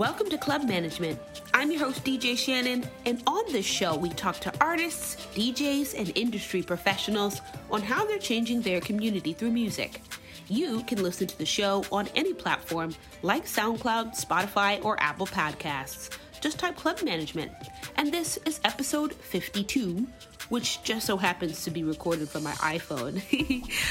Welcome 0.00 0.30
to 0.30 0.38
Club 0.38 0.64
Management. 0.64 1.18
I'm 1.52 1.70
your 1.70 1.80
host, 1.80 2.04
DJ 2.04 2.34
Shannon, 2.34 2.88
and 3.04 3.22
on 3.26 3.44
this 3.52 3.66
show, 3.66 3.94
we 3.94 4.08
talk 4.08 4.38
to 4.38 4.52
artists, 4.58 5.16
DJs, 5.34 5.94
and 5.94 6.10
industry 6.16 6.62
professionals 6.62 7.42
on 7.70 7.82
how 7.82 8.06
they're 8.06 8.18
changing 8.18 8.62
their 8.62 8.80
community 8.80 9.34
through 9.34 9.50
music. 9.50 10.00
You 10.48 10.82
can 10.84 11.02
listen 11.02 11.26
to 11.26 11.36
the 11.36 11.44
show 11.44 11.84
on 11.92 12.08
any 12.16 12.32
platform 12.32 12.94
like 13.20 13.44
SoundCloud, 13.44 14.18
Spotify, 14.18 14.82
or 14.82 14.98
Apple 15.02 15.26
Podcasts. 15.26 16.08
Just 16.40 16.58
type 16.58 16.76
Club 16.76 17.02
Management. 17.02 17.52
And 17.96 18.10
this 18.10 18.38
is 18.46 18.58
episode 18.64 19.12
52, 19.12 20.08
which 20.48 20.82
just 20.82 21.04
so 21.04 21.18
happens 21.18 21.62
to 21.64 21.70
be 21.70 21.84
recorded 21.84 22.30
from 22.30 22.44
my 22.44 22.52
iPhone. 22.52 23.20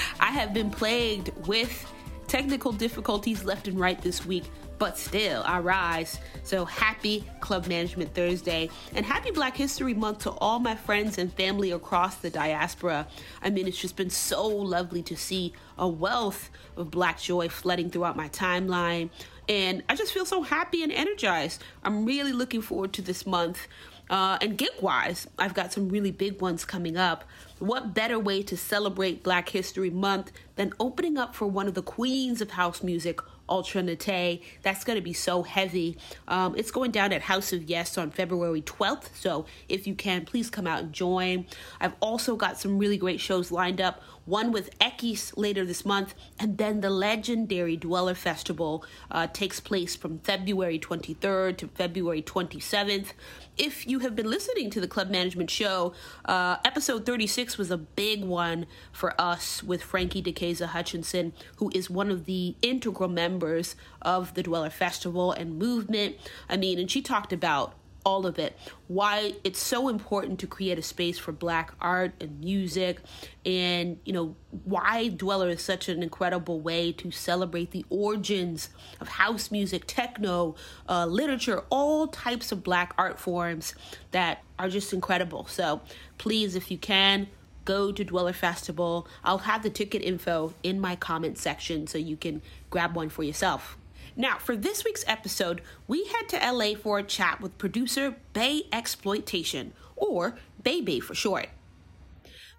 I 0.19 0.31
have 0.31 0.55
been 0.55 0.71
plagued 0.71 1.29
with 1.45 1.85
technical 2.25 2.71
difficulties 2.71 3.43
left 3.43 3.67
and 3.67 3.79
right 3.79 4.01
this 4.01 4.25
week, 4.25 4.45
but 4.79 4.97
still, 4.97 5.43
I 5.45 5.59
rise. 5.59 6.19
So 6.43 6.65
happy 6.65 7.25
Club 7.41 7.67
Management 7.67 8.15
Thursday 8.15 8.69
and 8.95 9.05
happy 9.05 9.29
Black 9.29 9.55
History 9.55 9.93
Month 9.93 10.19
to 10.19 10.31
all 10.31 10.59
my 10.59 10.73
friends 10.73 11.17
and 11.17 11.31
family 11.33 11.71
across 11.71 12.15
the 12.15 12.29
diaspora. 12.29 13.05
I 13.43 13.49
mean, 13.49 13.67
it's 13.67 13.77
just 13.77 13.97
been 13.97 14.09
so 14.09 14.47
lovely 14.47 15.03
to 15.03 15.17
see 15.17 15.53
a 15.77 15.87
wealth 15.87 16.49
of 16.77 16.89
Black 16.89 17.19
joy 17.19 17.49
flooding 17.49 17.89
throughout 17.89 18.15
my 18.15 18.29
timeline. 18.29 19.09
And 19.49 19.83
I 19.89 19.95
just 19.95 20.13
feel 20.13 20.25
so 20.25 20.41
happy 20.41 20.81
and 20.81 20.91
energized. 20.91 21.61
I'm 21.83 22.05
really 22.05 22.33
looking 22.33 22.61
forward 22.61 22.93
to 22.93 23.01
this 23.01 23.27
month. 23.27 23.67
Uh, 24.09 24.39
and 24.41 24.57
gig 24.57 24.71
wise, 24.81 25.27
I've 25.37 25.53
got 25.53 25.71
some 25.71 25.89
really 25.89 26.11
big 26.11 26.41
ones 26.41 26.65
coming 26.65 26.97
up. 26.97 27.23
What 27.59 27.93
better 27.93 28.17
way 28.17 28.41
to 28.43 28.57
celebrate 28.57 29.23
Black 29.23 29.49
History 29.49 29.91
Month 29.91 30.31
than 30.55 30.73
opening 30.79 31.17
up 31.17 31.35
for 31.35 31.45
one 31.45 31.67
of 31.67 31.75
the 31.75 31.83
queens 31.83 32.41
of 32.41 32.51
house 32.51 32.81
music, 32.81 33.19
Ultra 33.49 33.83
Nate. 33.83 34.43
That's 34.61 34.83
going 34.83 34.97
to 34.97 35.01
be 35.01 35.13
so 35.13 35.43
heavy. 35.43 35.97
Um, 36.27 36.55
it's 36.55 36.71
going 36.71 36.91
down 36.91 37.11
at 37.13 37.23
House 37.23 37.51
of 37.53 37.63
Yes 37.63 37.97
on 37.97 38.11
February 38.11 38.61
12th. 38.61 39.15
So 39.15 39.45
if 39.67 39.87
you 39.87 39.95
can, 39.95 40.25
please 40.25 40.49
come 40.49 40.67
out 40.67 40.79
and 40.79 40.93
join. 40.93 41.45
I've 41.81 41.95
also 41.99 42.35
got 42.35 42.57
some 42.57 42.77
really 42.77 42.97
great 42.97 43.19
shows 43.19 43.51
lined 43.51 43.81
up. 43.81 44.01
One 44.29 44.51
with 44.51 44.77
Ekis 44.77 45.33
later 45.35 45.65
this 45.65 45.83
month, 45.85 46.13
and 46.39 46.59
then 46.59 46.81
the 46.81 46.91
legendary 46.91 47.75
Dweller 47.75 48.13
Festival 48.13 48.85
uh, 49.09 49.25
takes 49.25 49.59
place 49.59 49.95
from 49.95 50.19
February 50.19 50.77
23rd 50.77 51.57
to 51.57 51.67
February 51.67 52.21
27th 52.21 53.13
if 53.59 53.85
you 53.85 53.99
have 53.99 54.15
been 54.15 54.29
listening 54.29 54.69
to 54.69 54.79
the 54.79 54.87
Club 54.87 55.09
Management 55.09 55.49
Show, 55.49 55.93
uh, 56.23 56.55
episode 56.63 57.05
36 57.05 57.57
was 57.57 57.69
a 57.69 57.77
big 57.77 58.23
one 58.23 58.65
for 58.93 59.19
us 59.19 59.61
with 59.61 59.83
Frankie 59.83 60.23
Decaiza 60.23 60.67
Hutchinson, 60.67 61.33
who 61.57 61.69
is 61.75 61.89
one 61.89 62.09
of 62.09 62.25
the 62.25 62.55
integral 62.61 63.09
members 63.09 63.75
of 64.01 64.33
the 64.33 64.41
Dweller 64.41 64.69
Festival 64.69 65.33
and 65.33 65.59
movement. 65.59 66.15
I 66.47 66.55
mean, 66.55 66.79
and 66.79 66.89
she 66.89 67.01
talked 67.01 67.33
about 67.33 67.73
all 68.05 68.25
of 68.25 68.39
it. 68.39 68.57
Why 68.87 69.33
it's 69.43 69.61
so 69.61 69.89
important 69.89 70.39
to 70.39 70.47
create 70.47 70.77
a 70.77 70.81
space 70.81 71.17
for 71.17 71.31
black 71.31 71.73
art 71.79 72.13
and 72.19 72.39
music, 72.39 72.99
and 73.45 73.99
you 74.05 74.13
know, 74.13 74.35
why 74.63 75.09
Dweller 75.09 75.49
is 75.49 75.61
such 75.61 75.89
an 75.89 76.01
incredible 76.01 76.59
way 76.59 76.91
to 76.93 77.11
celebrate 77.11 77.71
the 77.71 77.85
origins 77.89 78.69
of 78.99 79.07
house 79.07 79.51
music, 79.51 79.83
techno, 79.87 80.55
uh, 80.87 81.05
literature, 81.05 81.63
all 81.69 82.07
types 82.07 82.51
of 82.51 82.63
black 82.63 82.93
art 82.97 83.19
forms 83.19 83.75
that 84.11 84.43
are 84.57 84.69
just 84.69 84.93
incredible. 84.93 85.45
So 85.45 85.81
please, 86.17 86.55
if 86.55 86.71
you 86.71 86.77
can, 86.77 87.27
go 87.65 87.91
to 87.91 88.03
Dweller 88.03 88.33
Festival. 88.33 89.07
I'll 89.23 89.39
have 89.39 89.61
the 89.61 89.69
ticket 89.69 90.01
info 90.01 90.53
in 90.63 90.79
my 90.79 90.95
comment 90.95 91.37
section 91.37 91.85
so 91.85 91.97
you 91.97 92.17
can 92.17 92.41
grab 92.69 92.95
one 92.95 93.09
for 93.09 93.23
yourself. 93.23 93.77
Now, 94.15 94.37
for 94.37 94.55
this 94.55 94.83
week's 94.83 95.05
episode, 95.07 95.61
we 95.87 96.05
head 96.05 96.29
to 96.29 96.51
LA 96.51 96.75
for 96.75 96.99
a 96.99 97.03
chat 97.03 97.41
with 97.41 97.57
producer 97.57 98.15
Baexploitation, 98.33 99.71
or 99.95 100.37
Bay 100.63 100.99
for 100.99 101.15
short. 101.15 101.49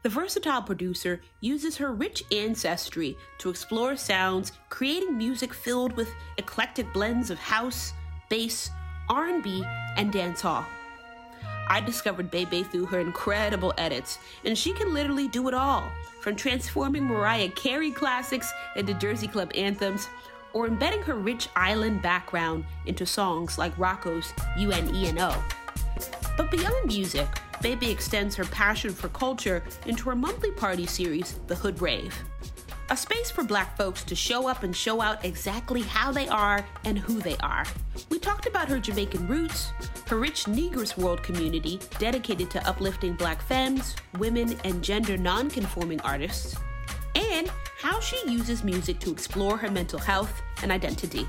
The 0.02 0.08
versatile 0.08 0.62
producer 0.62 1.20
uses 1.40 1.76
her 1.76 1.92
rich 1.92 2.24
ancestry 2.32 3.18
to 3.38 3.50
explore 3.50 3.96
sounds, 3.96 4.52
creating 4.70 5.18
music 5.18 5.52
filled 5.52 5.94
with 5.94 6.08
eclectic 6.38 6.90
blends 6.94 7.30
of 7.30 7.38
house, 7.38 7.92
bass, 8.30 8.70
R&B, 9.10 9.62
and 9.96 10.12
dancehall. 10.12 10.64
I 11.68 11.80
discovered 11.80 12.30
BAE 12.30 12.46
BAE 12.46 12.62
through 12.64 12.86
her 12.86 13.00
incredible 13.00 13.74
edits, 13.76 14.18
and 14.44 14.56
she 14.56 14.72
can 14.72 14.94
literally 14.94 15.28
do 15.28 15.46
it 15.48 15.54
all, 15.54 15.88
from 16.20 16.34
transforming 16.34 17.04
Mariah 17.04 17.50
Carey 17.50 17.90
classics 17.90 18.50
into 18.76 18.94
Jersey 18.94 19.28
Club 19.28 19.52
anthems 19.54 20.08
or 20.52 20.66
embedding 20.66 21.02
her 21.02 21.14
rich 21.14 21.48
island 21.56 22.02
background 22.02 22.64
into 22.86 23.06
songs 23.06 23.58
like 23.58 23.76
Rocko's 23.76 24.32
UOENO. 24.58 25.40
But 26.36 26.50
beyond 26.50 26.86
music, 26.86 27.28
BAE 27.60 27.74
BAE 27.74 27.90
extends 27.90 28.34
her 28.36 28.44
passion 28.44 28.92
for 28.92 29.08
culture 29.08 29.62
into 29.86 30.08
her 30.08 30.16
monthly 30.16 30.50
party 30.52 30.86
series, 30.86 31.38
The 31.46 31.54
Hood 31.54 31.80
Rave. 31.82 32.14
A 32.88 32.96
space 32.96 33.30
for 33.30 33.44
black 33.44 33.76
folks 33.76 34.02
to 34.02 34.16
show 34.16 34.48
up 34.48 34.64
and 34.64 34.74
show 34.74 35.00
out 35.00 35.24
exactly 35.24 35.82
how 35.82 36.10
they 36.10 36.26
are 36.26 36.66
and 36.84 36.98
who 36.98 37.20
they 37.20 37.36
are. 37.36 37.64
We 38.08 38.18
talked 38.18 38.46
about 38.46 38.68
her 38.68 38.80
Jamaican 38.80 39.28
roots, 39.28 39.70
her 40.08 40.16
rich 40.18 40.46
Negress 40.46 40.96
world 40.96 41.22
community 41.22 41.78
dedicated 42.00 42.50
to 42.50 42.66
uplifting 42.68 43.14
black 43.14 43.42
femmes, 43.42 43.94
women, 44.18 44.58
and 44.64 44.82
gender 44.82 45.16
non-conforming 45.16 46.00
artists, 46.00 46.56
and 47.14 47.50
how 47.78 48.00
she 48.00 48.20
uses 48.30 48.62
music 48.64 48.98
to 49.00 49.10
explore 49.10 49.56
her 49.56 49.70
mental 49.70 49.98
health 49.98 50.42
and 50.62 50.70
identity. 50.70 51.26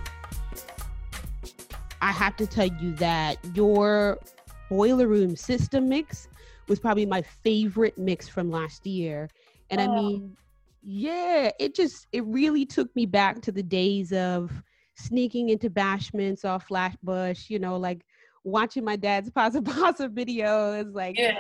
I 2.01 2.11
have 2.11 2.35
to 2.37 2.47
tell 2.47 2.67
you 2.67 2.93
that 2.95 3.37
your 3.55 4.19
Boiler 4.69 5.07
Room 5.07 5.35
system 5.35 5.87
mix 5.87 6.27
was 6.67 6.79
probably 6.79 7.05
my 7.05 7.21
favorite 7.21 7.97
mix 7.97 8.27
from 8.27 8.49
last 8.49 8.85
year. 8.87 9.29
And 9.69 9.81
oh. 9.81 9.83
I 9.83 9.95
mean, 9.95 10.37
yeah, 10.83 11.51
it 11.59 11.75
just, 11.75 12.07
it 12.11 12.25
really 12.25 12.65
took 12.65 12.93
me 12.95 13.05
back 13.05 13.41
to 13.41 13.51
the 13.51 13.63
days 13.63 14.11
of 14.13 14.51
sneaking 14.95 15.49
into 15.49 15.69
bashments 15.69 16.43
off 16.43 16.67
Flatbush, 16.67 17.49
you 17.49 17.59
know, 17.59 17.77
like 17.77 18.05
watching 18.43 18.83
my 18.83 18.95
dad's 18.95 19.29
Pasa 19.29 19.61
Pasa 19.61 20.09
videos. 20.13 20.93
Like, 20.93 21.17
yeah. 21.17 21.35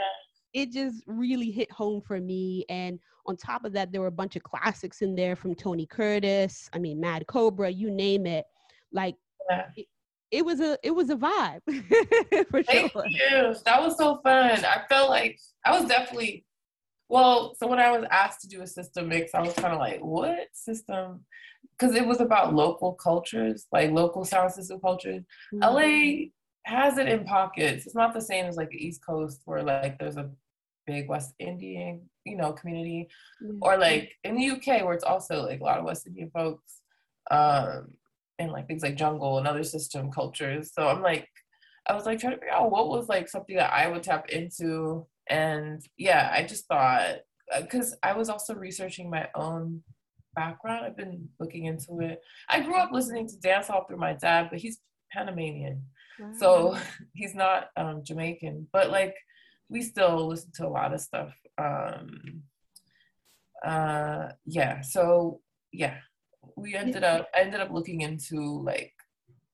It 0.53 0.71
just 0.71 1.03
really 1.05 1.51
hit 1.51 1.71
home 1.71 2.01
for 2.01 2.19
me. 2.19 2.65
And 2.69 2.99
on 3.25 3.37
top 3.37 3.65
of 3.65 3.73
that, 3.73 3.91
there 3.91 4.01
were 4.01 4.07
a 4.07 4.11
bunch 4.11 4.35
of 4.35 4.43
classics 4.43 5.01
in 5.01 5.15
there 5.15 5.35
from 5.35 5.55
Tony 5.55 5.85
Curtis. 5.85 6.69
I 6.73 6.79
mean, 6.79 6.99
Mad 6.99 7.27
Cobra, 7.27 7.69
you 7.69 7.91
name 7.91 8.25
it. 8.25 8.45
Like 8.91 9.15
yeah. 9.49 9.67
it, 9.75 9.87
it, 10.31 10.45
was 10.45 10.59
a 10.59 10.77
it 10.83 10.91
was 10.91 11.09
a 11.09 11.15
vibe 11.15 11.61
for 12.49 12.63
Thank 12.63 12.91
sure. 12.91 13.05
you. 13.07 13.55
That 13.65 13.81
was 13.81 13.97
so 13.97 14.19
fun. 14.23 14.65
I 14.65 14.81
felt 14.89 15.09
like 15.09 15.39
I 15.65 15.79
was 15.79 15.87
definitely 15.87 16.45
well. 17.07 17.55
So 17.55 17.67
when 17.67 17.79
I 17.79 17.91
was 17.91 18.05
asked 18.11 18.41
to 18.41 18.47
do 18.47 18.61
a 18.61 18.67
system 18.67 19.09
mix, 19.09 19.33
I 19.33 19.41
was 19.41 19.53
kind 19.53 19.73
of 19.73 19.79
like, 19.79 19.99
what 19.99 20.47
system? 20.53 21.25
Because 21.77 21.95
it 21.95 22.05
was 22.05 22.21
about 22.21 22.53
local 22.53 22.93
cultures, 22.93 23.67
like 23.71 23.91
local 23.91 24.25
sound 24.25 24.51
system 24.51 24.79
cultures. 24.79 25.23
Mm-hmm. 25.53 25.63
LA 25.63 26.29
has 26.65 26.97
it 26.97 27.07
in 27.07 27.23
pockets. 27.23 27.85
It's 27.85 27.95
not 27.95 28.13
the 28.13 28.21
same 28.21 28.45
as 28.45 28.55
like 28.55 28.69
the 28.69 28.85
East 28.85 29.05
Coast 29.05 29.41
where 29.45 29.63
like 29.63 29.97
there's 29.99 30.17
a 30.17 30.29
big 30.85 31.07
West 31.09 31.33
Indian, 31.39 32.09
you 32.25 32.37
know, 32.37 32.53
community, 32.53 33.07
mm-hmm. 33.43 33.57
or 33.61 33.77
like 33.77 34.13
in 34.23 34.35
the 34.35 34.49
UK 34.51 34.83
where 34.83 34.93
it's 34.93 35.03
also 35.03 35.43
like 35.45 35.59
a 35.59 35.63
lot 35.63 35.79
of 35.79 35.85
West 35.85 36.07
Indian 36.07 36.29
folks, 36.31 36.81
um, 37.29 37.93
and 38.39 38.51
like 38.51 38.67
things 38.67 38.83
like 38.83 38.95
jungle 38.95 39.37
and 39.37 39.47
other 39.47 39.63
system 39.63 40.11
cultures. 40.11 40.71
So 40.73 40.87
I'm 40.87 41.01
like, 41.01 41.27
I 41.87 41.93
was 41.93 42.05
like 42.05 42.19
trying 42.19 42.33
to 42.33 42.39
figure 42.39 42.53
out 42.53 42.71
what 42.71 42.89
was 42.89 43.09
like 43.09 43.27
something 43.27 43.55
that 43.55 43.73
I 43.73 43.87
would 43.87 44.03
tap 44.03 44.29
into, 44.29 45.05
and 45.29 45.81
yeah, 45.97 46.31
I 46.33 46.43
just 46.43 46.67
thought 46.67 47.17
because 47.59 47.93
uh, 47.93 47.97
I 48.03 48.13
was 48.13 48.29
also 48.29 48.53
researching 48.53 49.09
my 49.09 49.27
own 49.35 49.83
background. 50.35 50.85
I've 50.85 50.97
been 50.97 51.27
looking 51.39 51.65
into 51.65 51.99
it. 51.99 52.21
I 52.49 52.61
grew 52.61 52.77
up 52.77 52.91
listening 52.91 53.27
to 53.27 53.35
dancehall 53.35 53.87
through 53.87 53.97
my 53.97 54.13
dad, 54.13 54.47
but 54.49 54.59
he's 54.59 54.79
Panamanian, 55.11 55.83
wow. 56.21 56.33
so 56.37 56.77
he's 57.13 57.35
not 57.35 57.67
um, 57.77 58.03
Jamaican. 58.03 58.67
But 58.71 58.91
like 58.91 59.15
we 59.69 59.81
still 59.81 60.27
listen 60.27 60.51
to 60.55 60.67
a 60.67 60.69
lot 60.69 60.93
of 60.93 61.01
stuff. 61.01 61.33
Um, 61.57 62.43
uh, 63.65 64.29
yeah, 64.45 64.81
so 64.81 65.41
yeah, 65.71 65.97
we 66.55 66.75
ended 66.75 67.03
up 67.03 67.27
I 67.35 67.41
ended 67.41 67.61
up 67.61 67.71
looking 67.71 68.01
into 68.01 68.61
like 68.63 68.93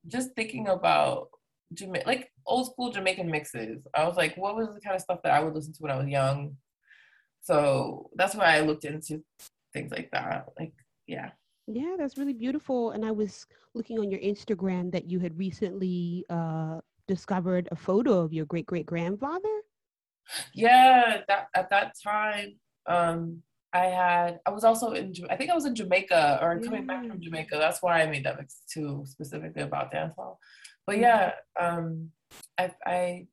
just 0.07 0.29
thinking 0.35 0.67
about 0.67 1.29
Jama- 1.73 2.03
like 2.05 2.31
old 2.45 2.71
school 2.71 2.91
Jamaican 2.91 3.29
mixes. 3.29 3.85
I 3.93 4.05
was 4.05 4.15
like, 4.15 4.35
what 4.37 4.55
was 4.55 4.67
the 4.73 4.81
kind 4.81 4.95
of 4.95 5.01
stuff 5.01 5.19
that 5.23 5.33
I 5.33 5.41
would 5.41 5.53
listen 5.53 5.73
to 5.73 5.79
when 5.81 5.91
I 5.91 5.97
was 5.97 6.07
young? 6.07 6.57
So 7.41 8.09
that's 8.15 8.35
why 8.35 8.57
I 8.57 8.61
looked 8.61 8.85
into 8.85 9.23
things 9.73 9.91
like 9.91 10.09
that. 10.11 10.47
Like, 10.59 10.73
yeah. 11.07 11.31
Yeah, 11.67 11.95
that's 11.97 12.17
really 12.17 12.33
beautiful. 12.33 12.91
And 12.91 13.05
I 13.05 13.11
was 13.11 13.45
looking 13.73 13.99
on 13.99 14.09
your 14.09 14.21
Instagram 14.21 14.91
that 14.91 15.09
you 15.09 15.19
had 15.19 15.37
recently 15.37 16.25
uh, 16.29 16.79
discovered 17.07 17.67
a 17.71 17.75
photo 17.75 18.19
of 18.19 18.33
your 18.33 18.45
great 18.45 18.65
great 18.65 18.85
grandfather 18.85 19.61
yeah 20.53 21.21
that 21.29 21.47
at 21.55 21.69
that 21.69 21.93
time 22.03 22.53
um 22.87 23.41
i 23.71 23.85
had 23.85 24.41
i 24.45 24.49
was 24.49 24.65
also 24.65 24.91
in 24.91 25.13
i 25.29 25.35
think 25.37 25.49
i 25.49 25.55
was 25.55 25.65
in 25.65 25.73
jamaica 25.73 26.37
or 26.41 26.59
coming 26.59 26.85
back 26.85 27.07
from 27.07 27.21
jamaica 27.21 27.55
that's 27.57 27.81
why 27.81 28.01
i 28.01 28.05
made 28.05 28.25
that 28.25 28.37
mix 28.37 28.59
too 28.69 29.05
specifically 29.07 29.61
about 29.61 29.89
dancehall 29.89 30.35
but 30.87 30.95
mm-hmm. 30.95 31.03
yeah, 31.03 31.31
um, 31.59 32.09
I, 32.57 32.71
I 32.85 33.27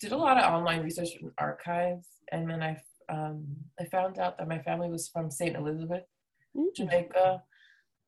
did 0.00 0.12
a 0.12 0.16
lot 0.16 0.36
of 0.36 0.52
online 0.52 0.82
research 0.82 1.10
and 1.20 1.30
archives, 1.38 2.06
and 2.32 2.50
then 2.50 2.62
I 2.62 2.76
um, 3.08 3.46
I 3.80 3.84
found 3.86 4.18
out 4.18 4.36
that 4.38 4.48
my 4.48 4.58
family 4.58 4.90
was 4.90 5.08
from 5.08 5.30
Saint 5.30 5.56
Elizabeth, 5.56 6.02
mm-hmm. 6.54 6.66
Jamaica. 6.76 7.42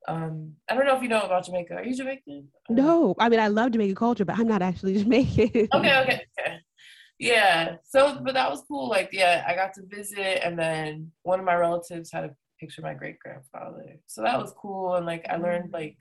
Um, 0.09 0.55
I 0.69 0.75
don't 0.75 0.87
know 0.87 0.97
if 0.97 1.03
you 1.03 1.09
know 1.09 1.23
about 1.23 1.47
Jamaica. 1.47 1.75
Are 1.75 1.85
you 1.85 1.95
Jamaican? 1.95 2.49
No, 2.69 3.15
I 3.19 3.29
mean 3.29 3.41
I 3.41 3.49
love 3.49 3.73
Jamaican 3.73 3.95
culture, 3.95 4.25
but 4.25 4.39
I'm 4.39 4.49
not 4.49 4.63
actually 4.63 4.99
Jamaican. 5.03 5.69
okay, 5.73 6.01
okay, 6.01 6.23
okay. 6.39 6.59
Yeah. 7.19 7.77
So, 7.85 8.19
but 8.25 8.35
that 8.35 8.51
was 8.51 8.65
cool. 8.67 8.89
Like, 8.89 9.11
yeah, 9.13 9.45
I 9.47 9.55
got 9.55 9.75
to 9.75 9.83
visit, 9.87 10.45
and 10.45 10.59
then 10.59 11.13
one 11.23 11.39
of 11.39 11.47
my 11.47 11.55
relatives 11.55 12.11
had 12.11 12.25
a 12.25 12.35
picture 12.59 12.81
of 12.81 12.85
my 12.85 12.95
great 12.95 13.19
grandfather. 13.21 13.97
So 14.09 14.23
that 14.23 14.41
was 14.41 14.53
cool, 14.61 14.97
and 14.97 15.07
like 15.07 15.25
I 15.31 15.37
learned 15.37 15.71
mm. 15.71 15.75
like 15.75 15.97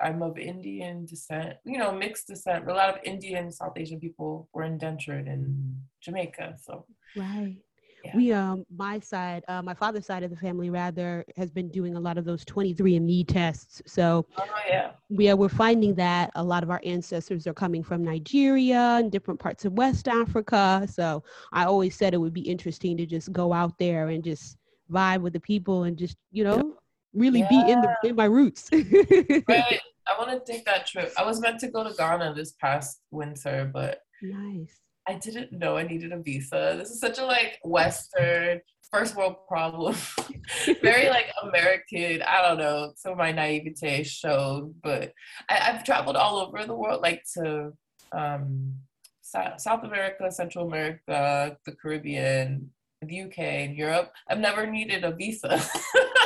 I'm 0.00 0.22
of 0.22 0.38
Indian 0.38 1.06
descent, 1.06 1.54
you 1.64 1.78
know, 1.78 1.92
mixed 1.92 2.28
descent. 2.28 2.64
but 2.64 2.72
A 2.72 2.76
lot 2.76 2.88
of 2.90 3.00
Indian, 3.04 3.50
South 3.50 3.72
Asian 3.76 4.00
people 4.00 4.48
were 4.52 4.62
indentured 4.62 5.26
in 5.26 5.76
Jamaica. 6.02 6.56
So 6.62 6.86
right. 7.16 7.56
Yeah. 8.04 8.16
We 8.16 8.32
um 8.32 8.64
my 8.74 9.00
side, 9.00 9.44
uh, 9.48 9.62
my 9.62 9.74
father's 9.74 10.06
side 10.06 10.22
of 10.22 10.30
the 10.30 10.36
family 10.36 10.70
rather 10.70 11.24
has 11.36 11.50
been 11.50 11.68
doing 11.68 11.96
a 11.96 12.00
lot 12.00 12.18
of 12.18 12.24
those 12.24 12.44
23andMe 12.44 13.26
tests. 13.26 13.82
So 13.86 14.26
oh, 14.36 14.44
yeah. 14.68 14.92
we 15.08 15.28
are 15.28 15.36
we're 15.36 15.48
finding 15.48 15.94
that 15.96 16.30
a 16.34 16.42
lot 16.42 16.62
of 16.62 16.70
our 16.70 16.80
ancestors 16.84 17.46
are 17.46 17.54
coming 17.54 17.82
from 17.82 18.04
Nigeria 18.04 18.98
and 18.98 19.10
different 19.10 19.40
parts 19.40 19.64
of 19.64 19.72
West 19.72 20.08
Africa. 20.08 20.86
So 20.90 21.24
I 21.52 21.64
always 21.64 21.96
said 21.96 22.14
it 22.14 22.18
would 22.18 22.34
be 22.34 22.48
interesting 22.48 22.96
to 22.98 23.06
just 23.06 23.32
go 23.32 23.52
out 23.52 23.78
there 23.78 24.08
and 24.08 24.22
just 24.22 24.56
vibe 24.90 25.20
with 25.20 25.32
the 25.32 25.40
people 25.40 25.84
and 25.84 25.96
just, 25.96 26.16
you 26.30 26.44
know, 26.44 26.74
really 27.12 27.40
yeah. 27.40 27.48
be 27.48 27.72
in 27.72 27.80
the 27.80 27.94
in 28.04 28.16
my 28.16 28.24
roots. 28.24 28.68
right. 28.72 29.80
I 30.08 30.18
want 30.18 30.30
to 30.30 30.52
take 30.52 30.64
that 30.64 30.86
trip. 30.86 31.12
I 31.18 31.24
was 31.24 31.40
meant 31.40 31.60
to 31.60 31.68
go 31.68 31.84
to 31.84 31.94
Ghana 31.94 32.34
this 32.34 32.52
past 32.52 33.00
winter, 33.10 33.70
but 33.72 34.00
nice. 34.22 34.80
I 35.08 35.14
didn't 35.14 35.52
know 35.52 35.76
I 35.78 35.84
needed 35.84 36.12
a 36.12 36.18
visa. 36.18 36.76
This 36.78 36.90
is 36.90 37.00
such 37.00 37.18
a 37.18 37.24
like 37.24 37.58
Western 37.64 38.60
first 38.92 39.16
world 39.16 39.36
problem. 39.48 39.96
Very 40.82 41.08
like 41.08 41.32
American. 41.42 42.22
I 42.22 42.42
don't 42.42 42.58
know. 42.58 42.92
Some 42.96 43.12
of 43.12 43.18
my 43.18 43.32
naivete 43.32 44.04
showed, 44.04 44.74
but 44.82 45.12
I, 45.48 45.54
have 45.54 45.84
traveled 45.84 46.16
all 46.16 46.38
over 46.38 46.64
the 46.64 46.74
world, 46.74 47.00
like 47.00 47.22
to 47.34 47.72
um, 48.12 48.74
South 49.22 49.84
America, 49.84 50.30
Central 50.30 50.66
America, 50.66 51.56
the 51.64 51.72
Caribbean, 51.72 52.70
the 53.02 53.22
UK 53.22 53.38
and 53.38 53.76
Europe, 53.76 54.12
I've 54.28 54.38
never 54.38 54.66
needed 54.66 55.04
a 55.04 55.12
visa. 55.12 55.58
so, 55.58 55.82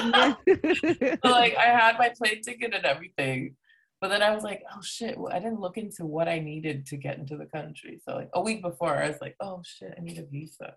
like 1.24 1.56
I 1.56 1.66
had 1.66 1.98
my 1.98 2.12
plane 2.16 2.42
ticket 2.42 2.74
and 2.74 2.84
everything. 2.84 3.56
But 4.02 4.08
then 4.08 4.20
I 4.20 4.34
was 4.34 4.42
like, 4.42 4.64
oh 4.74 4.82
shit, 4.82 5.16
well, 5.16 5.32
I 5.32 5.38
didn't 5.38 5.60
look 5.60 5.78
into 5.78 6.04
what 6.04 6.26
I 6.26 6.40
needed 6.40 6.86
to 6.86 6.96
get 6.96 7.18
into 7.18 7.36
the 7.36 7.46
country. 7.46 8.00
So 8.04 8.16
like 8.16 8.30
a 8.34 8.40
week 8.42 8.60
before 8.60 8.96
I 8.96 9.06
was 9.06 9.20
like, 9.20 9.36
oh 9.38 9.62
shit, 9.64 9.94
I 9.96 10.00
need 10.02 10.18
a 10.18 10.26
visa. 10.26 10.74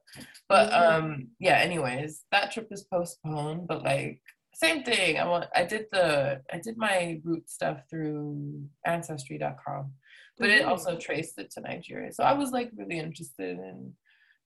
But 0.47 0.71
um 0.71 1.29
yeah, 1.39 1.57
anyways, 1.57 2.23
that 2.31 2.51
trip 2.51 2.67
is 2.69 2.83
postponed, 2.83 3.67
but 3.67 3.81
like 3.81 4.21
same 4.53 4.83
thing. 4.83 5.17
I 5.17 5.25
want 5.25 5.45
I 5.55 5.63
did 5.63 5.87
the 5.91 6.41
I 6.53 6.59
did 6.59 6.77
my 6.77 7.19
root 7.23 7.49
stuff 7.49 7.79
through 7.89 8.61
ancestry.com. 8.85 9.91
But 10.37 10.51
it 10.51 10.63
also 10.63 10.95
traced 10.95 11.39
it 11.39 11.49
to 11.51 11.61
Nigeria. 11.61 12.13
So 12.13 12.23
I 12.23 12.33
was 12.33 12.51
like 12.51 12.69
really 12.77 12.99
interested 12.99 13.57
in 13.57 13.93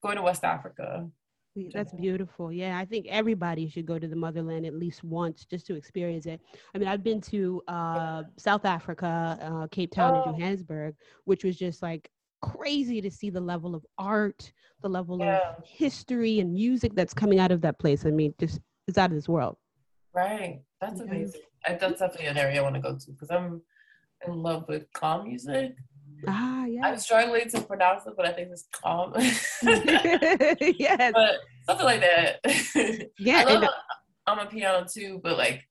going 0.02 0.16
to 0.16 0.22
West 0.22 0.46
Africa 0.46 1.10
that's 1.74 1.94
beautiful. 1.94 2.52
Yeah, 2.52 2.78
I 2.78 2.86
think 2.86 3.08
everybody 3.10 3.70
should 3.70 3.86
go 3.86 4.00
to 4.00 4.08
the 4.08 4.16
motherland 4.16 4.66
at 4.66 4.74
least 4.74 5.04
once 5.04 5.46
just 5.46 5.66
to 5.68 5.76
experience 5.76 6.26
it. 6.26 6.42
I 6.74 6.78
mean, 6.78 6.88
I've 6.88 7.04
been 7.04 7.22
to 7.22 7.62
uh, 7.68 8.24
South 8.38 8.66
Africa, 8.66 9.38
uh, 9.42 9.68
Cape 9.68 9.92
Town, 9.92 10.14
oh. 10.14 10.24
and 10.30 10.38
Johannesburg, 10.38 10.96
which 11.26 11.44
was 11.44 11.58
just 11.58 11.82
like 11.82 12.10
crazy 12.42 13.02
to 13.02 13.12
see 13.12 13.30
the 13.30 13.42
level 13.42 13.76
of 13.76 13.86
art, 13.98 14.52
the 14.82 14.90
level 14.90 15.20
yeah. 15.20 15.40
of 15.58 15.64
history 15.66 16.40
and 16.40 16.54
music 16.54 16.94
that's 16.96 17.14
coming 17.14 17.40
out 17.40 17.52
of 17.52 17.62
that 17.62 17.80
place. 17.80 18.06
I 18.06 18.12
mean, 18.12 18.34
just 18.40 18.60
it's 18.88 18.98
out 18.98 19.12
of 19.12 19.16
this 19.16 19.30
world. 19.30 19.58
Right. 20.14 20.62
That's 20.82 21.02
amazing. 21.02 21.42
That's 21.68 22.00
definitely 22.00 22.26
an 22.28 22.38
area 22.38 22.60
I 22.60 22.64
want 22.64 22.76
to 22.76 22.82
go 22.82 22.98
to 22.98 23.12
because 23.12 23.30
I'm 23.30 23.62
in 24.28 24.34
love 24.34 24.66
with 24.68 24.92
Gqom 24.94 25.28
music. 25.28 25.76
Ah, 26.28 26.66
yeah. 26.66 26.82
I'm 26.86 26.98
struggling 26.98 27.50
to 27.50 27.62
pronounce 27.62 28.06
it, 28.06 28.14
but 28.16 28.26
I 28.26 28.34
think 28.34 28.50
it's 28.52 28.68
Gqom. 28.74 29.14
yes. 30.80 31.12
But 31.14 31.36
something 31.66 31.86
like 31.86 32.02
that. 32.02 33.10
Yeah. 33.20 33.44
I 33.48 33.54
love 33.54 33.70
amapiano 34.28 34.92
too, 34.92 35.20
but 35.24 35.38
like 35.38 35.68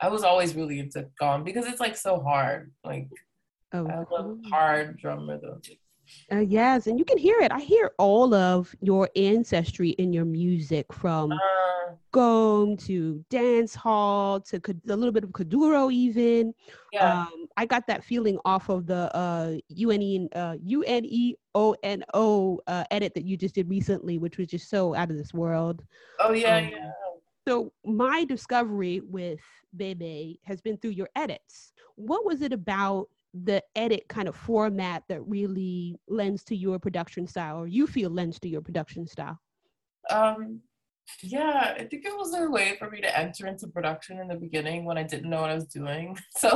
I 0.00 0.08
was 0.08 0.22
always 0.24 0.54
really 0.54 0.78
into 0.78 1.08
Gqom 1.20 1.44
because 1.44 1.66
it's 1.66 1.80
like 1.80 1.96
so 1.96 2.20
hard. 2.20 2.72
Like 2.84 3.08
oh, 3.72 3.86
I 3.86 4.04
love 4.10 4.38
hard 4.50 4.98
drum 4.98 5.28
rhythms. 5.28 5.70
Uh, 6.30 6.38
yes, 6.38 6.86
and 6.86 6.98
you 6.98 7.04
can 7.04 7.18
hear 7.18 7.38
it. 7.40 7.52
I 7.52 7.60
hear 7.60 7.92
all 7.98 8.34
of 8.34 8.74
your 8.80 9.08
ancestry 9.16 9.90
in 9.90 10.12
your 10.12 10.24
music 10.24 10.92
from 10.92 11.32
uh, 11.32 11.38
Gqom 12.12 12.78
to 12.86 13.24
dance 13.30 13.74
hall 13.74 14.40
to 14.40 14.60
a 14.88 14.96
little 14.96 15.12
bit 15.12 15.24
of 15.24 15.30
Kuduro 15.30 15.92
even. 15.92 16.54
Yeah. 16.92 17.22
Um, 17.22 17.46
I 17.56 17.66
got 17.66 17.86
that 17.86 18.04
feeling 18.04 18.38
off 18.44 18.68
of 18.68 18.86
the 18.86 19.14
uh, 19.16 19.56
UNE, 19.68 20.28
uh, 20.34 20.56
UOENO 20.64 22.58
uh, 22.66 22.84
edit 22.90 23.14
that 23.14 23.24
you 23.24 23.36
just 23.36 23.54
did 23.54 23.68
recently, 23.68 24.18
which 24.18 24.38
was 24.38 24.48
just 24.48 24.68
so 24.70 24.94
out 24.94 25.10
of 25.10 25.16
this 25.16 25.32
world. 25.34 25.82
Oh, 26.20 26.32
yeah, 26.32 26.56
um, 26.56 26.68
yeah. 26.70 26.90
So 27.46 27.72
my 27.84 28.24
discovery 28.24 29.00
with 29.00 29.40
BAE 29.76 29.94
BAE 29.94 30.38
has 30.42 30.60
been 30.60 30.76
through 30.78 30.90
your 30.90 31.08
edits. 31.14 31.72
What 31.94 32.24
was 32.26 32.42
it 32.42 32.52
about 32.52 33.08
the 33.44 33.62
edit 33.74 34.08
kind 34.08 34.28
of 34.28 34.36
format 34.36 35.02
that 35.08 35.22
really 35.26 35.96
lends 36.08 36.44
to 36.44 36.56
your 36.56 36.78
production 36.78 37.26
style 37.26 37.58
or 37.58 37.66
you 37.66 37.86
feel 37.86 38.10
lends 38.10 38.38
to 38.40 38.48
your 38.48 38.60
production 38.60 39.06
style? 39.06 39.38
Um, 40.10 40.60
yeah, 41.22 41.74
I 41.78 41.84
think 41.84 42.04
it 42.04 42.16
was 42.16 42.34
a 42.34 42.50
way 42.50 42.76
for 42.78 42.90
me 42.90 43.00
to 43.00 43.18
enter 43.18 43.46
into 43.46 43.68
production 43.68 44.18
in 44.18 44.28
the 44.28 44.34
beginning 44.34 44.84
when 44.84 44.98
I 44.98 45.04
didn't 45.04 45.30
know 45.30 45.40
what 45.40 45.50
I 45.50 45.54
was 45.54 45.66
doing. 45.66 46.18
So 46.36 46.48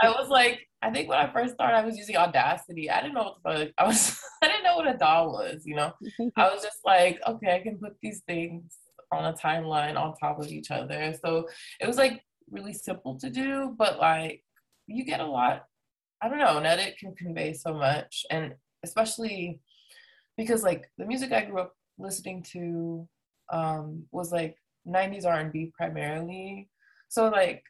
I 0.00 0.10
was 0.10 0.28
like, 0.28 0.66
I 0.82 0.90
think 0.90 1.08
when 1.08 1.18
I 1.18 1.32
first 1.32 1.54
started, 1.54 1.76
I 1.76 1.84
was 1.84 1.96
using 1.96 2.16
Audacity. 2.16 2.90
I 2.90 3.00
didn't 3.00 3.14
know 3.14 3.34
what 3.42 3.58
the 3.58 3.72
I 3.78 3.86
was. 3.86 4.18
I 4.42 4.48
didn't 4.48 4.64
know 4.64 4.76
what 4.76 4.92
a 4.92 4.98
DAW 4.98 5.28
was. 5.28 5.62
You 5.64 5.76
know, 5.76 5.92
I 6.36 6.50
was 6.50 6.62
just 6.62 6.78
like, 6.84 7.20
okay, 7.26 7.54
I 7.54 7.60
can 7.60 7.78
put 7.78 7.94
these 8.02 8.22
things 8.26 8.76
on 9.12 9.26
a 9.26 9.32
timeline 9.32 9.96
on 9.96 10.14
top 10.16 10.40
of 10.40 10.48
each 10.48 10.70
other. 10.70 11.14
So 11.24 11.48
it 11.80 11.86
was 11.86 11.96
like 11.96 12.22
really 12.50 12.74
simple 12.74 13.18
to 13.20 13.30
do, 13.30 13.74
but 13.78 13.98
like 13.98 14.42
you 14.86 15.04
get 15.04 15.20
a 15.20 15.26
lot 15.26 15.64
I 16.22 16.28
don't 16.28 16.38
know, 16.38 16.58
an 16.58 16.66
edit 16.66 16.96
can 16.98 17.14
convey 17.16 17.52
so 17.52 17.74
much. 17.74 18.24
And 18.30 18.54
especially 18.84 19.60
because 20.36 20.62
like 20.62 20.88
the 20.96 21.04
music 21.04 21.32
I 21.32 21.44
grew 21.44 21.60
up 21.60 21.74
listening 21.98 22.44
to 22.52 23.08
um, 23.52 24.04
was 24.12 24.30
like 24.30 24.56
90s 24.86 25.26
R&B 25.26 25.72
primarily. 25.76 26.68
So 27.08 27.28
like, 27.28 27.62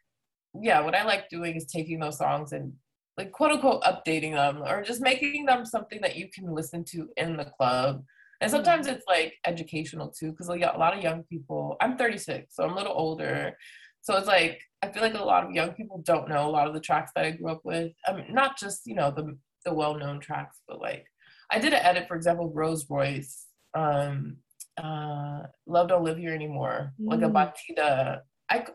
yeah, 0.55 0.81
what 0.81 0.95
I 0.95 1.05
like 1.05 1.29
doing 1.31 1.57
is 1.57 1.67
taking 1.67 1.99
those 1.99 2.19
songs 2.19 2.53
and 2.53 2.73
like 3.17 3.33
quote 3.33 3.53
unquote 3.53 3.83
updating 3.83 4.35
them 4.35 4.63
or 4.63 4.83
just 4.83 5.01
making 5.01 5.47
them 5.47 5.65
something 5.65 6.01
that 6.03 6.17
you 6.17 6.29
can 6.33 6.55
listen 6.55 6.85
to 6.91 7.09
in 7.17 7.37
the 7.37 7.45
club. 7.45 8.05
And 8.41 8.51
sometimes 8.51 8.87
it's 8.87 9.05
like 9.07 9.35
educational 9.47 10.09
too, 10.09 10.33
because 10.33 10.49
like, 10.49 10.63
a 10.63 10.79
lot 10.79 10.97
of 10.97 11.03
young 11.03 11.23
people, 11.25 11.77
I'm 11.81 11.97
36, 11.97 12.55
so 12.55 12.65
I'm 12.65 12.73
a 12.73 12.77
little 12.77 12.93
older. 12.93 13.57
So 14.03 14.17
it's 14.17 14.27
like 14.27 14.61
I 14.83 14.89
feel 14.89 15.03
like 15.03 15.15
a 15.15 15.23
lot 15.23 15.45
of 15.45 15.53
young 15.53 15.73
people 15.73 16.03
don't 16.05 16.29
know 16.29 16.49
a 16.49 16.51
lot 16.51 16.67
of 16.67 16.75
the 16.75 16.81
tracks 16.81 17.13
that 17.15 17.25
I 17.25 17.31
grew 17.31 17.51
up 17.51 17.61
with. 17.65 17.93
I 18.07 18.13
mean, 18.15 18.27
not 18.31 18.59
just 18.59 18.83
you 18.87 18.95
know 18.95 19.11
the 19.11 19.37
the 19.65 19.73
well 19.73 19.95
known 19.95 20.21
tracks, 20.21 20.59
but 20.67 20.81
like 20.81 21.07
I 21.51 21.59
did 21.59 21.73
an 21.73 21.85
edit, 21.85 22.09
for 22.09 22.17
example, 22.17 22.51
Rose 22.53 22.87
Royce, 22.91 23.47
um, 23.75 24.39
uh, 24.83 25.43
"Love 25.67 25.89
Don't 25.89 26.05
Live 26.05 26.19
Here 26.19 26.35
Anymore," 26.35 26.93
mm. 27.01 27.11
like 27.11 27.23
a 27.23 27.31
mm. 27.31 27.33
batida. 27.33 28.21
I 28.51 28.67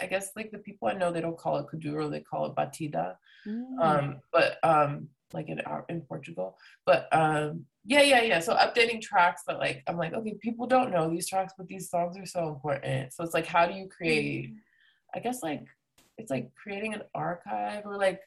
I 0.00 0.06
guess 0.06 0.30
like 0.36 0.50
the 0.50 0.58
people 0.58 0.88
I 0.88 0.94
know 0.94 1.12
they 1.12 1.20
don't 1.20 1.38
call 1.38 1.58
it 1.58 1.66
kuduro, 1.72 2.10
they 2.10 2.20
call 2.20 2.46
it 2.46 2.54
batida. 2.54 3.16
Mm. 3.46 3.78
Um, 3.80 4.20
but 4.32 4.58
um, 4.62 5.08
like 5.34 5.48
in 5.48 5.60
in 5.88 6.00
Portugal. 6.02 6.56
But 6.86 7.08
um, 7.12 7.66
yeah, 7.84 8.02
yeah, 8.02 8.22
yeah. 8.22 8.40
So 8.40 8.54
updating 8.54 9.00
tracks, 9.00 9.42
but 9.46 9.58
like 9.58 9.82
I'm 9.86 9.96
like, 9.96 10.14
okay, 10.14 10.34
people 10.40 10.66
don't 10.66 10.92
know 10.92 11.10
these 11.10 11.28
tracks, 11.28 11.52
but 11.56 11.66
these 11.66 11.90
songs 11.90 12.16
are 12.18 12.26
so 12.26 12.48
important. 12.48 13.12
So 13.12 13.24
it's 13.24 13.34
like, 13.34 13.46
how 13.46 13.66
do 13.66 13.74
you 13.74 13.88
create? 13.88 14.50
Mm. 14.50 14.56
I 15.14 15.20
guess 15.20 15.42
like 15.42 15.64
it's 16.18 16.30
like 16.30 16.50
creating 16.54 16.94
an 16.94 17.02
archive 17.14 17.84
or 17.86 17.96
like 17.96 18.20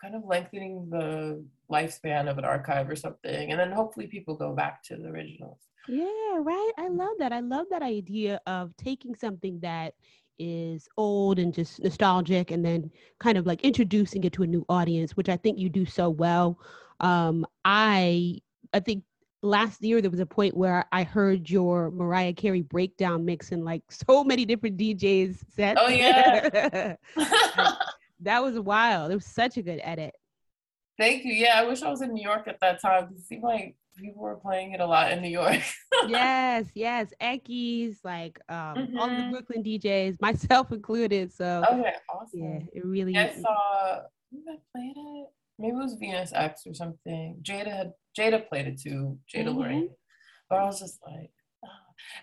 kind 0.00 0.14
of 0.14 0.24
lengthening 0.24 0.88
the 0.90 1.44
lifespan 1.70 2.30
of 2.30 2.38
an 2.38 2.44
archive 2.44 2.88
or 2.88 2.96
something, 2.96 3.50
and 3.50 3.60
then 3.60 3.70
hopefully 3.70 4.06
people 4.06 4.34
go 4.34 4.54
back 4.54 4.82
to 4.84 4.96
the 4.96 5.08
originals. 5.08 5.58
Yeah, 5.88 6.38
right. 6.38 6.72
I 6.78 6.88
love 6.88 7.16
that. 7.18 7.32
I 7.32 7.40
love 7.40 7.66
that 7.70 7.82
idea 7.82 8.40
of 8.46 8.74
taking 8.76 9.14
something 9.14 9.60
that 9.60 9.94
is 10.38 10.88
old 10.96 11.38
and 11.38 11.52
just 11.52 11.82
nostalgic 11.82 12.50
and 12.50 12.64
then 12.64 12.90
kind 13.18 13.36
of 13.36 13.46
like 13.46 13.62
introducing 13.62 14.24
it 14.24 14.32
to 14.32 14.42
a 14.42 14.46
new 14.46 14.64
audience 14.70 15.14
which 15.14 15.28
i 15.28 15.36
think 15.36 15.58
you 15.58 15.68
do 15.68 15.84
so 15.84 16.08
well 16.08 16.58
um 17.00 17.44
i 17.66 18.38
i 18.72 18.80
think 18.80 19.04
last 19.42 19.82
year 19.82 20.00
there 20.00 20.10
was 20.10 20.20
a 20.20 20.26
point 20.26 20.56
where 20.56 20.84
i 20.92 21.02
heard 21.02 21.48
your 21.48 21.90
mariah 21.90 22.32
carey 22.32 22.62
breakdown 22.62 23.24
mix 23.24 23.52
in 23.52 23.64
like 23.64 23.82
so 23.90 24.22
many 24.22 24.44
different 24.44 24.76
djs 24.76 25.36
sets 25.54 25.80
oh 25.82 25.88
yeah 25.88 26.94
that 28.20 28.42
was 28.42 28.58
wild 28.58 29.10
it 29.10 29.14
was 29.14 29.26
such 29.26 29.56
a 29.56 29.62
good 29.62 29.80
edit 29.82 30.14
Thank 31.00 31.24
you. 31.24 31.32
Yeah, 31.32 31.58
I 31.58 31.64
wish 31.66 31.82
I 31.82 31.88
was 31.88 32.02
in 32.02 32.12
New 32.12 32.22
York 32.22 32.46
at 32.46 32.60
that 32.60 32.82
time. 32.82 33.08
It 33.16 33.22
seemed 33.22 33.42
like 33.42 33.74
people 33.96 34.22
were 34.22 34.36
playing 34.36 34.72
it 34.72 34.80
a 34.80 34.86
lot 34.86 35.10
in 35.10 35.22
New 35.22 35.30
York. 35.30 35.62
yes, 36.06 36.66
yes. 36.74 37.10
Eckies, 37.22 37.96
like 38.04 38.38
um, 38.50 38.56
mm-hmm. 38.56 38.98
all 38.98 39.08
the 39.08 39.14
mm-hmm. 39.14 39.30
Brooklyn 39.30 39.62
DJs, 39.64 40.20
myself 40.20 40.72
included. 40.72 41.32
So 41.32 41.64
okay, 41.72 41.94
awesome. 42.14 42.40
Yeah, 42.40 42.58
it 42.74 42.84
really. 42.84 43.16
I 43.16 43.32
saw. 43.32 44.00
Who 44.30 44.44
played 44.44 44.92
it? 44.94 45.28
Maybe 45.58 45.72
it 45.72 45.76
was 45.76 45.94
Venus 45.94 46.32
X 46.34 46.66
or 46.66 46.74
something. 46.74 47.38
Jada 47.42 47.74
had 47.74 47.92
Jada 48.18 48.48
played 48.48 48.66
it 48.66 48.80
too. 48.80 49.18
Jada 49.32 49.48
mm-hmm. 49.48 49.58
Lorraine. 49.58 49.90
But 50.48 50.58
I 50.58 50.64
was 50.64 50.80
just 50.80 50.98
like, 51.06 51.30
oh. 51.64 51.68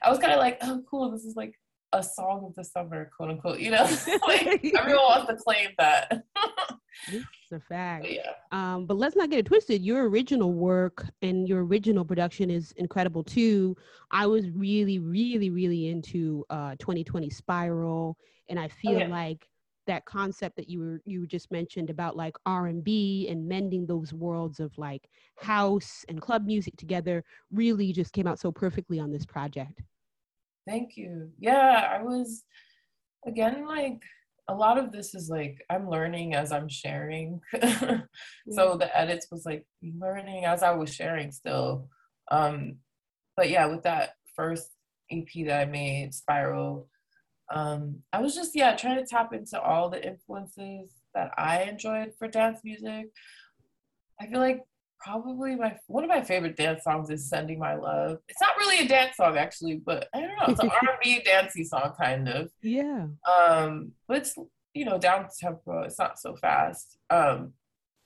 I 0.03 0.09
was 0.09 0.19
kind 0.19 0.33
of 0.33 0.39
like, 0.39 0.57
oh, 0.61 0.83
cool. 0.89 1.11
This 1.11 1.23
is 1.23 1.35
like 1.35 1.53
a 1.93 2.03
song 2.03 2.45
of 2.45 2.55
the 2.55 2.63
summer, 2.63 3.09
quote 3.15 3.29
unquote. 3.29 3.59
You 3.59 3.71
know, 3.71 3.83
like 4.27 4.65
everyone 4.77 5.03
wants 5.03 5.27
to 5.31 5.35
claim 5.35 5.69
that. 5.77 6.23
It's 7.09 7.51
a 7.51 7.59
fact. 7.59 8.03
But 8.03 8.11
yeah. 8.11 8.31
Um, 8.51 8.85
but 8.85 8.97
let's 8.97 9.15
not 9.15 9.29
get 9.29 9.39
it 9.39 9.45
twisted. 9.45 9.81
Your 9.83 10.09
original 10.09 10.51
work 10.51 11.05
and 11.21 11.47
your 11.47 11.63
original 11.63 12.03
production 12.03 12.49
is 12.49 12.73
incredible 12.73 13.23
too. 13.23 13.77
I 14.11 14.25
was 14.25 14.49
really, 14.49 14.99
really, 14.99 15.49
really 15.49 15.89
into 15.89 16.43
uh, 16.49 16.71
2020 16.79 17.29
Spiral, 17.29 18.17
and 18.49 18.59
I 18.59 18.67
feel 18.67 18.95
oh, 18.95 18.99
yeah. 18.99 19.07
like 19.07 19.47
that 19.87 20.05
concept 20.05 20.55
that 20.57 20.69
you 20.69 20.79
were 20.79 21.01
you 21.05 21.25
just 21.25 21.51
mentioned 21.51 21.89
about 21.89 22.15
like 22.15 22.37
R&B 22.45 23.27
and 23.29 23.47
mending 23.47 23.85
those 23.85 24.13
worlds 24.13 24.59
of 24.59 24.77
like 24.77 25.09
house 25.37 26.05
and 26.09 26.21
club 26.21 26.45
music 26.45 26.75
together 26.77 27.23
really 27.51 27.91
just 27.91 28.13
came 28.13 28.27
out 28.27 28.39
so 28.39 28.51
perfectly 28.51 28.99
on 28.99 29.11
this 29.11 29.25
project. 29.25 29.81
Thank 30.67 30.97
you. 30.97 31.31
Yeah, 31.39 31.89
I 31.91 32.03
was 32.03 32.43
again 33.25 33.65
like 33.65 34.01
a 34.49 34.55
lot 34.55 34.77
of 34.77 34.91
this 34.91 35.13
is 35.15 35.29
like 35.29 35.63
I'm 35.69 35.89
learning 35.89 36.35
as 36.35 36.51
I'm 36.51 36.69
sharing. 36.69 37.41
so 38.51 38.77
the 38.77 38.89
edits 38.93 39.27
was 39.31 39.45
like 39.45 39.65
learning 39.81 40.45
as 40.45 40.63
I 40.63 40.71
was 40.71 40.93
sharing 40.93 41.31
still. 41.31 41.89
Um 42.29 42.77
but 43.35 43.49
yeah, 43.49 43.65
with 43.67 43.83
that 43.83 44.11
first 44.35 44.69
EP 45.11 45.27
that 45.45 45.61
I 45.61 45.65
made, 45.65 46.13
Spiral, 46.13 46.87
um 47.53 48.03
I 48.11 48.21
was 48.21 48.35
just 48.35 48.55
yeah, 48.55 48.75
trying 48.75 48.97
to 48.97 49.05
tap 49.05 49.33
into 49.33 49.59
all 49.61 49.89
the 49.89 50.05
influences 50.05 50.91
that 51.13 51.31
I 51.37 51.63
enjoyed 51.63 52.13
for 52.17 52.27
dance 52.27 52.59
music. 52.63 53.07
I 54.19 54.27
feel 54.27 54.39
like 54.39 54.63
probably 54.99 55.55
my 55.55 55.77
one 55.87 56.03
of 56.03 56.09
my 56.09 56.21
favorite 56.21 56.57
dance 56.57 56.83
songs 56.83 57.09
is 57.09 57.29
"Sending 57.29 57.59
My 57.59 57.75
Love." 57.75 58.17
It's 58.27 58.41
not 58.41 58.57
really 58.57 58.85
a 58.85 58.87
dance 58.87 59.17
song 59.17 59.37
actually, 59.37 59.75
but 59.77 60.07
I 60.13 60.21
don't 60.21 60.35
know. 60.35 60.45
It's 60.47 60.59
an 60.63 60.69
R&B 60.69 61.21
dancey 61.23 61.63
song 61.63 61.93
kind 61.99 62.27
of. 62.27 62.51
Yeah. 62.61 63.07
Um, 63.27 63.91
but 64.07 64.17
it's 64.17 64.35
you 64.73 64.85
know 64.85 64.97
down 64.97 65.27
tempo. 65.39 65.83
It's 65.83 65.99
not 65.99 66.19
so 66.19 66.35
fast. 66.35 66.97
Um, 67.09 67.53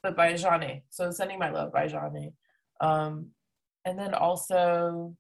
but 0.04 0.16
by 0.16 0.34
Zhané. 0.34 0.84
So 0.90 1.12
"Sending 1.12 1.40
My 1.40 1.50
Love" 1.50 1.72
by 1.72 1.88
Zhané. 1.88 2.34
Um, 2.80 3.28
and 3.86 3.98
then 3.98 4.14
also 4.14 5.16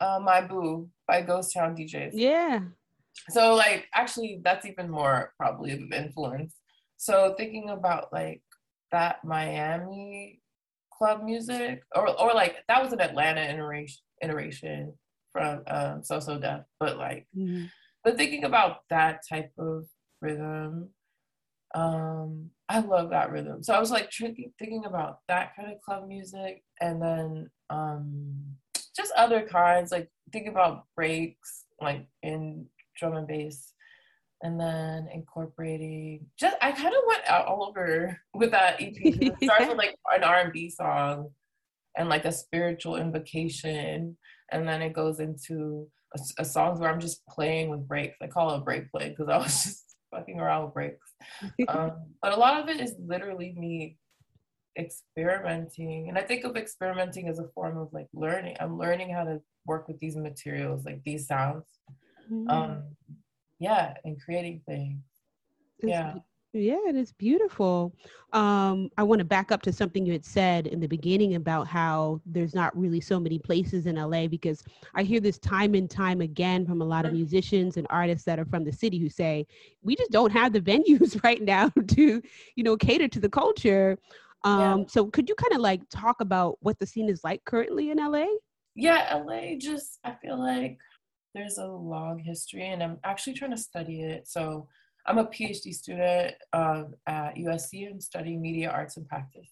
uh, 0.00 0.20
"My 0.22 0.40
Boo" 0.42 0.88
by 1.06 1.22
Ghost 1.22 1.54
Town 1.54 1.76
DJs. 1.76 2.10
Yeah. 2.14 2.60
So 3.30 3.54
like 3.54 3.86
actually 3.94 4.40
that's 4.44 4.66
even 4.66 4.90
more 4.90 5.32
probably 5.38 5.72
of 5.72 5.92
influence. 5.92 6.54
So 6.96 7.34
thinking 7.36 7.70
about 7.70 8.12
like 8.12 8.42
that 8.90 9.24
Miami 9.24 10.40
club 10.92 11.24
music, 11.24 11.82
or 11.94 12.08
or 12.20 12.32
like 12.34 12.56
that 12.68 12.82
was 12.82 12.92
an 12.92 13.00
Atlanta 13.00 13.40
iteration 13.40 14.02
iteration 14.22 14.92
from 15.32 15.62
um, 15.66 16.02
So 16.04 16.20
So 16.20 16.38
Def, 16.38 16.62
but 16.78 16.98
like, 16.98 17.26
mm-hmm. 17.36 17.64
but 18.04 18.16
thinking 18.16 18.44
about 18.44 18.80
that 18.90 19.20
type 19.28 19.50
of 19.58 19.86
rhythm, 20.20 20.90
um, 21.74 22.50
I 22.68 22.80
love 22.80 23.10
that 23.10 23.32
rhythm. 23.32 23.62
So 23.62 23.74
I 23.74 23.80
was 23.80 23.90
like 23.90 24.12
thinking 24.12 24.52
thinking 24.58 24.84
about 24.84 25.18
that 25.28 25.56
kind 25.56 25.72
of 25.72 25.80
club 25.80 26.06
music, 26.06 26.62
and 26.80 27.02
then 27.02 27.50
um, 27.70 28.36
just 28.96 29.12
other 29.16 29.42
kinds, 29.42 29.90
like 29.90 30.08
think 30.32 30.46
about 30.46 30.84
breaks, 30.94 31.64
like 31.80 32.06
in 32.22 32.66
drum 33.02 33.16
and 33.16 33.26
bass 33.26 33.72
and 34.42 34.58
then 34.58 35.08
incorporating 35.12 36.26
just 36.38 36.56
I 36.60 36.72
kind 36.72 36.94
of 36.94 37.02
went 37.06 37.22
out 37.28 37.46
all 37.46 37.64
over 37.64 38.18
with 38.34 38.50
that 38.50 38.80
EP. 38.80 38.92
It 39.02 39.34
starts 39.42 39.68
with 39.68 39.78
like 39.78 39.94
an 40.14 40.24
R 40.24 40.40
and 40.40 40.52
B 40.52 40.68
song 40.68 41.30
and 41.96 42.08
like 42.08 42.24
a 42.24 42.32
spiritual 42.32 42.96
invocation, 42.96 44.16
and 44.50 44.68
then 44.68 44.82
it 44.82 44.92
goes 44.92 45.20
into 45.20 45.88
a, 46.16 46.42
a 46.42 46.44
songs 46.44 46.80
where 46.80 46.90
I'm 46.90 47.00
just 47.00 47.24
playing 47.26 47.70
with 47.70 47.86
breaks. 47.86 48.16
I 48.22 48.26
call 48.26 48.52
it 48.52 48.58
a 48.58 48.60
break 48.60 48.90
play 48.90 49.10
because 49.10 49.28
I 49.28 49.38
was 49.38 49.46
just 49.64 49.96
fucking 50.10 50.40
around 50.40 50.64
with 50.64 50.74
breaks. 50.74 51.08
Um, 51.68 51.92
but 52.20 52.32
a 52.32 52.36
lot 52.36 52.60
of 52.60 52.68
it 52.68 52.80
is 52.80 52.94
literally 52.98 53.54
me 53.56 53.96
experimenting, 54.76 56.08
and 56.08 56.18
I 56.18 56.22
think 56.22 56.44
of 56.44 56.56
experimenting 56.56 57.28
as 57.28 57.38
a 57.38 57.48
form 57.54 57.78
of 57.78 57.92
like 57.92 58.08
learning. 58.12 58.56
I'm 58.58 58.76
learning 58.76 59.10
how 59.10 59.22
to 59.22 59.40
work 59.66 59.86
with 59.86 60.00
these 60.00 60.16
materials, 60.16 60.84
like 60.84 61.00
these 61.04 61.28
sounds. 61.28 61.64
Mm-hmm. 62.30 62.48
Um, 62.50 62.82
yeah 63.62 63.94
and 64.04 64.20
creating 64.20 64.60
things. 64.66 65.02
It's, 65.78 65.88
yeah. 65.88 66.14
yeah 66.52 66.78
and 66.88 66.98
it's 66.98 67.12
beautiful. 67.12 67.94
Um, 68.32 68.88
i 68.96 69.02
want 69.02 69.18
to 69.18 69.26
back 69.26 69.52
up 69.52 69.62
to 69.62 69.72
something 69.72 70.06
you 70.06 70.12
had 70.12 70.24
said 70.24 70.66
in 70.66 70.80
the 70.80 70.86
beginning 70.86 71.34
about 71.34 71.66
how 71.66 72.20
there's 72.24 72.54
not 72.54 72.76
really 72.76 73.00
so 73.00 73.20
many 73.20 73.38
places 73.38 73.84
in 73.84 73.96
la 73.96 74.26
because 74.26 74.64
i 74.94 75.02
hear 75.02 75.20
this 75.20 75.38
time 75.38 75.74
and 75.74 75.90
time 75.90 76.22
again 76.22 76.64
from 76.64 76.80
a 76.80 76.84
lot 76.84 77.04
of 77.04 77.12
musicians 77.12 77.76
and 77.76 77.86
artists 77.90 78.24
that 78.24 78.38
are 78.38 78.46
from 78.46 78.64
the 78.64 78.72
city 78.72 78.98
who 78.98 79.10
say 79.10 79.46
we 79.82 79.94
just 79.94 80.10
don't 80.10 80.32
have 80.32 80.54
the 80.54 80.60
venues 80.60 81.22
right 81.24 81.42
now 81.42 81.68
to 81.88 82.22
you 82.56 82.64
know 82.64 82.76
cater 82.76 83.08
to 83.08 83.20
the 83.20 83.28
culture. 83.28 83.98
Um, 84.44 84.80
yeah. 84.80 84.84
so 84.88 85.06
could 85.06 85.28
you 85.28 85.36
kind 85.36 85.52
of 85.52 85.60
like 85.60 85.82
talk 85.90 86.20
about 86.20 86.56
what 86.62 86.78
the 86.78 86.86
scene 86.86 87.08
is 87.08 87.22
like 87.22 87.44
currently 87.44 87.90
in 87.90 87.98
la 87.98 88.24
yeah 88.74 89.22
la 89.26 89.40
just 89.58 90.00
i 90.04 90.12
feel 90.22 90.38
like 90.38 90.78
there's 91.34 91.58
a 91.58 91.66
long 91.66 92.18
history, 92.18 92.66
and 92.68 92.82
I'm 92.82 92.98
actually 93.04 93.34
trying 93.34 93.52
to 93.52 93.56
study 93.56 94.02
it. 94.02 94.28
So 94.28 94.68
I'm 95.06 95.18
a 95.18 95.26
PhD 95.26 95.72
student 95.72 96.34
um, 96.52 96.94
at 97.06 97.36
USC. 97.36 97.90
I'm 97.90 98.00
studying 98.00 98.40
media 98.40 98.70
arts 98.70 98.96
and 98.96 99.06
practice. 99.08 99.50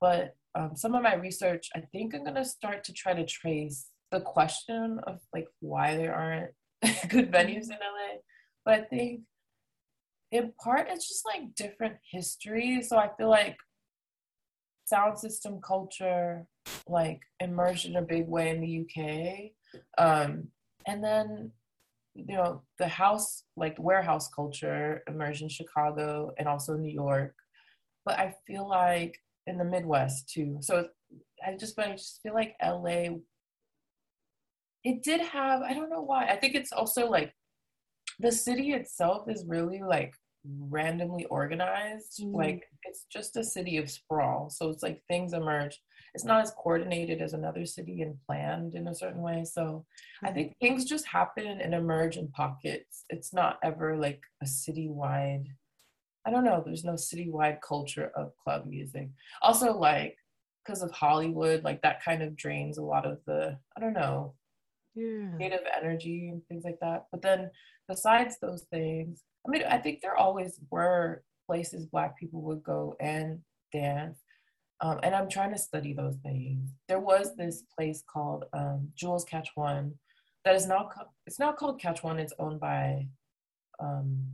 But 0.00 0.34
um, 0.54 0.72
some 0.76 0.94
of 0.94 1.02
my 1.02 1.14
research, 1.14 1.68
I 1.74 1.80
think 1.80 2.14
I'm 2.14 2.24
gonna 2.24 2.44
start 2.44 2.84
to 2.84 2.92
try 2.92 3.14
to 3.14 3.26
trace 3.26 3.86
the 4.10 4.20
question 4.20 5.00
of 5.06 5.20
like 5.34 5.46
why 5.60 5.96
there 5.96 6.14
aren't 6.14 6.50
good 7.08 7.30
venues 7.30 7.64
in 7.64 7.78
LA. 7.80 8.18
But 8.64 8.74
I 8.74 8.80
think 8.82 9.20
in 10.30 10.52
part 10.62 10.88
it's 10.90 11.08
just 11.08 11.26
like 11.26 11.54
different 11.54 11.96
history. 12.10 12.82
So 12.82 12.96
I 12.96 13.10
feel 13.16 13.28
like 13.28 13.56
sound 14.84 15.18
system 15.18 15.60
culture 15.60 16.46
like 16.86 17.20
emerged 17.40 17.86
in 17.86 17.96
a 17.96 18.02
big 18.02 18.26
way 18.26 18.50
in 18.50 18.60
the 18.60 18.84
UK. 18.84 19.52
Um, 19.98 20.48
and 20.88 21.04
then 21.04 21.52
you 22.14 22.34
know 22.36 22.62
the 22.78 22.88
house 22.88 23.44
like 23.56 23.76
warehouse 23.78 24.28
culture 24.34 25.02
emerged 25.08 25.42
in 25.42 25.48
chicago 25.48 26.32
and 26.38 26.48
also 26.48 26.76
new 26.76 26.92
york. 26.92 27.34
But 28.04 28.18
i 28.18 28.34
feel 28.46 28.68
like 28.68 29.16
in 29.46 29.58
the 29.58 29.64
midwest 29.64 30.28
too. 30.28 30.58
So 30.60 30.88
i 31.46 31.54
just 31.56 31.76
but 31.76 31.88
i 31.88 31.92
just 31.92 32.20
feel 32.22 32.34
like 32.34 32.56
la 32.62 33.08
it 34.84 35.02
did 35.02 35.20
have 35.20 35.62
i 35.62 35.72
don't 35.74 35.90
know 35.90 36.02
why. 36.02 36.26
I 36.26 36.36
think 36.36 36.54
it's 36.54 36.72
also 36.72 37.08
like 37.08 37.32
the 38.18 38.32
city 38.32 38.72
itself 38.72 39.28
is 39.28 39.44
really 39.46 39.82
like 39.82 40.14
randomly 40.70 41.26
organized. 41.26 42.20
Mm. 42.22 42.34
like 42.34 42.64
it's 42.84 43.06
just 43.12 43.36
a 43.36 43.44
city 43.44 43.76
of 43.76 43.90
sprawl. 43.90 44.50
So 44.50 44.70
it's 44.70 44.82
like 44.82 45.02
things 45.08 45.32
emerge 45.34 45.78
it's 46.14 46.24
not 46.24 46.42
as 46.42 46.52
coordinated 46.52 47.20
as 47.20 47.32
another 47.32 47.66
city 47.66 48.02
and 48.02 48.16
planned 48.26 48.74
in 48.74 48.88
a 48.88 48.94
certain 48.94 49.22
way. 49.22 49.44
So 49.44 49.84
I 50.22 50.26
mm-hmm. 50.26 50.34
think 50.34 50.56
things 50.60 50.84
just 50.84 51.06
happen 51.06 51.60
and 51.60 51.74
emerge 51.74 52.16
in 52.16 52.28
pockets. 52.28 53.04
It's 53.10 53.32
not 53.32 53.58
ever 53.62 53.96
like 53.96 54.22
a 54.42 54.46
citywide. 54.46 55.46
I 56.26 56.30
don't 56.30 56.44
know. 56.44 56.62
There's 56.64 56.84
no 56.84 56.94
citywide 56.94 57.58
culture 57.66 58.10
of 58.14 58.32
club 58.42 58.66
music. 58.66 59.08
Also, 59.42 59.72
like 59.72 60.16
because 60.64 60.82
of 60.82 60.90
Hollywood, 60.90 61.64
like 61.64 61.82
that 61.82 62.04
kind 62.04 62.22
of 62.22 62.36
drains 62.36 62.78
a 62.78 62.82
lot 62.82 63.06
of 63.06 63.18
the 63.26 63.58
I 63.76 63.80
don't 63.80 63.94
know 63.94 64.34
yeah. 64.94 65.30
creative 65.36 65.60
energy 65.76 66.28
and 66.28 66.42
things 66.46 66.64
like 66.64 66.78
that. 66.80 67.06
But 67.10 67.22
then 67.22 67.50
besides 67.88 68.36
those 68.40 68.66
things, 68.70 69.22
I 69.46 69.50
mean, 69.50 69.62
I 69.62 69.78
think 69.78 70.00
there 70.00 70.16
always 70.16 70.60
were 70.70 71.22
places 71.46 71.86
Black 71.86 72.18
people 72.18 72.42
would 72.42 72.62
go 72.62 72.96
and 73.00 73.40
dance. 73.72 74.18
Um, 74.80 75.00
and 75.02 75.14
I'm 75.14 75.28
trying 75.28 75.52
to 75.52 75.58
study 75.58 75.92
those 75.92 76.16
things. 76.22 76.70
There 76.88 77.00
was 77.00 77.34
this 77.36 77.64
place 77.76 78.02
called 78.06 78.44
um, 78.52 78.88
Jewel's 78.94 79.24
Catch 79.24 79.50
One 79.54 79.94
that 80.44 80.54
is 80.54 80.66
now 80.66 80.88
co- 80.94 81.08
it's 81.26 81.38
now 81.38 81.52
called 81.52 81.80
Catch 81.80 82.02
One. 82.02 82.18
It's 82.18 82.32
owned 82.38 82.60
by 82.60 83.06
um, 83.80 84.24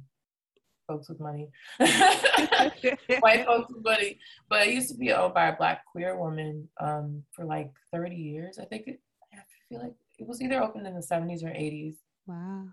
folks 0.87 1.09
with 1.09 1.19
money, 1.19 1.49
white 1.79 3.45
folks 3.47 3.73
with 3.73 3.83
money. 3.83 4.19
But 4.49 4.69
it 4.69 4.75
used 4.75 4.91
to 4.91 4.97
be 4.97 5.13
owned 5.13 5.35
by 5.35 5.49
a 5.49 5.57
black 5.57 5.85
queer 5.87 6.17
woman 6.17 6.69
um, 6.81 7.23
for 7.33 7.45
like 7.45 7.73
30 7.93 8.15
years. 8.15 8.59
I 8.59 8.65
think 8.65 8.87
it, 8.87 9.01
I 9.33 9.39
feel 9.69 9.81
like 9.81 9.95
it 10.19 10.27
was 10.27 10.41
either 10.41 10.63
opened 10.63 10.87
in 10.87 10.95
the 10.95 11.01
70s 11.01 11.43
or 11.43 11.49
80s. 11.49 11.97
Wow. 12.27 12.67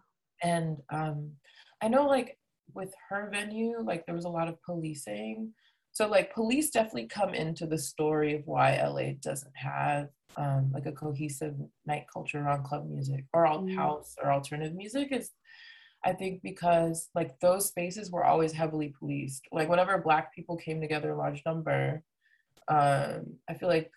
And 0.44 0.78
um, 0.92 1.32
I 1.82 1.88
know 1.88 2.06
like 2.06 2.38
with 2.74 2.94
her 3.10 3.30
venue, 3.32 3.80
like 3.82 4.06
there 4.06 4.16
was 4.16 4.26
a 4.26 4.30
lot 4.30 4.48
of 4.48 4.62
policing 4.64 5.52
so 5.92 6.08
like 6.08 6.34
police 6.34 6.70
definitely 6.70 7.08
come 7.08 7.34
into 7.34 7.66
the 7.66 7.78
story 7.78 8.36
of 8.36 8.44
why 8.46 8.82
LA 8.82 9.14
doesn't 9.20 9.56
have 9.56 10.10
um, 10.38 10.72
like 10.74 10.86
a 10.86 10.92
cohesive 10.92 11.56
night 11.86 12.06
culture 12.12 12.40
around 12.40 12.64
club 12.64 12.90
music 12.90 13.26
or 13.34 13.46
alt 13.46 13.66
mm. 13.66 13.76
house 13.76 14.16
or 14.22 14.32
alternative 14.32 14.74
music 14.76 15.12
is 15.12 15.32
I 16.04 16.14
think 16.14 16.42
because 16.42 17.10
like 17.14 17.40
those 17.40 17.68
spaces 17.68 18.10
were 18.10 18.26
always 18.26 18.52
heavily 18.52 18.94
policed. 18.98 19.44
Like 19.52 19.70
whenever 19.70 19.98
black 20.00 20.34
people 20.34 20.58
came 20.58 20.82
together 20.82 21.12
in 21.12 21.18
large 21.18 21.44
number, 21.46 22.02
um, 22.68 23.36
I 23.48 23.54
feel 23.54 23.70
like 23.70 23.92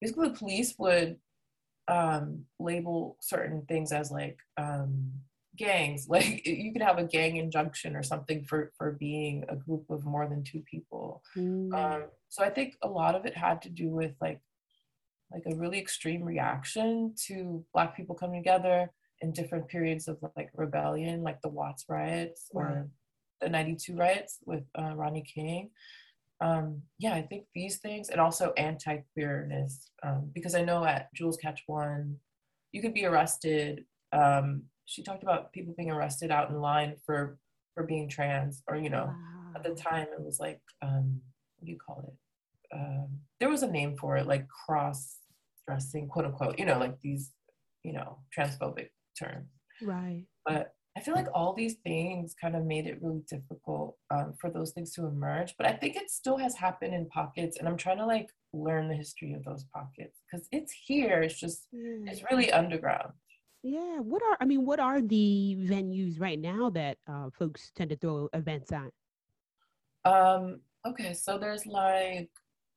basically 0.00 0.28
the 0.28 0.36
police 0.36 0.74
would 0.78 1.16
um, 1.88 2.44
label 2.60 3.16
certain 3.20 3.62
things 3.66 3.90
as 3.92 4.12
like 4.12 4.38
um, 4.58 5.10
gangs. 5.58 6.06
Like 6.18 6.46
you 6.46 6.72
could 6.72 6.82
have 6.82 6.98
a 6.98 7.04
gang 7.04 7.36
injunction 7.36 7.96
or 7.96 8.02
something 8.02 8.44
for 8.44 8.72
for 8.78 8.92
being 8.92 9.44
a 9.48 9.56
group 9.56 9.90
of 9.90 10.04
more 10.04 10.26
than 10.28 10.44
two 10.44 10.62
people. 10.70 11.22
Mm. 11.36 11.74
Um, 11.74 12.02
so 12.28 12.44
I 12.44 12.50
think 12.50 12.76
a 12.82 12.88
lot 12.88 13.14
of 13.14 13.26
it 13.26 13.36
had 13.36 13.62
to 13.62 13.70
do 13.70 13.90
with 13.90 14.12
like 14.20 14.40
like 15.32 15.42
a 15.46 15.56
really 15.56 15.78
extreme 15.78 16.22
reaction 16.22 17.14
to 17.26 17.64
black 17.74 17.96
people 17.96 18.14
coming 18.14 18.42
together 18.42 18.90
in 19.20 19.32
different 19.32 19.68
periods 19.68 20.08
of 20.08 20.18
like 20.36 20.50
rebellion, 20.54 21.22
like 21.22 21.40
the 21.42 21.48
Watts 21.48 21.84
riots 21.88 22.48
or 22.52 22.88
the 23.40 23.48
92 23.48 23.96
riots 23.96 24.38
with 24.46 24.64
uh, 24.78 24.94
Rodney 24.94 25.22
King. 25.22 25.70
Um, 26.40 26.82
yeah, 26.98 27.14
I 27.14 27.22
think 27.22 27.44
these 27.54 27.78
things 27.78 28.10
and 28.10 28.20
also 28.20 28.52
anti 28.56 28.98
queerness, 29.12 29.90
um, 30.04 30.30
because 30.34 30.54
I 30.54 30.62
know 30.62 30.84
at 30.84 31.12
Jewel's 31.14 31.36
Catch 31.36 31.64
One, 31.66 32.16
you 32.72 32.80
could 32.80 32.94
be 32.94 33.06
arrested. 33.06 33.84
Um, 34.12 34.62
she 34.88 35.02
talked 35.02 35.22
about 35.22 35.52
people 35.52 35.74
being 35.76 35.90
arrested 35.90 36.30
out 36.30 36.48
in 36.48 36.60
line 36.60 36.96
for 37.04 37.38
for 37.74 37.84
being 37.84 38.08
trans, 38.08 38.62
or 38.66 38.76
you 38.76 38.90
know, 38.90 39.04
wow. 39.04 39.52
at 39.54 39.62
the 39.62 39.74
time 39.74 40.06
it 40.12 40.24
was 40.24 40.40
like, 40.40 40.60
um, 40.82 41.20
what 41.58 41.66
do 41.66 41.70
you 41.72 41.78
call 41.78 42.02
it? 42.08 42.76
Um, 42.76 43.08
there 43.38 43.50
was 43.50 43.62
a 43.62 43.70
name 43.70 43.96
for 43.96 44.16
it, 44.16 44.26
like 44.26 44.46
cross 44.48 45.16
dressing, 45.66 46.08
quote 46.08 46.24
unquote. 46.24 46.58
You 46.58 46.64
know, 46.64 46.78
like 46.78 46.96
these, 47.02 47.32
you 47.84 47.92
know, 47.92 48.18
transphobic 48.36 48.88
terms 49.18 49.48
Right. 49.82 50.24
But 50.44 50.72
I 50.96 51.00
feel 51.00 51.14
like 51.14 51.28
all 51.32 51.54
these 51.54 51.76
things 51.84 52.34
kind 52.40 52.56
of 52.56 52.64
made 52.64 52.86
it 52.86 52.98
really 53.00 53.22
difficult 53.30 53.96
um, 54.10 54.34
for 54.40 54.50
those 54.50 54.72
things 54.72 54.92
to 54.94 55.06
emerge. 55.06 55.54
But 55.56 55.66
I 55.66 55.72
think 55.72 55.96
it 55.96 56.10
still 56.10 56.36
has 56.38 56.56
happened 56.56 56.94
in 56.94 57.06
pockets, 57.06 57.58
and 57.58 57.68
I'm 57.68 57.76
trying 57.76 57.98
to 57.98 58.06
like 58.06 58.30
learn 58.52 58.88
the 58.88 58.96
history 58.96 59.34
of 59.34 59.44
those 59.44 59.64
pockets 59.72 60.18
because 60.30 60.48
it's 60.50 60.72
here. 60.72 61.22
It's 61.22 61.38
just 61.38 61.66
mm. 61.74 62.08
it's 62.10 62.24
really 62.30 62.50
underground. 62.50 63.12
Yeah. 63.62 63.98
What 64.00 64.22
are 64.22 64.36
I 64.40 64.44
mean? 64.44 64.64
What 64.64 64.80
are 64.80 65.00
the 65.00 65.56
venues 65.60 66.20
right 66.20 66.38
now 66.38 66.70
that 66.70 66.98
uh, 67.08 67.30
folks 67.38 67.72
tend 67.74 67.90
to 67.90 67.96
throw 67.96 68.28
events 68.32 68.72
at? 68.72 68.90
Um. 70.10 70.60
Okay. 70.86 71.12
So 71.14 71.38
there's 71.38 71.66
like 71.66 72.30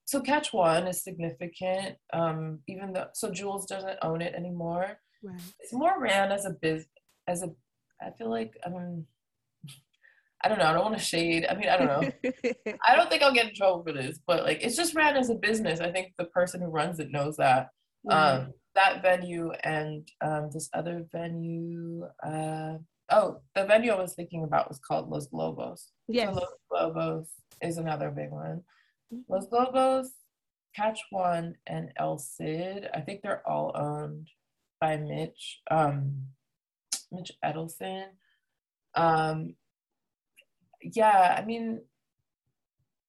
so 0.05 0.21
Catch 0.21 0.53
One 0.53 0.87
is 0.87 1.03
significant. 1.03 1.97
Um. 2.13 2.59
Even 2.67 2.93
though 2.93 3.07
so 3.13 3.31
Jules 3.31 3.65
doesn't 3.65 3.99
own 4.01 4.21
it 4.21 4.33
anymore. 4.33 4.97
Right. 5.23 5.41
It's 5.59 5.73
more 5.73 5.99
ran 5.99 6.31
as 6.31 6.45
a 6.45 6.51
biz 6.61 6.87
as 7.27 7.43
a 7.43 7.49
I 8.01 8.09
feel 8.17 8.29
like 8.29 8.57
um 8.65 9.05
I 10.43 10.49
don't 10.49 10.57
know, 10.57 10.65
I 10.65 10.73
don't 10.73 10.83
want 10.83 10.97
to 10.97 11.03
shade. 11.03 11.45
I 11.47 11.53
mean, 11.53 11.69
I 11.69 11.77
don't 11.77 11.85
know. 11.85 12.11
I 12.87 12.95
don't 12.95 13.11
think 13.11 13.21
I'll 13.21 13.31
get 13.31 13.49
in 13.49 13.53
trouble 13.53 13.83
for 13.83 13.91
this, 13.91 14.19
but 14.25 14.43
like 14.43 14.63
it's 14.63 14.75
just 14.75 14.95
ran 14.95 15.15
as 15.15 15.29
a 15.29 15.35
business. 15.35 15.79
I 15.79 15.91
think 15.91 16.13
the 16.17 16.25
person 16.25 16.61
who 16.61 16.67
runs 16.67 16.99
it 16.99 17.11
knows 17.11 17.37
that. 17.37 17.69
Um 18.09 18.53
that 18.75 19.01
venue 19.01 19.51
and 19.63 20.07
um 20.21 20.49
this 20.53 20.69
other 20.73 21.05
venue 21.11 22.03
uh 22.23 22.75
oh 23.09 23.41
the 23.55 23.65
venue 23.65 23.91
I 23.91 24.01
was 24.01 24.13
thinking 24.13 24.43
about 24.43 24.69
was 24.69 24.79
called 24.79 25.09
Los 25.09 25.27
Globos. 25.27 25.87
Yes. 26.07 26.33
So 26.33 26.41
Los 26.41 26.53
Globos 26.71 27.27
is 27.61 27.77
another 27.77 28.09
big 28.11 28.31
one. 28.31 28.63
Mm-hmm. 29.13 29.31
Los 29.31 29.47
Globos, 29.47 30.07
Catch 30.75 30.99
One, 31.09 31.55
and 31.67 31.91
El 31.97 32.17
Cid. 32.17 32.87
I 32.93 33.01
think 33.01 33.21
they're 33.21 33.47
all 33.47 33.71
owned 33.75 34.29
by 34.79 34.97
Mitch, 34.97 35.61
um, 35.69 36.27
Mitch 37.11 37.31
Edelson. 37.43 38.05
Um, 38.95 39.55
yeah, 40.81 41.35
I 41.37 41.45
mean, 41.45 41.81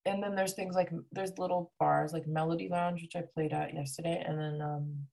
and 0.04 0.22
then 0.22 0.34
there's 0.34 0.54
things 0.54 0.74
like 0.74 0.90
there's 1.12 1.38
little 1.38 1.72
bars 1.78 2.12
like 2.12 2.26
Melody 2.26 2.68
Lounge, 2.68 3.02
which 3.02 3.16
I 3.16 3.22
played 3.34 3.52
at 3.52 3.74
yesterday, 3.74 4.22
and 4.26 4.38
then 4.38 4.60
um, 4.60 5.06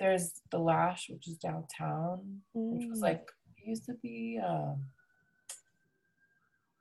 there's 0.00 0.40
the 0.50 0.58
Lash, 0.58 1.08
which 1.10 1.28
is 1.28 1.36
downtown, 1.36 2.40
mm. 2.56 2.72
which 2.72 2.86
was 2.88 3.00
mm. 3.00 3.02
like 3.02 3.28
it 3.58 3.68
used 3.68 3.86
to 3.86 3.94
be 4.02 4.40
uh, 4.42 4.74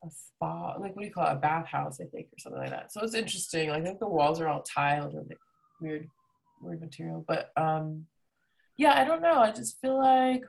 a 0.04 0.10
spa, 0.10 0.76
like 0.80 0.96
what 0.96 1.02
do 1.02 1.08
you 1.08 1.14
call 1.14 1.28
it, 1.28 1.34
a 1.34 1.36
bathhouse, 1.36 2.00
I 2.02 2.06
think, 2.06 2.28
or 2.28 2.40
something 2.40 2.62
like 2.62 2.72
that. 2.72 2.92
So 2.92 3.02
it's 3.02 3.14
interesting. 3.14 3.70
Like, 3.70 3.82
I 3.82 3.86
think 3.86 4.00
the 4.00 4.08
walls 4.08 4.42
are 4.42 4.48
all 4.48 4.64
tiled 4.64 5.14
or 5.16 5.24
like 5.28 5.38
weird, 5.82 6.08
weird 6.62 6.82
material, 6.82 7.24
but 7.28 7.52
um, 7.56 8.06
yeah, 8.78 9.00
I 9.00 9.04
don't 9.04 9.22
know. 9.22 9.36
I 9.36 9.52
just 9.52 9.80
feel 9.80 9.98
like 9.98 10.44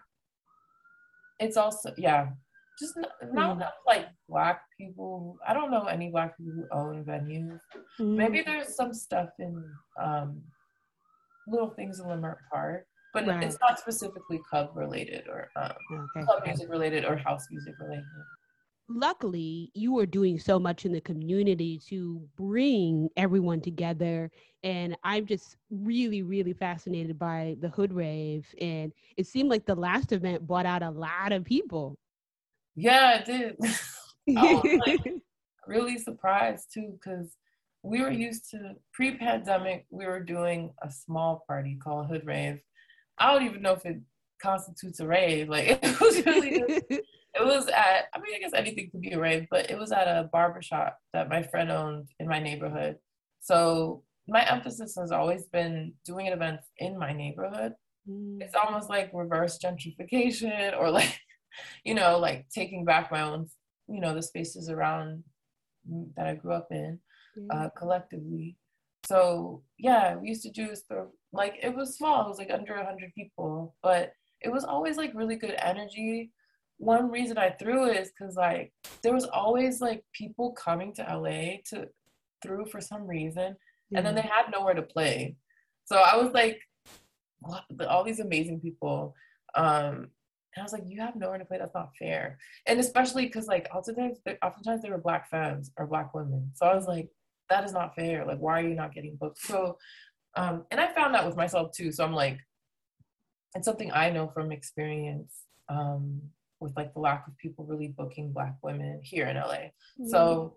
it's 1.39 1.57
also 1.57 1.93
yeah, 1.99 2.29
just 2.79 2.97
not, 2.97 3.11
not 3.33 3.59
mm. 3.59 3.69
like 3.87 4.07
black 4.29 4.63
people. 4.79 5.37
I 5.47 5.55
don't 5.55 5.71
know 5.71 5.85
any 5.85 6.11
black 6.11 6.37
people 6.37 6.53
who 6.53 6.67
own 6.73 7.05
venues. 7.05 7.61
Mm. 8.01 8.17
Maybe 8.17 8.43
there's 8.43 8.75
some 8.75 8.95
stuff 8.95 9.29
in 9.39 9.63
um, 10.01 10.43
little 11.47 11.71
things 11.71 12.01
in 12.01 12.07
Leimert 12.07 12.37
Park, 12.51 12.87
but 13.13 13.27
right. 13.27 13.43
it's 13.43 13.59
not 13.61 13.79
specifically 13.79 14.41
club 14.49 14.71
related 14.75 15.25
or 15.29 15.51
um, 15.57 15.73
okay. 15.93 16.25
club 16.25 16.43
music 16.45 16.69
related 16.69 17.05
or 17.05 17.17
house 17.17 17.47
music 17.51 17.75
related 17.81 18.05
luckily 18.89 19.71
you 19.75 19.99
are 19.99 20.07
doing 20.07 20.39
so 20.39 20.59
much 20.59 20.85
in 20.85 20.93
the 20.93 21.01
community 21.01 21.81
to 21.89 22.21
bring 22.37 23.09
everyone 23.17 23.61
together 23.61 24.31
and 24.63 24.97
i'm 25.05 25.25
just 25.25 25.57
really 25.71 26.23
really 26.23 26.53
fascinated 26.53 27.19
by 27.19 27.57
the 27.61 27.69
hood 27.69 27.93
rave 27.93 28.47
and 28.61 28.93
it 29.17 29.27
seemed 29.27 29.49
like 29.49 29.65
the 29.65 29.75
last 29.75 30.13
event 30.13 30.47
brought 30.47 30.67
out 30.67 30.83
a 30.83 30.91
lot 30.91 31.33
of 31.33 31.45
people 31.45 31.97
yeah 32.77 33.21
it 33.21 33.25
did 33.25 33.57
i 34.37 34.55
was 34.55 34.81
like, 34.87 35.15
really 35.67 35.99
surprised 35.99 36.69
too 36.73 36.93
because 36.93 37.37
we 37.85 38.01
were 38.01 38.11
used 38.11 38.51
to 38.51 38.73
pre-pandemic 38.95 39.85
we 39.91 40.07
were 40.07 40.21
doing 40.21 40.73
a 40.83 40.91
small 40.91 41.45
party 41.47 41.79
called 41.83 42.07
hood 42.07 42.25
rave. 42.25 42.59
I 43.19 43.33
don't 43.33 43.45
even 43.45 43.63
know 43.63 43.75
if 43.75 43.85
it 43.85 44.01
constitutes 44.43 45.01
a 45.01 45.07
rave. 45.07 45.51
Like 45.51 45.67
it 45.83 46.01
was 46.01 46.25
really 46.25 46.59
just 46.59 46.85
it 47.37 47.45
was 47.45 47.67
at 47.67 48.07
i 48.15 48.21
mean 48.21 48.35
i 48.35 48.39
guess 48.39 48.53
anything 48.55 48.89
could 48.91 49.01
be 49.01 49.11
a 49.11 49.19
rave 49.19 49.45
but 49.51 49.69
it 49.69 49.77
was 49.77 49.91
at 49.91 50.07
a 50.07 50.29
barbershop 50.33 50.97
that 51.13 51.29
my 51.29 51.43
friend 51.43 51.69
owned 51.71 52.09
in 52.19 52.27
my 52.27 52.41
neighborhood. 52.41 52.97
So 53.41 54.03
my 54.27 54.49
emphasis 54.51 54.97
has 54.99 55.13
always 55.13 55.45
been 55.49 55.93
doing 56.07 56.29
events 56.29 56.67
in 56.79 56.99
my 56.99 57.13
neighborhood. 57.13 57.75
Mm. 58.09 58.43
it's 58.43 58.55
almost 58.55 58.91
like 58.91 59.11
reverse 59.15 59.59
gentrification 59.65 60.79
or 60.79 60.91
like 60.91 61.19
you 61.85 61.95
know 61.95 62.19
like 62.19 62.47
taking 62.55 62.85
back 62.85 63.11
my 63.11 63.23
own 63.23 63.49
you 63.89 64.01
know 64.01 64.15
the 64.15 64.23
spaces 64.23 64.69
around 64.69 65.25
that 66.15 66.27
i 66.27 66.35
grew 66.35 66.53
up 66.53 66.69
in 66.71 66.99
uh, 67.51 67.69
collectively 67.77 68.57
so 69.07 69.63
yeah 69.79 70.17
we 70.17 70.29
used 70.29 70.43
to 70.43 70.51
do 70.51 70.75
stuff 70.75 71.07
like 71.33 71.59
it 71.63 71.75
was 71.75 71.97
small 71.97 72.25
it 72.25 72.29
was 72.29 72.39
like 72.39 72.51
under 72.51 72.75
100 72.75 73.13
people 73.15 73.75
but 73.83 74.13
it 74.41 74.51
was 74.51 74.65
always 74.65 74.97
like 74.97 75.13
really 75.15 75.37
good 75.37 75.55
energy 75.59 76.31
one 76.79 77.11
reason 77.11 77.39
I 77.39 77.51
threw 77.51 77.89
it 77.89 77.97
is 77.97 78.11
because 78.11 78.37
like 78.37 78.73
there 79.03 79.15
was 79.15 79.25
always 79.27 79.81
like 79.81 80.05
people 80.13 80.53
coming 80.53 80.93
to 80.95 81.03
LA 81.03 81.59
to 81.71 81.89
through 82.43 82.67
for 82.67 82.81
some 82.81 83.07
reason, 83.07 83.53
mm-hmm. 83.53 83.97
and 83.97 84.07
then 84.07 84.15
they 84.15 84.23
had 84.23 84.51
nowhere 84.53 84.75
to 84.75 84.83
play. 84.83 85.37
So 85.87 85.97
I 85.97 86.17
was 86.17 86.33
like, 86.33 86.61
what? 87.41 87.65
all 87.89 88.05
these 88.05 88.21
amazing 88.21 88.61
people. 88.61 89.15
Um, 89.55 90.09
and 90.57 90.61
I 90.61 90.63
was 90.63 90.73
like, 90.73 90.85
you 90.87 91.01
have 91.01 91.17
nowhere 91.17 91.39
to 91.39 91.45
play. 91.45 91.59
That's 91.59 91.75
not 91.75 91.97
fair. 91.99 92.39
And 92.67 92.79
especially 92.81 93.27
because 93.27 93.47
like 93.47 93.69
oftentimes, 93.75 94.19
oftentimes 94.43 94.83
they 94.83 94.91
were 94.91 94.99
black 94.99 95.29
fans 95.29 95.71
or 95.77 95.87
black 95.87 96.15
women. 96.15 96.51
So 96.55 96.67
I 96.67 96.75
was 96.75 96.87
like, 96.87 97.09
that 97.51 97.65
is 97.65 97.73
not 97.73 97.95
fair. 97.95 98.25
Like, 98.25 98.39
why 98.39 98.61
are 98.61 98.69
you 98.69 98.75
not 98.75 98.95
getting 98.95 99.17
booked? 99.17 99.39
So, 99.39 99.79
um, 100.37 100.65
and 100.71 100.81
I 100.81 100.93
found 100.93 101.15
that 101.15 101.27
with 101.27 101.37
myself 101.37 101.73
too. 101.73 101.93
So 101.93 102.05
I'm 102.05 102.13
like, 102.13 102.39
it's 103.55 103.67
something 103.67 103.93
I 103.93 104.11
know 104.11 104.29
from 104.29 104.53
experience. 104.53 105.33
Um, 105.69 106.21
with 106.61 106.77
like 106.77 106.93
the 106.95 107.01
lack 107.01 107.27
of 107.29 107.37
people 107.37 107.65
really 107.65 107.89
booking 107.89 108.33
black 108.33 108.57
women 108.63 109.01
here 109.03 109.27
in 109.27 109.37
LA. 109.37 109.71
Mm-hmm. 110.01 110.09
So 110.09 110.57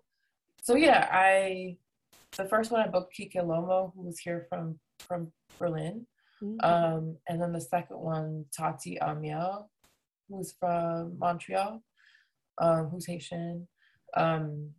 so 0.62 0.74
yeah, 0.74 1.08
I 1.12 1.76
the 2.36 2.46
first 2.46 2.70
one 2.70 2.80
I 2.80 2.88
booked 2.88 3.14
Kikelomo, 3.16 3.92
who 3.94 4.02
was 4.02 4.18
here 4.18 4.46
from 4.48 4.78
from 4.98 5.30
Berlin. 5.58 6.06
Mm-hmm. 6.42 6.64
Um, 6.64 7.16
and 7.28 7.40
then 7.40 7.52
the 7.52 7.60
second 7.60 7.98
one, 7.98 8.44
Tati 8.56 9.00
au 9.00 9.14
Miel, 9.14 9.70
who's 10.28 10.54
from 10.58 11.18
Montreal, 11.18 11.82
um, 12.58 12.88
who's 12.88 13.06
Haitian. 13.06 13.66
Um, 14.16 14.70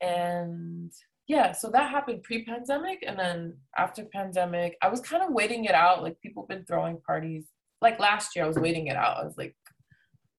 And 0.00 0.92
yeah, 1.32 1.52
so 1.52 1.70
that 1.70 1.88
happened 1.88 2.24
pre-pandemic, 2.24 3.02
and 3.06 3.18
then 3.18 3.56
after 3.78 4.04
pandemic, 4.04 4.76
I 4.82 4.88
was 4.88 5.00
kind 5.00 5.22
of 5.22 5.32
waiting 5.32 5.64
it 5.64 5.74
out. 5.74 6.02
Like 6.02 6.20
people 6.20 6.44
been 6.46 6.66
throwing 6.66 7.00
parties. 7.00 7.46
Like 7.80 7.98
last 7.98 8.36
year, 8.36 8.44
I 8.44 8.48
was 8.48 8.58
waiting 8.58 8.88
it 8.88 8.96
out. 8.96 9.16
I 9.16 9.24
was 9.24 9.38
like, 9.38 9.56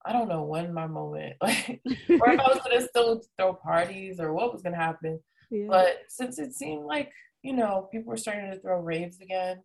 I 0.05 0.13
don't 0.13 0.29
know 0.29 0.43
when 0.43 0.71
my 0.71 0.85
moment, 0.85 1.37
like, 1.41 1.81
or 1.87 2.29
if 2.29 2.39
I 2.39 2.47
was 2.47 2.61
gonna 2.63 2.87
still 2.87 3.23
throw 3.37 3.55
parties 3.55 4.19
or 4.19 4.33
what 4.33 4.53
was 4.53 4.61
gonna 4.61 4.77
happen. 4.77 5.19
Yeah. 5.49 5.65
But 5.67 5.97
since 6.09 6.37
it 6.37 6.53
seemed 6.53 6.85
like, 6.85 7.11
you 7.41 7.53
know, 7.53 7.89
people 7.91 8.11
were 8.11 8.17
starting 8.17 8.51
to 8.51 8.59
throw 8.59 8.79
raves 8.79 9.19
again, 9.19 9.63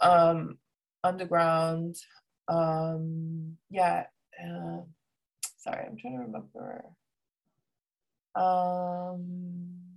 um, 0.00 0.56
underground, 1.04 1.96
um, 2.48 3.58
yeah, 3.68 4.04
uh, 4.42 4.78
sorry, 5.58 5.84
I'm 5.86 5.98
trying 5.98 6.16
to 6.16 6.24
remember. 6.24 6.84
Um, 8.34 9.89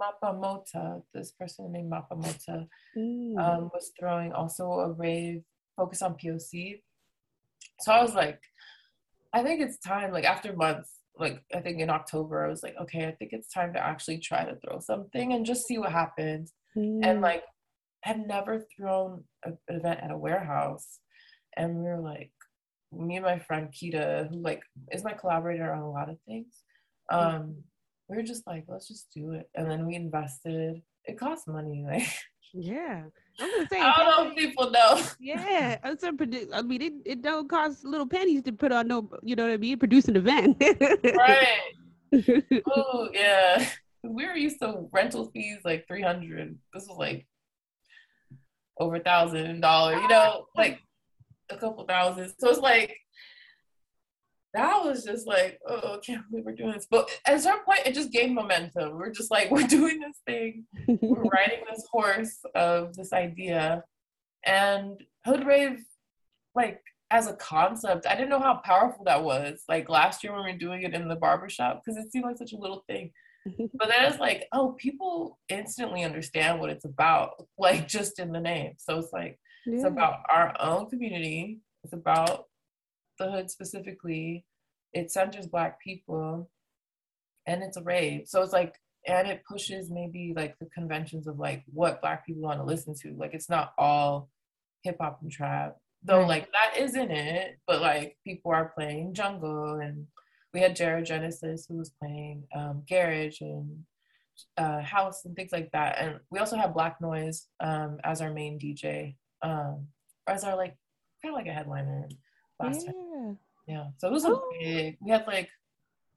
Mapamota, 0.00 1.02
this 1.14 1.32
person 1.32 1.72
named 1.72 1.90
Mapamota, 1.90 2.66
mm. 2.96 3.38
um, 3.38 3.70
was 3.74 3.92
throwing 3.98 4.32
also 4.32 4.64
a 4.64 4.92
rave 4.92 5.42
focused 5.76 6.02
on 6.02 6.14
POC. 6.14 6.80
So 7.80 7.92
I 7.92 8.02
was 8.02 8.14
like, 8.14 8.40
I 9.32 9.42
think 9.42 9.60
it's 9.60 9.78
time, 9.78 10.12
like 10.12 10.24
after 10.24 10.52
months, 10.54 10.90
like 11.16 11.42
I 11.54 11.60
think 11.60 11.80
in 11.80 11.90
October, 11.90 12.44
I 12.44 12.48
was 12.48 12.62
like, 12.62 12.76
okay, 12.80 13.06
I 13.06 13.12
think 13.12 13.32
it's 13.32 13.52
time 13.52 13.72
to 13.74 13.80
actually 13.80 14.18
try 14.18 14.44
to 14.44 14.56
throw 14.56 14.80
something 14.80 15.32
and 15.32 15.44
just 15.44 15.66
see 15.66 15.78
what 15.78 15.92
happens. 15.92 16.52
Mm. 16.76 17.00
And 17.02 17.20
like, 17.20 17.42
had 18.02 18.26
never 18.26 18.64
thrown 18.76 19.24
a, 19.44 19.50
an 19.68 19.76
event 19.76 20.00
at 20.02 20.10
a 20.10 20.16
warehouse. 20.16 21.00
And 21.56 21.76
we 21.76 21.82
were 21.84 22.00
like, 22.00 22.30
me 22.92 23.16
and 23.16 23.24
my 23.24 23.38
friend 23.38 23.68
Kita, 23.72 24.28
who 24.30 24.40
like 24.40 24.62
is 24.92 25.04
my 25.04 25.12
collaborator 25.12 25.72
on 25.72 25.82
a 25.82 25.90
lot 25.90 26.08
of 26.08 26.16
things, 26.26 26.62
um, 27.10 27.56
we 28.08 28.16
were 28.16 28.22
just 28.22 28.46
like, 28.46 28.64
let's 28.68 28.88
just 28.88 29.08
do 29.14 29.32
it. 29.32 29.48
And 29.54 29.70
then 29.70 29.86
we 29.86 29.94
invested. 29.94 30.82
It 31.04 31.18
costs 31.18 31.46
money, 31.46 31.84
like 31.90 32.08
yeah. 32.54 33.04
I'm 33.40 33.50
gonna 33.50 33.68
say 33.70 33.80
I 33.80 33.94
don't 33.96 34.24
know 34.24 34.30
if 34.30 34.36
people 34.36 34.70
know. 34.70 35.02
Yeah. 35.20 35.78
It's 35.84 36.02
a 36.02 36.12
produ- 36.12 36.48
I 36.52 36.62
mean 36.62 36.82
it, 36.82 36.92
it 37.04 37.22
don't 37.22 37.48
cost 37.48 37.84
little 37.84 38.06
pennies 38.06 38.42
to 38.42 38.52
put 38.52 38.72
on 38.72 38.88
no 38.88 39.08
you 39.22 39.36
know 39.36 39.44
what 39.44 39.52
I 39.52 39.56
mean, 39.58 39.78
produce 39.78 40.08
an 40.08 40.16
event. 40.16 40.56
right. 40.60 41.60
oh 42.66 43.08
yeah. 43.12 43.68
We 44.02 44.26
were 44.26 44.36
used 44.36 44.60
to 44.60 44.88
rental 44.92 45.30
fees 45.30 45.58
like 45.64 45.86
three 45.86 46.02
hundred. 46.02 46.58
This 46.72 46.86
was 46.88 46.98
like 46.98 47.26
over 48.78 48.96
a 48.96 49.00
thousand 49.00 49.60
dollars, 49.60 50.00
you 50.02 50.08
know, 50.08 50.44
ah. 50.46 50.50
like 50.56 50.80
a 51.50 51.56
couple 51.56 51.84
thousand. 51.84 52.32
So 52.38 52.48
it's 52.50 52.60
like 52.60 52.96
that 54.54 54.84
was 54.84 55.04
just 55.04 55.26
like, 55.26 55.58
oh, 55.68 55.94
I 55.94 55.98
can't 56.04 56.28
believe 56.30 56.44
we're 56.44 56.54
doing 56.54 56.72
this. 56.72 56.86
But 56.90 57.10
at 57.26 57.40
some 57.40 57.64
point, 57.64 57.80
it 57.86 57.94
just 57.94 58.12
gained 58.12 58.34
momentum. 58.34 58.96
We're 58.96 59.12
just 59.12 59.30
like, 59.30 59.50
we're 59.50 59.66
doing 59.66 60.00
this 60.00 60.18
thing. 60.26 60.64
we're 60.86 61.22
riding 61.32 61.60
this 61.70 61.84
horse 61.90 62.38
of 62.54 62.94
this 62.94 63.12
idea. 63.12 63.84
And 64.44 65.02
Hood 65.24 65.46
Rave, 65.46 65.84
like, 66.54 66.80
as 67.10 67.26
a 67.26 67.34
concept, 67.34 68.06
I 68.06 68.14
didn't 68.14 68.28
know 68.28 68.40
how 68.40 68.60
powerful 68.64 69.04
that 69.04 69.24
was. 69.24 69.62
Like 69.68 69.88
last 69.88 70.22
year 70.22 70.34
when 70.34 70.44
we 70.44 70.52
were 70.52 70.58
doing 70.58 70.82
it 70.82 70.94
in 70.94 71.08
the 71.08 71.16
barbershop, 71.16 71.82
because 71.84 72.02
it 72.02 72.12
seemed 72.12 72.24
like 72.24 72.36
such 72.36 72.52
a 72.52 72.58
little 72.58 72.84
thing. 72.86 73.12
but 73.74 73.88
then 73.88 74.04
it's 74.04 74.20
like, 74.20 74.46
oh, 74.52 74.72
people 74.78 75.38
instantly 75.48 76.04
understand 76.04 76.60
what 76.60 76.70
it's 76.70 76.84
about, 76.84 77.46
like 77.58 77.88
just 77.88 78.18
in 78.18 78.32
the 78.32 78.40
name. 78.40 78.74
So 78.78 78.98
it's 78.98 79.12
like, 79.12 79.38
yeah. 79.66 79.76
it's 79.76 79.84
about 79.84 80.20
our 80.28 80.54
own 80.60 80.90
community. 80.90 81.60
It's 81.84 81.94
about 81.94 82.44
the 83.18 83.30
hood 83.30 83.50
specifically, 83.50 84.44
it 84.92 85.10
centers 85.10 85.46
black 85.46 85.80
people 85.80 86.50
and 87.46 87.62
it's 87.62 87.76
a 87.76 87.82
rave. 87.82 88.22
So 88.26 88.42
it's 88.42 88.52
like 88.52 88.74
and 89.06 89.28
it 89.28 89.42
pushes 89.48 89.90
maybe 89.90 90.32
like 90.36 90.58
the 90.58 90.66
conventions 90.66 91.26
of 91.26 91.38
like 91.38 91.64
what 91.72 92.00
black 92.00 92.26
people 92.26 92.42
want 92.42 92.58
to 92.58 92.64
listen 92.64 92.94
to. 93.02 93.14
Like 93.16 93.32
it's 93.32 93.48
not 93.48 93.72
all 93.78 94.28
hip 94.82 94.96
hop 95.00 95.20
and 95.22 95.30
trap. 95.30 95.76
Though 96.02 96.20
right. 96.20 96.28
like 96.28 96.52
that 96.52 96.80
isn't 96.80 97.10
it, 97.10 97.58
but 97.66 97.80
like 97.80 98.16
people 98.24 98.52
are 98.52 98.72
playing 98.76 99.14
jungle 99.14 99.74
and 99.82 100.06
we 100.52 100.60
had 100.60 100.76
Jared 100.76 101.06
Genesis 101.06 101.66
who 101.68 101.76
was 101.76 101.90
playing 102.00 102.44
um, 102.54 102.82
garage 102.88 103.40
and 103.40 103.84
uh, 104.56 104.80
house 104.82 105.24
and 105.24 105.34
things 105.34 105.52
like 105.52 105.70
that. 105.72 105.98
And 105.98 106.20
we 106.30 106.38
also 106.38 106.56
have 106.56 106.74
Black 106.74 107.00
Noise 107.00 107.46
um, 107.60 107.98
as 108.04 108.20
our 108.20 108.32
main 108.32 108.58
DJ, 108.58 109.16
um, 109.42 109.86
as 110.26 110.44
our 110.44 110.56
like 110.56 110.76
kind 111.22 111.34
of 111.34 111.38
like 111.38 111.48
a 111.48 111.52
headliner 111.52 112.08
last 112.60 112.84
yeah. 112.84 112.92
time. 112.92 113.07
Yeah. 113.68 113.88
So 113.98 114.08
it 114.08 114.12
was 114.12 114.24
oh. 114.24 114.34
a 114.34 114.58
big. 114.58 114.98
We 115.00 115.10
had 115.10 115.26
like 115.26 115.48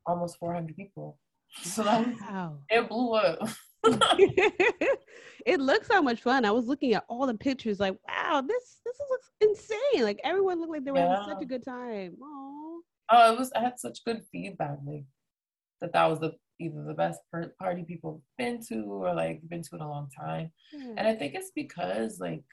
almost 0.06 0.38
400 0.40 0.76
people. 0.76 1.18
So 1.64 1.84
that 1.84 2.08
was, 2.08 2.18
wow. 2.22 2.60
it 2.70 2.88
blew 2.88 3.14
up. 3.14 3.50
it 5.46 5.60
looks 5.60 5.88
so 5.88 6.02
much 6.02 6.22
fun. 6.22 6.46
I 6.46 6.52
was 6.52 6.66
looking 6.66 6.94
at 6.94 7.04
all 7.10 7.28
the 7.28 7.34
pictures, 7.34 7.78
like, 7.78 7.98
wow, 8.08 8.40
this 8.40 8.80
this 8.86 8.96
looks 9.10 9.30
insane. 9.42 10.04
Like 10.06 10.22
everyone 10.24 10.62
looked 10.62 10.72
like 10.72 10.86
they 10.86 10.92
were 10.92 11.00
yeah. 11.00 11.10
having 11.10 11.34
such 11.34 11.44
a 11.44 11.46
good 11.46 11.66
time. 11.66 12.16
Aww. 12.24 12.80
Oh, 13.10 13.34
it 13.34 13.38
was. 13.38 13.52
I 13.54 13.60
had 13.60 13.78
such 13.78 14.06
good 14.06 14.22
feedback, 14.32 14.78
like 14.86 15.04
that. 15.82 15.92
That 15.92 16.06
was 16.06 16.20
the 16.20 16.36
either 16.62 16.84
the 16.84 16.94
best 16.94 17.20
party 17.60 17.84
people 17.84 18.22
been 18.38 18.64
to, 18.68 18.84
or 18.84 19.14
like 19.14 19.42
been 19.50 19.64
to 19.64 19.76
in 19.76 19.82
a 19.82 19.90
long 19.90 20.10
time. 20.18 20.52
Hmm. 20.74 20.94
And 20.98 21.08
I 21.08 21.16
think 21.16 21.34
it's 21.34 21.52
because 21.54 22.18
like 22.18 22.44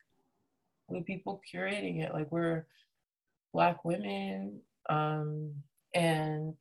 the 0.88 1.02
people 1.02 1.40
curating 1.54 2.02
it, 2.02 2.12
like 2.12 2.32
we're 2.32 2.66
black 3.52 3.84
women 3.84 4.60
um, 4.88 5.52
and 5.94 6.54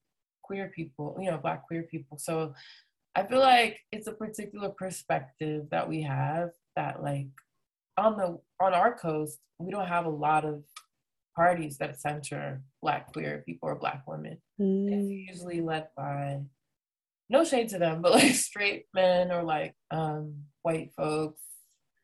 queer 0.43 0.71
people, 0.73 1.17
you 1.19 1.29
know, 1.29 1.37
black 1.37 1.67
queer 1.67 1.83
people. 1.83 2.17
So 2.17 2.53
I 3.15 3.23
feel 3.23 3.39
like 3.39 3.79
it's 3.91 4.07
a 4.07 4.13
particular 4.13 4.69
perspective 4.69 5.65
that 5.71 5.87
we 5.89 6.01
have 6.03 6.49
that 6.75 7.03
like 7.03 7.27
on 7.97 8.15
the 8.17 8.39
on 8.59 8.73
our 8.73 8.97
coast, 8.97 9.39
we 9.59 9.71
don't 9.71 9.87
have 9.87 10.05
a 10.05 10.09
lot 10.09 10.45
of 10.45 10.63
parties 11.35 11.77
that 11.77 11.99
center 11.99 12.61
black 12.81 13.11
queer 13.13 13.43
people 13.45 13.69
or 13.69 13.75
black 13.75 14.03
women. 14.07 14.37
Mm. 14.59 14.91
It's 14.91 15.31
usually 15.31 15.61
led 15.61 15.87
by 15.95 16.41
no 17.29 17.43
shade 17.43 17.69
to 17.69 17.79
them, 17.79 18.01
but 18.01 18.13
like 18.13 18.33
straight 18.35 18.85
men 18.93 19.31
or 19.31 19.43
like 19.43 19.75
um, 19.91 20.35
white 20.61 20.91
folks 20.95 21.41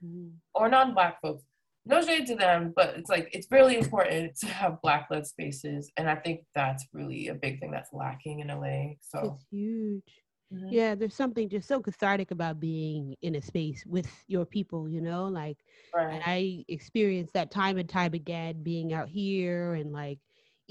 mm. 0.03 0.31
or 0.53 0.69
non-black 0.69 1.21
folks 1.21 1.43
no 1.86 2.02
shade 2.02 2.26
to 2.28 2.36
them, 2.36 2.74
but 2.76 2.96
it's 2.96 3.10
like 3.10 3.30
it's 3.34 3.48
really 3.52 3.78
important 3.78 4.38
to 4.38 4.48
have 4.48 4.82
black 4.82 5.08
led 5.10 5.28
spaces, 5.28 5.91
and 5.98 6.10
I 6.10 6.15
think 6.15 6.46
that's 6.56 6.86
really 6.93 7.28
a 7.28 7.36
big 7.36 7.60
thing 7.60 7.72
that's 7.72 7.91
lacking 7.93 8.39
in 8.39 8.48
LA. 8.48 8.96
So 9.02 9.36
it's 9.36 9.46
huge. 9.52 10.24
Mm-hmm. 10.54 10.67
Yeah, 10.69 10.96
there's 10.96 11.15
something 11.15 11.50
just 11.50 11.67
so 11.67 11.82
cathartic 11.82 12.32
about 12.32 12.60
being 12.60 13.15
in 13.22 13.36
a 13.36 13.41
space 13.41 13.84
with 13.86 14.08
your 14.28 14.46
people, 14.46 14.88
you 14.88 15.02
know, 15.02 15.26
like 15.26 15.58
right. 15.96 16.13
and 16.13 16.24
I 16.26 16.63
experienced 16.67 17.34
that 17.34 17.52
time 17.52 17.78
and 17.78 17.89
time 17.89 18.13
again 18.13 18.62
being 18.62 18.93
out 18.93 19.10
here 19.10 19.74
and 19.74 19.91
like 19.91 20.19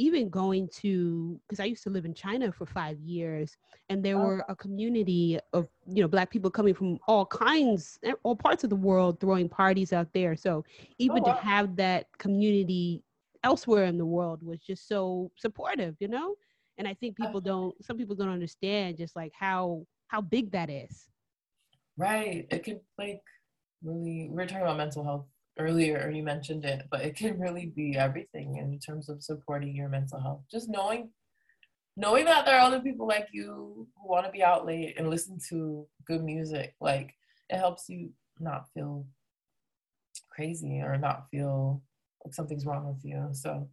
even 0.03 0.29
going 0.29 0.69
to 0.69 1.41
because 1.47 1.61
i 1.61 1.65
used 1.65 1.83
to 1.83 1.91
live 1.91 2.05
in 2.05 2.15
china 2.15 2.51
for 2.51 2.67
five 2.67 2.99
years 3.01 3.57
and 3.93 4.03
there 4.03 4.17
oh. 4.17 4.25
were 4.25 4.45
a 4.49 4.57
community 4.57 5.39
of 5.53 5.69
you 5.87 6.03
know 6.03 6.09
black 6.09 6.31
people 6.31 6.51
coming 6.51 6.73
from 6.73 6.99
all 7.07 7.27
kinds 7.27 7.99
eh, 8.05 8.13
all 8.23 8.35
parts 8.35 8.65
of 8.65 8.71
the 8.71 8.77
world 8.77 9.21
throwing 9.21 9.49
parties 9.49 9.93
out 9.93 10.09
there. 10.15 10.35
So 10.35 10.65
even 10.99 11.19
oh, 11.19 11.29
wow. 11.29 11.35
to 11.35 11.41
have 11.43 11.77
that 11.77 12.07
community 12.19 13.03
elsewhere 13.45 13.85
in 13.85 13.99
the 13.99 14.07
world 14.07 14.43
was 14.43 14.61
just 14.61 14.89
so 14.89 15.31
supportive 15.37 15.97
you 16.01 16.09
know? 16.09 16.35
And 16.79 16.89
i 16.89 16.95
think 16.95 17.17
people 17.17 17.41
don't 17.41 17.75
some 17.85 17.99
people 17.99 18.17
don't 18.17 18.31
understand 18.31 18.97
just 18.97 19.15
like 19.15 19.33
how 19.39 19.87
how 20.09 20.21
big 20.21 20.51
that 20.53 20.71
is. 20.71 21.09
Right. 21.99 22.47
It 22.51 22.65
could 22.65 22.81
like 22.97 23.23
really 23.83 24.31
we're 24.31 24.47
talking 24.47 24.63
about 24.63 24.79
mental 24.79 25.05
health 25.05 25.27
earlier 25.59 26.03
or 26.05 26.11
you 26.11 26.23
mentioned 26.23 26.65
it 26.65 26.87
but 26.91 27.03
it 27.03 27.15
can 27.15 27.39
really 27.39 27.67
be 27.67 27.97
everything 27.97 28.57
in 28.57 28.79
terms 28.79 29.09
of 29.09 29.23
supporting 29.23 29.77
your 29.77 29.89
mental 29.89 30.21
health. 30.21 30.43
Just 30.51 30.69
knowing 30.69 31.11
knowing 31.97 32.25
that 32.25 32.47
there 32.47 32.57
are 32.57 32.67
other 32.67 32.81
people 32.81 33.07
like 33.07 33.29
you 33.33 33.87
who 33.95 34.09
want 34.09 34.25
to 34.25 34.33
be 34.33 34.43
out 34.43 34.65
late 34.67 34.95
and 34.97 35.11
listen 35.11 35.39
to 35.51 35.87
good 36.07 36.25
music 36.25 36.75
like 36.81 37.15
it 37.51 37.59
helps 37.59 37.89
you 37.89 38.11
not 38.41 38.67
feel 38.73 39.07
crazy 40.31 40.81
or 40.81 40.97
not 40.97 41.27
feel 41.31 41.83
like 42.25 42.35
something's 42.35 42.67
wrong 42.67 42.87
with 42.87 43.05
you. 43.05 43.29
So 43.33 43.69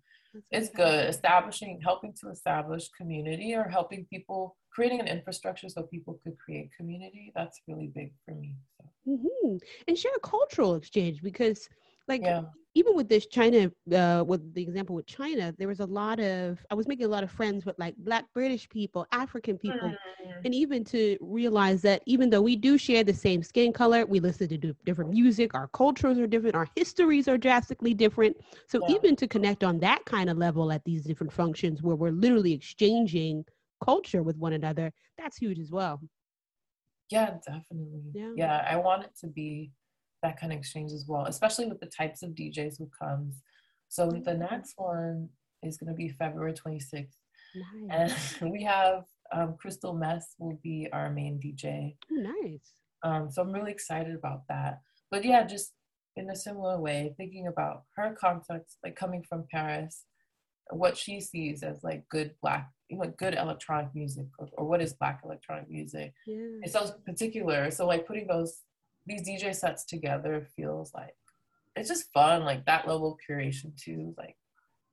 it's 0.51 0.69
good. 0.69 1.09
Establishing 1.09 1.79
helping 1.81 2.13
to 2.21 2.29
establish 2.29 2.89
community 2.89 3.55
or 3.55 3.63
helping 3.63 4.05
people 4.05 4.57
creating 4.69 4.99
an 4.99 5.08
infrastructure 5.08 5.69
so 5.69 5.84
people 5.84 6.19
could 6.23 6.38
create 6.38 6.69
community 6.75 7.32
that's 7.36 7.62
really 7.67 7.88
big 7.88 8.12
for 8.25 8.36
me 8.36 8.55
so. 8.77 9.12
mm-hmm. 9.12 9.58
and 9.88 9.97
share 9.97 10.12
cultural 10.23 10.75
exchange 10.75 11.21
because 11.21 11.69
like 12.08 12.21
yeah. 12.23 12.41
even 12.73 12.95
with 12.95 13.08
this 13.08 13.27
china 13.27 13.71
uh, 13.93 14.23
with 14.25 14.53
the 14.53 14.62
example 14.62 14.95
with 14.95 15.05
china 15.05 15.53
there 15.58 15.67
was 15.67 15.79
a 15.79 15.86
lot 15.86 16.19
of 16.19 16.65
i 16.71 16.75
was 16.75 16.88
making 16.88 17.05
a 17.05 17.10
lot 17.10 17.23
of 17.23 17.32
friends 17.32 17.65
with 17.65 17.77
like 17.79 17.95
black 17.97 18.25
british 18.34 18.67
people 18.69 19.05
african 19.12 19.58
people 19.58 19.89
mm. 19.89 19.95
and 20.43 20.53
even 20.53 20.84
to 20.84 21.17
realize 21.21 21.82
that 21.82 22.01
even 22.05 22.29
though 22.29 22.41
we 22.41 22.55
do 22.55 22.77
share 22.77 23.03
the 23.03 23.13
same 23.13 23.41
skin 23.43 23.71
color 23.71 24.05
we 24.05 24.19
listen 24.19 24.47
to 24.47 24.58
different 24.86 25.12
music 25.12 25.53
our 25.53 25.67
cultures 25.67 26.17
are 26.17 26.27
different 26.27 26.55
our 26.55 26.67
histories 26.75 27.27
are 27.27 27.38
drastically 27.38 27.93
different 27.93 28.36
so 28.67 28.79
yeah. 28.88 28.95
even 28.95 29.15
to 29.15 29.27
connect 29.27 29.63
on 29.63 29.79
that 29.79 30.03
kind 30.05 30.29
of 30.29 30.38
level 30.38 30.71
at 30.71 30.84
these 30.84 31.03
different 31.03 31.32
functions 31.32 31.82
where 31.82 31.95
we're 31.95 32.12
literally 32.12 32.53
exchanging 32.53 33.45
culture 33.83 34.23
with 34.23 34.37
one 34.37 34.53
another 34.53 34.91
that's 35.17 35.37
huge 35.37 35.59
as 35.59 35.71
well 35.71 35.99
yeah 37.09 37.35
definitely 37.45 38.03
yeah, 38.13 38.31
yeah 38.35 38.67
i 38.69 38.75
want 38.75 39.03
it 39.03 39.11
to 39.19 39.27
be 39.27 39.71
that 40.21 40.39
kind 40.39 40.51
of 40.51 40.59
exchange 40.59 40.91
as 40.91 41.05
well, 41.07 41.25
especially 41.25 41.65
with 41.65 41.79
the 41.79 41.87
types 41.87 42.23
of 42.23 42.31
DJs 42.31 42.77
who 42.77 42.89
comes. 43.01 43.41
So 43.87 44.09
the 44.09 44.19
mm-hmm. 44.19 44.39
next 44.39 44.73
one 44.77 45.29
is 45.63 45.77
going 45.77 45.91
to 45.91 45.95
be 45.95 46.09
February 46.09 46.53
26th. 46.53 47.07
Nice. 47.81 48.35
And 48.41 48.51
we 48.51 48.63
have 48.63 49.05
Um, 49.31 49.55
Crystallmess 49.63 50.35
will 50.39 50.59
be 50.63 50.87
our 50.91 51.09
main 51.11 51.39
DJ. 51.39 51.95
nice. 52.09 52.73
Um, 53.03 53.29
so 53.31 53.41
I'm 53.41 53.51
really 53.51 53.71
excited 53.71 54.15
about 54.15 54.41
that. 54.49 54.81
But 55.11 55.23
yeah, 55.23 55.43
just 55.43 55.73
in 56.15 56.29
a 56.29 56.35
similar 56.35 56.79
way, 56.79 57.13
thinking 57.15 57.47
about 57.47 57.83
her 57.95 58.15
context, 58.19 58.77
like 58.83 58.95
coming 58.95 59.23
from 59.23 59.45
Paris, 59.51 60.05
what 60.71 60.97
she 60.97 61.19
sees 61.21 61.63
as 61.63 61.84
like 61.84 62.08
good 62.10 62.34
black, 62.41 62.69
you 62.89 62.97
know, 62.97 63.13
good 63.17 63.34
electronic 63.34 63.93
music, 63.95 64.25
or, 64.38 64.47
or 64.53 64.65
what 64.65 64.82
is 64.82 64.93
black 64.93 65.21
electronic 65.23 65.69
music. 65.69 66.13
Yeah. 66.25 66.62
It's 66.63 66.73
so 66.73 66.91
particular. 67.05 67.71
So 67.71 67.86
like 67.88 68.08
putting 68.08 68.27
those 68.27 68.62
these 69.05 69.27
DJ 69.27 69.55
sets 69.55 69.86
together 69.86 70.47
feels 70.55 70.93
like 70.93 71.15
it's 71.75 71.89
just 71.89 72.12
fun, 72.13 72.43
like 72.43 72.65
that 72.65 72.88
level 72.88 73.13
of 73.13 73.19
curation 73.27 73.75
too, 73.75 74.13
like 74.17 74.36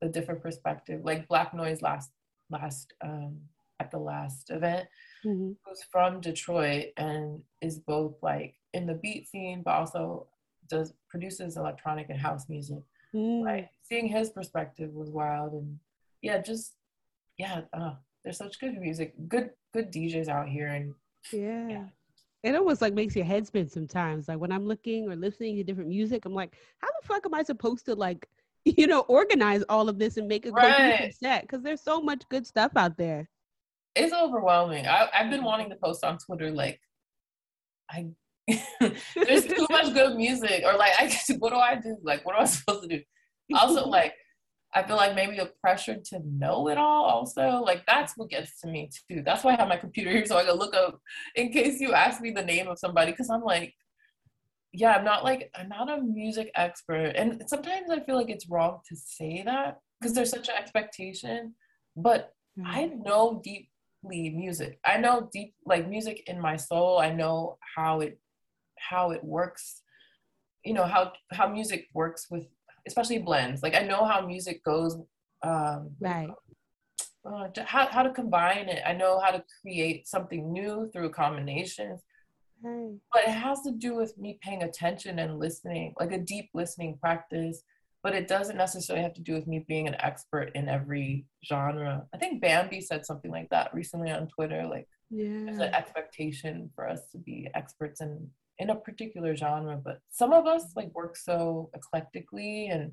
the 0.01 0.09
different 0.09 0.43
perspective. 0.43 1.03
Like 1.05 1.29
Black 1.29 1.55
Noise 1.55 1.83
last 1.83 2.11
last 2.51 2.93
um 3.05 3.39
at 3.81 3.91
the 3.91 3.99
last 3.99 4.51
event 4.51 4.87
mm-hmm. 5.25 5.53
who's 5.65 5.85
from 5.91 6.21
Detroit 6.21 6.87
and 6.97 7.41
is 7.61 7.79
both 7.79 8.15
like 8.23 8.55
in 8.73 8.87
the 8.87 8.95
beat 8.95 9.29
scene 9.29 9.62
but 9.65 9.75
also 9.75 10.29
does 10.69 10.93
produces 11.11 11.57
electronic 11.57 12.09
and 12.09 12.19
house 12.19 12.49
music. 12.49 12.83
Mm. 13.16 13.44
Like 13.44 13.70
seeing 13.83 14.09
his 14.09 14.31
perspective 14.31 14.92
was 14.92 15.11
wild 15.11 15.55
and 15.55 15.79
yeah, 16.20 16.38
just 16.38 16.74
yeah, 17.38 17.62
uh, 17.72 17.94
there's 18.22 18.37
such 18.37 18.61
good 18.61 18.79
music, 18.79 19.14
good 19.29 19.50
good 19.72 19.90
DJs 19.90 20.29
out 20.29 20.48
here 20.48 20.68
and 20.68 20.94
yeah. 21.33 21.68
yeah. 21.68 21.85
It 22.42 22.55
almost 22.55 22.83
like 22.83 22.94
makes 22.94 23.16
your 23.16 23.24
head 23.24 23.46
spin 23.46 23.68
sometimes. 23.68 24.29
Like 24.29 24.38
when 24.38 24.52
I'm 24.52 24.66
looking 24.66 25.11
or 25.11 25.16
listening 25.16 25.57
to 25.57 25.64
different 25.64 25.88
music, 25.88 26.26
I'm 26.26 26.35
like, 26.35 26.55
how 26.79 26.88
the 26.88 27.07
fuck 27.07 27.24
am 27.26 27.35
I 27.35 27.42
supposed 27.42 27.87
to 27.87 27.94
like, 27.94 28.29
you 28.64 28.87
know, 28.87 29.00
organize 29.00 29.64
all 29.68 29.88
of 29.88 29.98
this 29.98 30.16
and 30.16 30.29
make 30.29 30.46
a 30.46 30.50
right. 30.50 31.14
set? 31.14 31.42
Because 31.42 31.62
there's 31.62 31.83
so 31.83 32.00
much 32.00 32.22
good 32.29 32.46
stuff 32.46 32.72
out 32.76 32.96
there. 32.96 33.29
It's 33.96 34.12
overwhelming. 34.12 34.87
I, 34.87 35.09
I've 35.12 35.31
been 35.31 35.42
wanting 35.42 35.70
to 35.70 35.76
post 35.76 36.05
on 36.05 36.18
Twitter 36.18 36.50
like, 36.50 36.81
I 37.90 38.09
there's 38.81 39.47
too 39.47 39.67
much 39.71 39.93
good 39.93 40.17
music, 40.17 40.63
or 40.65 40.75
like, 40.75 40.93
I 40.99 41.07
guess 41.07 41.31
what 41.39 41.51
do 41.51 41.57
I 41.57 41.77
do? 41.77 41.97
Like, 42.03 42.25
what 42.25 42.37
am 42.37 42.43
I 42.43 42.45
supposed 42.47 42.89
to 42.89 42.99
do? 42.99 43.03
Also, 43.55 43.87
like, 43.87 44.15
I 44.75 44.83
feel 44.83 44.97
like 44.97 45.15
maybe 45.15 45.39
a 45.39 45.47
pressure 45.61 45.97
to 45.97 46.21
know 46.25 46.69
it 46.69 46.77
all. 46.77 47.05
Also, 47.05 47.63
like 47.65 47.85
that's 47.87 48.13
what 48.17 48.29
gets 48.29 48.61
to 48.61 48.69
me 48.69 48.91
too. 49.09 49.23
That's 49.25 49.43
why 49.43 49.55
I 49.55 49.57
have 49.57 49.69
my 49.69 49.77
computer 49.77 50.11
here 50.11 50.27
so 50.27 50.37
I 50.37 50.45
can 50.45 50.57
look 50.57 50.75
up 50.75 51.01
in 51.35 51.51
case 51.51 51.81
you 51.81 51.95
ask 51.95 52.21
me 52.21 52.31
the 52.31 52.43
name 52.43 52.69
of 52.69 52.79
somebody, 52.79 53.13
because 53.13 53.31
I'm 53.31 53.43
like, 53.43 53.73
yeah, 54.73 54.93
I'm 54.95 55.05
not 55.05 55.25
like 55.25 55.51
I'm 55.55 55.69
not 55.69 55.91
a 55.91 56.03
music 56.03 56.51
expert, 56.55 57.15
and 57.17 57.43
sometimes 57.47 57.91
I 57.91 58.01
feel 58.01 58.17
like 58.17 58.29
it's 58.29 58.51
wrong 58.51 58.81
to 58.89 58.97
say 58.97 59.43
that 59.47 59.79
because 59.99 60.15
there's 60.15 60.31
such 60.31 60.49
an 60.49 60.57
expectation. 60.59 61.55
But 61.97 62.35
mm-hmm. 62.59 62.71
I 62.71 62.85
know 62.87 63.41
deeply 63.43 64.31
music. 64.31 64.79
I 64.85 64.99
know 64.99 65.31
deep 65.33 65.55
like 65.65 65.89
music 65.89 66.25
in 66.27 66.39
my 66.39 66.57
soul. 66.57 66.99
I 66.99 67.13
know 67.13 67.57
how 67.77 68.01
it 68.01 68.19
how 68.79 69.11
it 69.11 69.23
works 69.23 69.83
you 70.67 70.75
know 70.75 70.85
how 70.85 71.12
how 71.33 71.49
music 71.49 71.87
works 71.95 72.27
with 72.31 72.47
especially 72.87 73.19
blends. 73.19 73.62
Like 73.62 73.75
i 73.75 73.81
know 73.81 74.05
how 74.05 74.27
music 74.27 74.65
goes 74.65 74.97
um 75.43 75.91
right. 76.01 76.31
uh, 77.25 77.49
to, 77.49 77.62
how, 77.62 77.87
how 77.87 78.03
to 78.03 78.11
combine 78.11 78.69
it. 78.69 78.83
I 78.87 78.93
know 78.93 79.21
how 79.21 79.31
to 79.31 79.45
create 79.62 80.09
something 80.09 80.53
new 80.53 80.91
through 80.93 81.11
combinations. 81.11 82.03
Right. 82.62 82.95
but 83.12 83.23
it 83.25 83.33
has 83.33 83.61
to 83.62 83.71
do 83.71 83.95
with 83.95 84.17
me 84.17 84.39
paying 84.41 84.62
attention 84.62 85.19
and 85.19 85.39
listening 85.39 85.93
like 86.01 86.12
a 86.12 86.19
deep 86.19 86.49
listening 86.55 86.99
practice. 86.99 87.62
But 88.03 88.15
it 88.15 88.29
doesn't 88.29 88.57
necessarily 88.57 89.03
have 89.03 89.15
to 89.15 89.21
do 89.21 89.35
with 89.35 89.47
me 89.47 89.65
being 89.67 89.89
an 89.89 89.97
expert 89.99 90.53
in 90.55 90.69
every 90.69 91.27
genre. 91.45 92.07
I 92.15 92.19
think 92.19 92.43
Bambii 92.43 92.83
said 92.83 93.05
something 93.05 93.31
like 93.31 93.51
that 93.51 93.75
recently 93.75 94.11
on 94.11 94.29
twitter 94.29 94.67
like 94.67 94.89
yeah. 95.11 95.45
there's 95.45 95.59
an 95.59 95.75
expectation 95.75 96.71
for 96.75 96.89
us 96.89 97.01
to 97.12 97.19
be 97.19 97.49
experts 97.55 98.01
in 98.01 98.31
in 98.59 98.71
a 98.71 98.77
particular 98.77 99.37
genre, 99.37 99.77
but 99.83 100.01
some 100.11 100.33
of 100.33 100.47
us 100.47 100.64
like 100.75 100.95
work 100.95 101.16
so 101.16 101.71
eclectically 101.75 102.69
and 102.69 102.92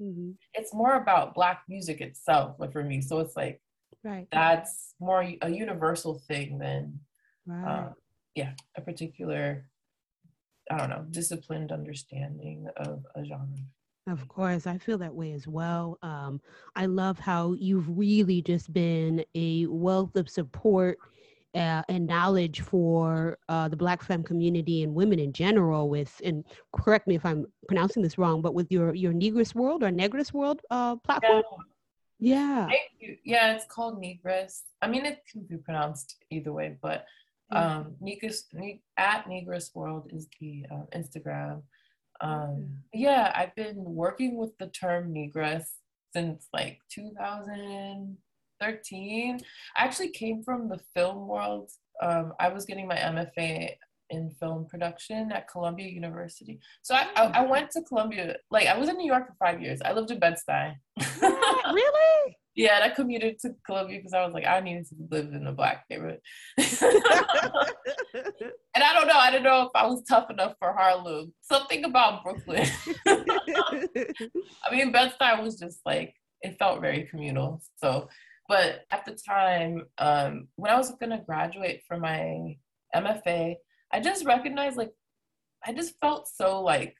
mm-hmm. 0.00 0.32
it's 0.54 0.74
more 0.74 0.96
about 0.96 1.34
black 1.34 1.62
music 1.68 2.00
itself, 2.00 2.56
like 2.58 2.72
for 2.72 2.84
me. 2.84 3.00
So 3.00 3.18
it's 3.20 3.36
like 3.36 3.60
right. 4.04 4.28
that's 4.30 4.94
more 5.00 5.26
a 5.42 5.50
universal 5.50 6.22
thing 6.28 6.58
than 6.58 7.00
right. 7.46 7.78
um, 7.78 7.94
yeah, 8.34 8.52
a 8.76 8.80
particular 8.80 9.66
I 10.70 10.76
don't 10.76 10.90
know, 10.90 11.04
disciplined 11.10 11.72
understanding 11.72 12.68
of 12.76 13.04
a 13.16 13.24
genre. 13.24 13.58
Of 14.06 14.26
course, 14.28 14.66
I 14.66 14.78
feel 14.78 14.98
that 14.98 15.14
way 15.14 15.32
as 15.32 15.46
well. 15.46 15.98
Um, 16.02 16.40
I 16.74 16.86
love 16.86 17.18
how 17.18 17.54
you've 17.54 17.86
really 17.98 18.40
just 18.40 18.72
been 18.72 19.24
a 19.34 19.66
wealth 19.66 20.16
of 20.16 20.28
support 20.28 20.98
uh, 21.54 21.82
and 21.88 22.06
knowledge 22.06 22.60
for 22.60 23.38
uh, 23.48 23.68
the 23.68 23.76
Black 23.76 24.02
femme 24.02 24.22
community 24.22 24.82
and 24.82 24.94
women 24.94 25.18
in 25.18 25.32
general. 25.32 25.88
With 25.88 26.20
and 26.24 26.44
correct 26.72 27.06
me 27.06 27.14
if 27.14 27.24
I'm 27.24 27.46
pronouncing 27.68 28.02
this 28.02 28.18
wrong, 28.18 28.42
but 28.42 28.54
with 28.54 28.70
your 28.70 28.94
your 28.94 29.12
Negress 29.12 29.54
World 29.54 29.82
or 29.82 29.90
Negress 29.90 30.32
World 30.32 30.60
uh, 30.70 30.96
platform. 30.96 31.42
Yeah. 32.18 32.68
yeah. 33.00 33.14
Yeah, 33.24 33.54
it's 33.54 33.64
called 33.64 34.02
Negress. 34.02 34.60
I 34.82 34.88
mean, 34.88 35.06
it 35.06 35.22
can 35.30 35.42
be 35.42 35.56
pronounced 35.56 36.16
either 36.30 36.52
way, 36.52 36.76
but 36.82 37.06
um, 37.50 37.96
Negress 38.02 38.42
ne- 38.52 38.82
at 38.96 39.24
Negress 39.26 39.74
World 39.74 40.10
is 40.12 40.28
the 40.40 40.66
uh, 40.70 40.84
Instagram. 40.96 41.62
Um, 42.20 42.68
yeah, 42.92 43.32
I've 43.34 43.54
been 43.54 43.76
working 43.78 44.36
with 44.36 44.56
the 44.58 44.68
term 44.68 45.12
Negress 45.12 45.64
since 46.12 46.46
like 46.52 46.78
2000 46.90 48.16
13. 48.60 49.40
I 49.76 49.84
actually 49.84 50.10
came 50.10 50.42
from 50.42 50.68
the 50.68 50.78
film 50.94 51.26
world. 51.26 51.70
Um, 52.02 52.32
I 52.40 52.48
was 52.48 52.64
getting 52.64 52.86
my 52.86 52.96
MFA 52.96 53.74
in 54.10 54.30
film 54.30 54.66
production 54.66 55.32
at 55.32 55.48
Columbia 55.48 55.88
University. 55.88 56.60
So 56.82 56.94
I, 56.94 57.08
I, 57.16 57.24
I, 57.26 57.46
went 57.46 57.70
to 57.72 57.82
Columbia, 57.82 58.36
like 58.50 58.66
I 58.66 58.76
was 58.76 58.88
in 58.88 58.96
New 58.96 59.06
York 59.06 59.28
for 59.28 59.34
five 59.38 59.62
years. 59.62 59.80
I 59.84 59.92
lived 59.92 60.10
in 60.10 60.18
Bed-Stuy. 60.18 60.74
really? 61.22 62.36
yeah, 62.56 62.76
and 62.76 62.84
I 62.84 62.94
commuted 62.94 63.38
to 63.40 63.54
Columbia 63.64 63.98
because 63.98 64.12
I 64.12 64.24
was 64.24 64.34
like, 64.34 64.46
I 64.46 64.60
needed 64.60 64.86
to 64.88 64.96
live 65.10 65.32
in 65.32 65.46
a 65.46 65.52
black 65.52 65.84
neighborhood. 65.88 66.18
and 66.58 66.66
I 68.82 68.92
don't 68.92 69.06
know, 69.06 69.14
I 69.14 69.30
don't 69.30 69.44
know 69.44 69.62
if 69.62 69.70
I 69.74 69.86
was 69.86 70.02
tough 70.08 70.28
enough 70.30 70.54
for 70.58 70.72
Harlem. 70.72 71.32
Something 71.42 71.84
about 71.84 72.24
Brooklyn. 72.24 72.66
I 73.06 74.72
mean, 74.72 74.92
Bed-Stuy 74.92 75.42
was 75.42 75.58
just 75.58 75.80
like, 75.86 76.14
it 76.42 76.58
felt 76.58 76.80
very 76.80 77.04
communal. 77.04 77.62
So 77.76 78.08
but 78.50 78.84
at 78.90 79.04
the 79.04 79.12
time, 79.12 79.84
um, 79.98 80.48
when 80.56 80.72
I 80.72 80.76
was 80.76 80.90
going 80.96 81.10
to 81.10 81.22
graduate 81.24 81.84
from 81.86 82.00
my 82.00 82.56
MFA, 82.92 83.54
I 83.92 84.00
just 84.00 84.24
recognized 84.24 84.76
like, 84.76 84.90
I 85.64 85.72
just 85.72 85.94
felt 86.00 86.26
so 86.26 86.60
like 86.60 86.96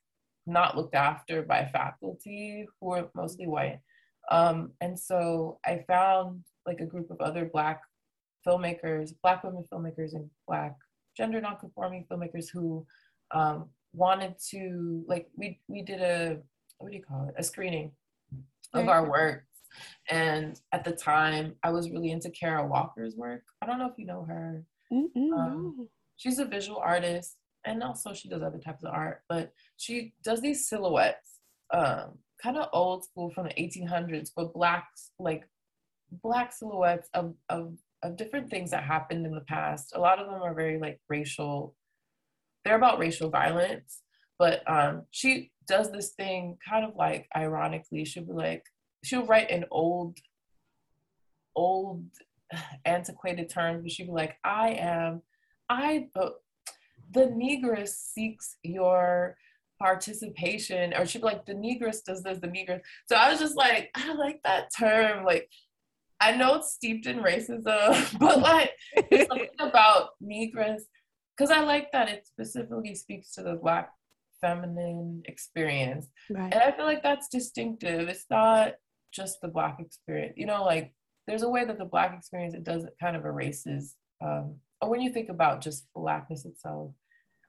not 0.46 0.76
looked 0.76 0.94
after 0.94 1.42
by 1.42 1.68
faculty 1.72 2.68
who 2.80 2.86
were 2.86 3.08
mostly 3.16 3.48
white. 3.48 3.80
Um, 4.30 4.74
and 4.80 4.96
so 4.96 5.58
I 5.66 5.84
found 5.88 6.44
like 6.66 6.78
a 6.78 6.86
group 6.86 7.10
of 7.10 7.20
other 7.20 7.50
Black 7.52 7.80
filmmakers, 8.46 9.10
Black 9.20 9.42
women 9.42 9.64
filmmakers, 9.72 10.14
and 10.14 10.30
Black 10.46 10.76
gender 11.16 11.40
nonconforming 11.40 12.06
filmmakers 12.08 12.46
who 12.52 12.86
um, 13.32 13.70
wanted 13.92 14.36
to 14.50 15.02
like 15.08 15.26
we 15.36 15.58
we 15.66 15.82
did 15.82 16.00
a 16.00 16.38
what 16.78 16.92
do 16.92 16.96
you 16.96 17.02
call 17.02 17.26
it? 17.26 17.34
A 17.36 17.42
screening 17.42 17.90
of 18.72 18.86
our 18.86 19.10
work 19.10 19.46
and 20.08 20.58
at 20.72 20.84
the 20.84 20.92
time, 20.92 21.54
I 21.62 21.70
was 21.70 21.90
really 21.90 22.10
into 22.10 22.30
Kara 22.30 22.66
Walker's 22.66 23.16
work. 23.16 23.42
I 23.62 23.66
don't 23.66 23.78
know 23.78 23.88
if 23.88 23.98
you 23.98 24.06
know 24.06 24.24
her. 24.24 24.64
Um, 24.92 25.88
she's 26.16 26.38
a 26.38 26.44
visual 26.44 26.78
artist, 26.78 27.36
and 27.64 27.82
also 27.82 28.12
she 28.12 28.28
does 28.28 28.42
other 28.42 28.58
types 28.58 28.82
of 28.84 28.92
art. 28.92 29.22
But 29.28 29.52
she 29.76 30.12
does 30.24 30.40
these 30.40 30.68
silhouettes, 30.68 31.38
um, 31.72 32.18
kind 32.42 32.56
of 32.56 32.68
old 32.72 33.04
school 33.04 33.30
from 33.30 33.48
the 33.48 33.54
1800s, 33.54 34.30
but 34.34 34.52
black, 34.52 34.88
like 35.18 35.44
black 36.22 36.52
silhouettes 36.52 37.08
of, 37.14 37.34
of 37.48 37.74
of 38.02 38.16
different 38.16 38.50
things 38.50 38.70
that 38.70 38.84
happened 38.84 39.26
in 39.26 39.34
the 39.34 39.42
past. 39.42 39.92
A 39.94 40.00
lot 40.00 40.18
of 40.18 40.26
them 40.26 40.42
are 40.42 40.54
very 40.54 40.78
like 40.78 41.00
racial. 41.08 41.74
They're 42.64 42.76
about 42.76 42.98
racial 42.98 43.30
violence, 43.30 44.02
but 44.38 44.62
um, 44.70 45.04
she 45.10 45.50
does 45.66 45.90
this 45.90 46.10
thing 46.10 46.56
kind 46.66 46.84
of 46.84 46.96
like 46.96 47.28
ironically. 47.36 48.04
She'll 48.04 48.24
be 48.24 48.32
like, 48.32 48.64
she'll 49.02 49.26
write 49.26 49.50
in 49.50 49.64
old, 49.70 50.18
old, 51.54 52.04
antiquated 52.84 53.48
terms, 53.48 53.82
but 53.82 53.92
she'd 53.92 54.06
be 54.06 54.12
like, 54.12 54.36
I 54.44 54.70
am, 54.70 55.22
I, 55.68 56.08
uh, 56.16 56.30
the 57.12 57.26
negress 57.26 57.88
seeks 57.88 58.56
your 58.62 59.36
participation, 59.78 60.94
or 60.94 61.06
she'd 61.06 61.20
be 61.20 61.24
like, 61.24 61.46
the 61.46 61.54
negress 61.54 62.04
does 62.04 62.22
this, 62.22 62.38
the 62.38 62.48
negress. 62.48 62.80
So 63.06 63.16
I 63.16 63.30
was 63.30 63.40
just 63.40 63.56
like, 63.56 63.90
I 63.94 64.12
like 64.14 64.40
that 64.44 64.68
term. 64.78 65.24
Like, 65.24 65.48
I 66.20 66.36
know 66.36 66.56
it's 66.56 66.72
steeped 66.72 67.06
in 67.06 67.20
racism, 67.20 68.18
but 68.18 68.40
like, 68.40 68.72
it's 68.94 69.28
something 69.28 69.48
about 69.58 70.10
negress, 70.22 70.82
because 71.36 71.50
I 71.50 71.60
like 71.60 71.90
that 71.92 72.08
it 72.08 72.26
specifically 72.26 72.94
speaks 72.94 73.32
to 73.32 73.42
the 73.42 73.54
Black 73.54 73.90
feminine 74.40 75.22
experience. 75.26 76.06
Right. 76.30 76.52
And 76.52 76.62
I 76.62 76.72
feel 76.72 76.84
like 76.84 77.02
that's 77.02 77.28
distinctive. 77.28 78.08
It's 78.08 78.26
not 78.30 78.74
just 79.12 79.40
the 79.40 79.48
black 79.48 79.78
experience 79.80 80.34
you 80.36 80.46
know 80.46 80.64
like 80.64 80.92
there's 81.26 81.42
a 81.42 81.48
way 81.48 81.64
that 81.64 81.78
the 81.78 81.84
black 81.84 82.14
experience 82.16 82.54
it 82.54 82.64
does 82.64 82.84
it 82.84 82.94
kind 83.00 83.16
of 83.16 83.24
erases 83.24 83.96
um, 84.22 84.56
or 84.80 84.90
when 84.90 85.00
you 85.00 85.10
think 85.10 85.28
about 85.28 85.60
just 85.60 85.86
blackness 85.94 86.44
itself 86.44 86.92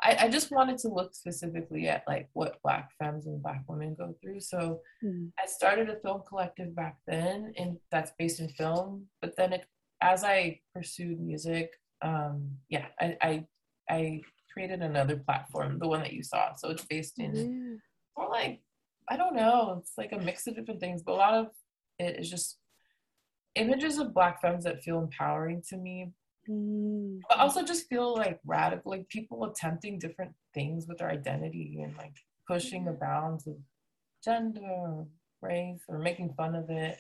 I, 0.04 0.18
I, 0.22 0.30
just 0.30 0.50
wanted 0.50 0.80
to 0.80 0.88
look 0.88 1.14
specifically 1.14 1.88
at 1.88 2.04
like 2.08 2.28
what 2.34 2.58
black 2.64 2.90
femmes 2.98 3.28
and 3.28 3.40
black 3.44 3.62
women 3.68 3.96
go 3.96 4.16
through. 4.20 4.40
So 4.40 4.80
mm. 5.04 5.30
i 5.40 5.46
started 5.46 5.90
a 5.90 6.00
film 6.00 6.24
collective 6.28 6.76
back 6.76 6.98
then 7.06 7.54
and 7.56 7.78
that's 7.92 8.12
based 8.18 8.40
in 8.40 8.50
film 8.50 9.06
but 9.22 9.36
then 9.38 9.54
it, 9.54 9.66
as 10.02 10.24
i 10.24 10.60
pursued 10.74 11.20
music 11.20 11.70
um, 12.02 12.50
yeah 12.70 12.88
I, 13.00 13.18
I, 13.22 13.46
I 13.90 14.22
created 14.52 14.82
another 14.82 15.18
platform 15.18 15.80
the 15.80 15.88
one 15.88 16.02
that 16.02 16.14
you 16.14 16.24
saw. 16.24 16.54
So 16.56 16.70
it's 16.70 16.86
based 16.86 17.20
in 17.20 17.80
more 18.18 18.30
like 18.30 18.62
i 19.12 19.18
don't 19.18 19.36
know. 19.36 19.78
It's 19.82 19.98
like 19.98 20.14
a 20.14 20.20
mix 20.20 20.48
of 20.48 20.56
different 20.56 20.80
things 20.80 21.04
but 21.04 21.14
a 21.14 21.24
lot 21.26 21.34
of 21.34 21.48
it 22.00 22.20
is 22.20 22.30
just 22.30 22.58
images 23.56 23.98
of 23.98 24.14
black 24.14 24.42
femmes 24.42 24.64
that 24.64 24.84
feel 24.84 25.00
empowering 25.00 25.62
to 25.70 25.78
me. 25.78 26.12
Mm. 26.50 27.20
but 27.30 27.38
also 27.38 27.64
just 27.64 27.88
feel 27.88 28.16
like 28.16 28.40
radical 28.44 28.90
like 28.92 29.08
people 29.10 29.44
attempting 29.46 30.00
different 30.00 30.32
things 30.56 30.88
with 30.88 30.98
their 30.98 31.12
identity 31.12 31.82
and 31.84 31.96
like 31.98 32.16
pushing 32.48 32.84
the 32.84 32.94
bounds 32.94 33.46
of 33.46 33.54
gender 34.24 34.60
or 34.64 35.06
race 35.44 35.84
or 35.88 36.00
making 36.00 36.34
fun 36.34 36.56
of 36.56 36.68
it. 36.72 36.98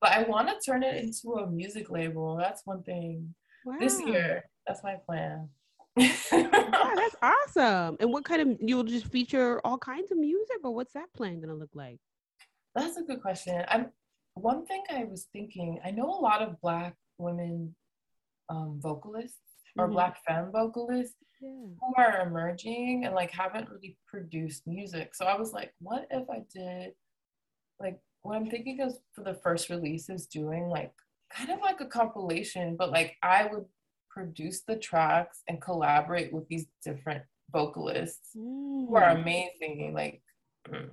But 0.00 0.10
i 0.10 0.22
want 0.22 0.48
to 0.48 0.58
turn 0.68 0.82
it 0.82 0.96
into 0.96 1.34
a 1.34 1.48
music 1.48 1.88
label. 1.88 2.36
That's 2.36 2.62
one 2.64 2.82
thing. 2.82 3.34
Wow. 3.64 3.76
this 3.78 4.00
year 4.00 4.44
that's 4.66 4.82
my 4.82 4.96
plan 5.06 5.48
that's 5.98 7.16
awesome. 7.22 7.96
And 8.00 8.12
what 8.12 8.24
kind 8.24 8.42
of 8.42 8.58
you'll 8.60 8.84
just 8.84 9.06
feature 9.06 9.60
all 9.64 9.78
kinds 9.78 10.10
of 10.10 10.18
music, 10.18 10.58
or 10.62 10.74
what's 10.74 10.92
that 10.94 11.12
plan 11.14 11.40
gonna 11.40 11.54
look 11.54 11.70
like? 11.74 11.98
That's 12.74 12.96
a 12.96 13.02
good 13.02 13.20
question. 13.20 13.64
I'm 13.68 13.90
one 14.34 14.66
thing 14.66 14.82
I 14.90 15.04
was 15.04 15.26
thinking, 15.32 15.80
I 15.84 15.90
know 15.90 16.08
a 16.08 16.20
lot 16.20 16.42
of 16.42 16.60
Black 16.60 16.94
women 17.18 17.74
um, 18.48 18.78
vocalists 18.80 19.38
or 19.76 19.86
mm-hmm. 19.86 19.94
Black 19.94 20.18
femme 20.26 20.50
vocalists 20.52 21.16
yeah. 21.40 21.48
who 21.48 21.94
are 21.96 22.26
emerging 22.26 23.04
and 23.04 23.14
like 23.14 23.30
haven't 23.30 23.68
really 23.68 23.96
produced 24.06 24.66
music. 24.66 25.14
So 25.14 25.26
I 25.26 25.36
was 25.36 25.52
like, 25.52 25.72
what 25.80 26.06
if 26.10 26.28
I 26.30 26.42
did 26.54 26.92
like 27.80 27.98
what 28.22 28.36
I'm 28.36 28.50
thinking 28.50 28.80
is 28.80 28.98
for 29.14 29.22
the 29.22 29.34
first 29.34 29.70
release 29.70 30.08
is 30.08 30.26
doing 30.26 30.68
like 30.68 30.92
kind 31.32 31.50
of 31.50 31.60
like 31.60 31.80
a 31.80 31.86
compilation, 31.86 32.76
but 32.76 32.90
like 32.90 33.16
I 33.22 33.46
would 33.46 33.64
produce 34.18 34.62
the 34.62 34.76
tracks 34.76 35.42
and 35.48 35.60
collaborate 35.60 36.32
with 36.32 36.48
these 36.48 36.66
different 36.84 37.22
vocalists 37.52 38.30
mm. 38.36 38.86
who 38.88 38.96
are 38.96 39.14
mm. 39.14 39.22
amazing. 39.22 39.94
Like, 39.94 40.22
mm 40.68 40.90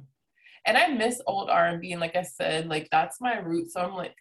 and 0.65 0.77
I 0.77 0.87
miss 0.87 1.21
old 1.27 1.49
R 1.49 1.67
and 1.67 1.79
B, 1.79 1.91
and 1.91 2.01
like 2.01 2.15
I 2.15 2.23
said, 2.23 2.67
like 2.67 2.87
that's 2.91 3.21
my 3.21 3.37
root. 3.37 3.71
So 3.71 3.81
I'm 3.81 3.93
like, 3.93 4.15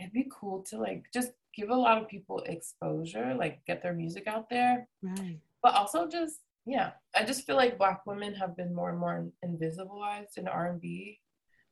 it'd 0.00 0.12
be 0.12 0.28
cool 0.32 0.64
to 0.70 0.78
like 0.78 1.04
just 1.14 1.30
give 1.54 1.70
a 1.70 1.74
lot 1.74 2.02
of 2.02 2.08
people 2.08 2.42
exposure, 2.46 3.34
like 3.38 3.60
get 3.66 3.82
their 3.82 3.94
music 3.94 4.26
out 4.26 4.50
there, 4.50 4.88
right? 5.00 5.38
But 5.62 5.74
also 5.74 6.08
just 6.08 6.40
yeah, 6.66 6.90
I 7.14 7.24
just 7.24 7.46
feel 7.46 7.56
like 7.56 7.78
Black 7.78 8.04
women 8.04 8.34
have 8.34 8.56
been 8.56 8.74
more 8.74 8.90
and 8.90 8.98
more 8.98 9.28
invisibilized 9.44 10.36
in 10.36 10.48
R 10.48 10.70
and 10.70 10.80
B, 10.80 11.20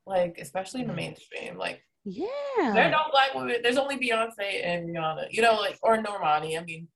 like 0.05 0.37
especially 0.39 0.81
in 0.81 0.87
the 0.87 0.93
mainstream, 0.93 1.57
like. 1.57 1.81
Yeah. 2.05 2.27
There 2.57 2.85
are 2.85 2.91
no 2.91 3.03
black 3.11 3.33
women. 3.33 3.57
There's 3.61 3.77
only 3.77 3.97
Beyonce 3.97 4.63
and 4.63 4.87
Rihanna, 4.89 5.27
you 5.31 5.41
know, 5.41 5.55
like 5.55 5.77
or 5.81 5.97
Normani. 5.97 6.59
I 6.59 6.63
mean, 6.63 6.87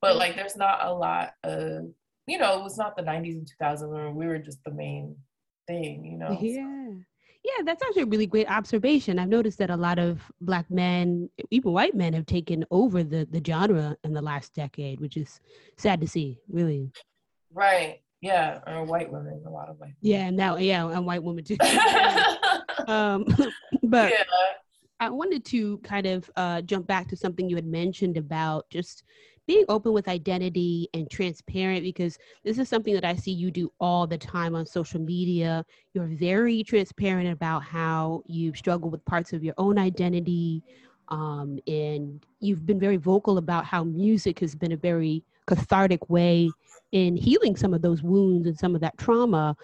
but 0.00 0.16
like 0.16 0.36
there's 0.36 0.56
not 0.56 0.84
a 0.84 0.92
lot 0.92 1.32
of 1.42 1.86
you 2.26 2.38
know, 2.38 2.58
it 2.58 2.62
was 2.62 2.78
not 2.78 2.96
the 2.96 3.02
90s 3.02 3.38
and 3.38 3.50
2000s 3.60 3.88
when 3.88 4.14
we 4.14 4.26
were 4.26 4.38
just 4.38 4.62
the 4.64 4.70
main 4.70 5.16
thing, 5.66 6.04
you 6.04 6.18
know? 6.18 6.38
Yeah. 6.40 6.90
Yeah, 7.44 7.62
that's 7.62 7.82
actually 7.82 8.02
a 8.02 8.06
really 8.06 8.26
great 8.26 8.50
observation. 8.50 9.18
I've 9.18 9.28
noticed 9.28 9.58
that 9.58 9.68
a 9.68 9.76
lot 9.76 9.98
of 9.98 10.22
black 10.40 10.70
men, 10.70 11.28
even 11.50 11.72
white 11.72 11.94
men, 11.94 12.14
have 12.14 12.24
taken 12.24 12.64
over 12.70 13.04
the, 13.04 13.28
the 13.30 13.42
genre 13.46 13.98
in 14.02 14.14
the 14.14 14.22
last 14.22 14.54
decade, 14.54 14.98
which 14.98 15.18
is 15.18 15.40
sad 15.76 16.00
to 16.00 16.08
see, 16.08 16.38
really. 16.48 16.90
Right. 17.52 18.00
Yeah. 18.22 18.60
Or 18.66 18.84
white 18.84 19.12
women, 19.12 19.42
a 19.46 19.50
lot 19.50 19.68
of 19.68 19.78
white 19.78 19.88
women. 19.88 19.96
Yeah, 20.00 20.30
now 20.30 20.56
yeah, 20.56 20.86
and 20.86 21.04
white 21.04 21.22
women 21.22 21.44
too. 21.44 21.58
um, 22.88 23.24
but 23.82 24.12
yeah. 24.12 24.24
I 25.00 25.10
wanted 25.10 25.44
to 25.46 25.78
kind 25.78 26.06
of 26.06 26.30
uh, 26.36 26.62
jump 26.62 26.86
back 26.86 27.08
to 27.08 27.16
something 27.16 27.48
you 27.48 27.56
had 27.56 27.66
mentioned 27.66 28.16
about 28.16 28.68
just 28.70 29.04
being 29.46 29.64
open 29.68 29.92
with 29.92 30.08
identity 30.08 30.88
and 30.94 31.10
transparent 31.10 31.82
because 31.82 32.18
this 32.44 32.58
is 32.58 32.68
something 32.68 32.94
that 32.94 33.04
I 33.04 33.14
see 33.14 33.32
you 33.32 33.50
do 33.50 33.70
all 33.78 34.06
the 34.06 34.16
time 34.16 34.54
on 34.54 34.64
social 34.64 35.00
media. 35.00 35.64
You're 35.92 36.06
very 36.06 36.62
transparent 36.62 37.28
about 37.28 37.62
how 37.62 38.22
you've 38.26 38.56
struggled 38.56 38.92
with 38.92 39.04
parts 39.04 39.32
of 39.32 39.44
your 39.44 39.54
own 39.58 39.78
identity. 39.78 40.62
Um, 41.08 41.58
and 41.66 42.24
you've 42.40 42.64
been 42.64 42.80
very 42.80 42.96
vocal 42.96 43.36
about 43.36 43.66
how 43.66 43.84
music 43.84 44.38
has 44.38 44.54
been 44.54 44.72
a 44.72 44.76
very 44.76 45.22
cathartic 45.46 46.08
way 46.08 46.50
in 46.92 47.16
healing 47.16 47.56
some 47.56 47.74
of 47.74 47.82
those 47.82 48.02
wounds 48.02 48.46
and 48.46 48.58
some 48.58 48.74
of 48.74 48.80
that 48.80 48.96
trauma 48.96 49.54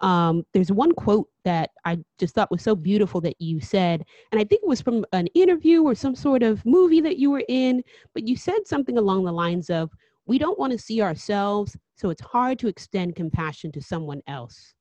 um, 0.00 0.44
there's 0.54 0.72
one 0.72 0.92
quote 0.92 1.28
that 1.44 1.70
I 1.84 1.98
just 2.18 2.34
thought 2.34 2.50
was 2.50 2.62
so 2.62 2.74
beautiful 2.74 3.20
that 3.22 3.40
you 3.40 3.60
said, 3.60 4.04
and 4.32 4.40
I 4.40 4.44
think 4.44 4.62
it 4.62 4.68
was 4.68 4.80
from 4.80 5.04
an 5.12 5.26
interview 5.28 5.82
or 5.82 5.94
some 5.94 6.14
sort 6.14 6.42
of 6.42 6.64
movie 6.64 7.00
that 7.00 7.18
you 7.18 7.30
were 7.30 7.44
in, 7.48 7.82
but 8.14 8.26
you 8.26 8.36
said 8.36 8.66
something 8.66 8.98
along 8.98 9.24
the 9.24 9.32
lines 9.32 9.70
of, 9.70 9.90
We 10.26 10.38
don't 10.38 10.58
want 10.58 10.72
to 10.72 10.78
see 10.78 11.02
ourselves, 11.02 11.76
so 11.96 12.10
it's 12.10 12.22
hard 12.22 12.58
to 12.60 12.68
extend 12.68 13.16
compassion 13.16 13.72
to 13.72 13.82
someone 13.82 14.22
else. 14.26 14.74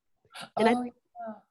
And 0.58 0.69
oh, 0.69 0.84
I, 0.84 0.91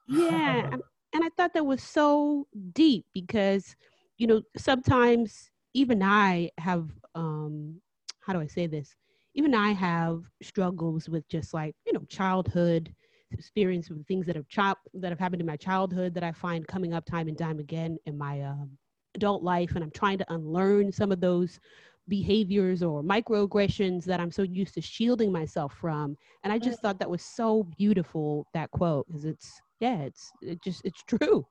yeah, 0.09 0.57
yeah 0.69 0.77
and 1.15 1.25
I 1.25 1.29
thought 1.37 1.53
that 1.55 1.67
was 1.67 1.83
so 1.83 2.47
deep 2.73 3.05
because, 3.15 3.77
you 4.17 4.27
know, 4.27 4.43
sometimes 4.57 5.51
even 5.75 6.03
I 6.03 6.51
have, 6.59 6.91
um, 7.15 7.81
how 8.21 8.33
do 8.33 8.41
I 8.41 8.47
say 8.47 8.67
this? 8.67 8.95
Even 9.35 9.55
I 9.55 9.73
have 9.73 10.25
struggles 10.43 11.09
with 11.09 11.29
just 11.29 11.55
like, 11.55 11.75
you 11.87 11.93
know, 11.93 12.05
childhood 12.09 12.95
experience 13.31 13.91
with 13.91 14.07
things 14.07 14.27
that 14.27 14.37
have 14.37 14.49
chop 14.49 14.79
that 14.95 15.11
have 15.11 15.19
happened 15.19 15.41
in 15.41 15.47
my 15.47 15.57
childhood 15.57 16.15
that 16.15 16.25
I 16.25 16.33
find 16.33 16.67
coming 16.67 16.95
up 16.95 17.05
time 17.05 17.29
and 17.29 17.39
time 17.39 17.59
again 17.59 17.99
in 18.07 18.17
my 18.17 18.43
um, 18.43 18.71
adult 19.15 19.43
life, 19.43 19.73
and 19.75 19.85
I'm 19.85 19.91
trying 19.91 20.19
to 20.19 20.33
unlearn 20.33 20.93
some 20.93 21.13
of 21.13 21.21
those 21.21 21.61
behaviors 22.09 22.83
or 22.83 23.03
microaggressions 23.03 24.05
that 24.05 24.19
I'm 24.19 24.31
so 24.31 24.43
used 24.43 24.75
to 24.75 24.81
shielding 24.81 25.31
myself 25.31 25.75
from. 25.75 26.17
And 26.43 26.53
I 26.53 26.59
just 26.59 26.81
thought 26.81 26.99
that 27.01 27.11
was 27.11 27.23
so 27.23 27.65
beautiful 27.77 28.47
that 28.55 28.71
quote 28.71 29.07
because 29.07 29.25
it's 29.25 29.61
yeah, 29.81 29.99
it's 29.99 30.31
it 30.43 30.63
just 30.63 30.85
it's 30.85 31.03
true. 31.05 31.47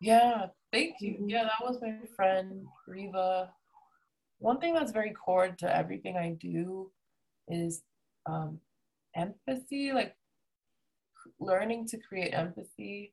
Yeah, 0.00 0.46
thank 0.72 0.96
you. 1.00 1.14
Mm-hmm. 1.14 1.28
Yeah, 1.28 1.44
that 1.44 1.64
was 1.64 1.80
my 1.80 1.94
friend 2.16 2.66
Riva. 2.88 3.50
One 4.40 4.58
thing 4.58 4.74
that's 4.74 4.90
very 4.90 5.12
core 5.12 5.48
to 5.48 5.76
everything 5.76 6.16
I 6.16 6.30
do 6.40 6.90
is 7.48 7.82
um, 8.26 8.58
empathy, 9.14 9.92
like 9.92 10.16
learning 11.44 11.86
to 11.86 11.98
create 11.98 12.32
empathy 12.32 13.12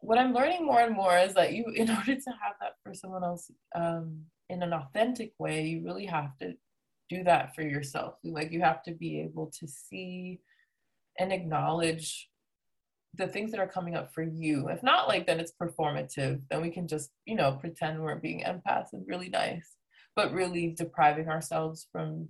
what 0.00 0.18
i'm 0.18 0.34
learning 0.34 0.64
more 0.64 0.80
and 0.80 0.94
more 0.94 1.16
is 1.16 1.34
that 1.34 1.52
you 1.52 1.64
in 1.74 1.90
order 1.96 2.14
to 2.14 2.30
have 2.30 2.54
that 2.60 2.74
for 2.84 2.94
someone 2.94 3.24
else 3.24 3.50
um, 3.74 4.18
in 4.48 4.62
an 4.62 4.72
authentic 4.72 5.32
way 5.38 5.64
you 5.64 5.84
really 5.84 6.06
have 6.06 6.36
to 6.38 6.54
do 7.12 7.24
that 7.24 7.54
for 7.54 7.62
yourself. 7.62 8.14
Like 8.24 8.52
you 8.52 8.60
have 8.60 8.82
to 8.84 8.92
be 8.92 9.20
able 9.20 9.52
to 9.58 9.68
see 9.68 10.40
and 11.18 11.32
acknowledge 11.32 12.28
the 13.14 13.28
things 13.28 13.50
that 13.50 13.60
are 13.60 13.68
coming 13.68 13.94
up 13.94 14.14
for 14.14 14.22
you. 14.22 14.68
If 14.68 14.82
not 14.82 15.08
like 15.08 15.26
then 15.26 15.38
it's 15.38 15.52
performative. 15.52 16.40
Then 16.50 16.62
we 16.62 16.70
can 16.70 16.88
just 16.88 17.10
you 17.26 17.34
know 17.34 17.52
pretend 17.60 18.00
we're 18.00 18.16
being 18.16 18.44
empaths 18.44 18.92
and 18.92 19.06
really 19.06 19.28
nice 19.28 19.76
but 20.14 20.32
really 20.32 20.74
depriving 20.76 21.28
ourselves 21.28 21.86
from 21.90 22.28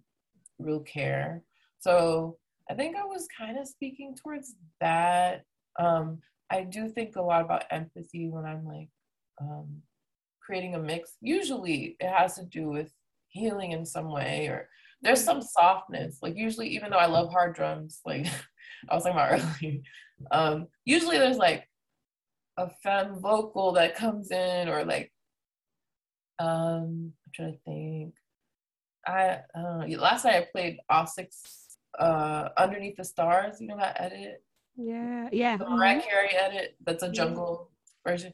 real 0.58 0.80
care. 0.80 1.42
So 1.80 2.38
I 2.70 2.74
think 2.74 2.96
I 2.96 3.04
was 3.04 3.26
kind 3.36 3.58
of 3.58 3.66
speaking 3.66 4.16
towards 4.16 4.54
that. 4.80 5.42
Um, 5.78 6.18
I 6.50 6.62
do 6.62 6.88
think 6.88 7.16
a 7.16 7.22
lot 7.22 7.44
about 7.44 7.64
empathy 7.70 8.28
when 8.28 8.44
I'm 8.44 8.64
like 8.64 8.88
um, 9.40 9.82
creating 10.40 10.74
a 10.74 10.78
mix. 10.78 11.16
Usually 11.20 11.96
it 11.98 12.08
has 12.08 12.36
to 12.36 12.44
do 12.44 12.68
with 12.68 12.92
healing 13.28 13.72
in 13.72 13.86
some 13.86 14.10
way 14.10 14.46
or 14.48 14.68
there's 15.02 15.24
some 15.24 15.42
softness. 15.42 16.18
Like 16.22 16.36
usually, 16.36 16.68
even 16.68 16.90
though 16.90 16.98
I 16.98 17.06
love 17.06 17.30
hard 17.30 17.54
drums, 17.54 18.00
like 18.04 18.26
I 18.88 18.94
was 18.94 19.04
talking 19.04 19.18
about 19.18 19.32
earlier, 19.32 19.78
um, 20.30 20.66
usually 20.84 21.18
there's 21.18 21.38
like 21.38 21.68
a 22.56 22.70
femme 22.82 23.18
vocal 23.20 23.72
that 23.72 23.96
comes 23.96 24.30
in 24.30 24.68
or 24.68 24.84
like 24.84 25.10
um 26.38 27.12
I'm 27.26 27.32
trying 27.34 27.52
to 27.52 27.58
think. 27.64 28.14
I 29.06 29.40
uh, 29.54 29.84
last 29.98 30.24
night 30.24 30.36
I 30.36 30.46
played 30.52 30.78
all 30.88 31.06
six 31.06 31.61
uh 31.98 32.48
Underneath 32.56 32.96
the 32.96 33.04
Stars, 33.04 33.60
you 33.60 33.66
know 33.66 33.76
that 33.76 34.00
edit? 34.00 34.42
Yeah, 34.76 35.28
yeah. 35.32 35.56
The 35.56 35.68
Mariah 35.68 35.98
mm-hmm. 35.98 36.08
Carey 36.08 36.30
edit, 36.34 36.76
that's 36.84 37.02
a 37.02 37.12
jungle 37.12 37.70
yeah. 38.04 38.12
version. 38.12 38.32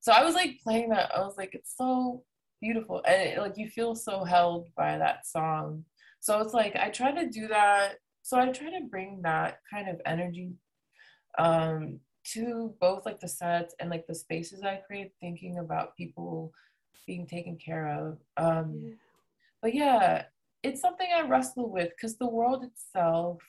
So 0.00 0.12
I 0.12 0.24
was 0.24 0.34
like 0.34 0.60
playing 0.62 0.90
that, 0.90 1.10
I 1.14 1.20
was 1.20 1.36
like, 1.36 1.54
it's 1.54 1.76
so 1.76 2.22
beautiful. 2.60 3.02
And 3.06 3.22
it, 3.22 3.38
like 3.38 3.56
you 3.56 3.68
feel 3.68 3.94
so 3.94 4.24
held 4.24 4.68
by 4.76 4.98
that 4.98 5.26
song. 5.26 5.84
So 6.20 6.40
it's 6.40 6.54
like 6.54 6.76
I 6.76 6.90
try 6.90 7.12
to 7.12 7.28
do 7.28 7.48
that. 7.48 7.94
So 8.22 8.38
I 8.38 8.50
try 8.50 8.70
to 8.70 8.86
bring 8.90 9.22
that 9.22 9.60
kind 9.70 9.88
of 9.88 10.00
energy 10.04 10.52
um 11.38 12.00
to 12.32 12.74
both 12.80 13.06
like 13.06 13.20
the 13.20 13.28
sets 13.28 13.74
and 13.80 13.88
like 13.90 14.06
the 14.06 14.14
spaces 14.14 14.62
I 14.62 14.82
create, 14.86 15.12
thinking 15.20 15.58
about 15.58 15.96
people 15.96 16.52
being 17.06 17.26
taken 17.26 17.56
care 17.56 17.88
of. 17.88 18.18
Um, 18.36 18.82
yeah. 18.84 18.94
But 19.62 19.74
yeah, 19.74 20.24
it's 20.62 20.80
something 20.80 21.06
I 21.14 21.22
wrestle 21.22 21.70
with 21.70 21.90
because 21.90 22.16
the 22.16 22.28
world 22.28 22.64
itself 22.64 23.42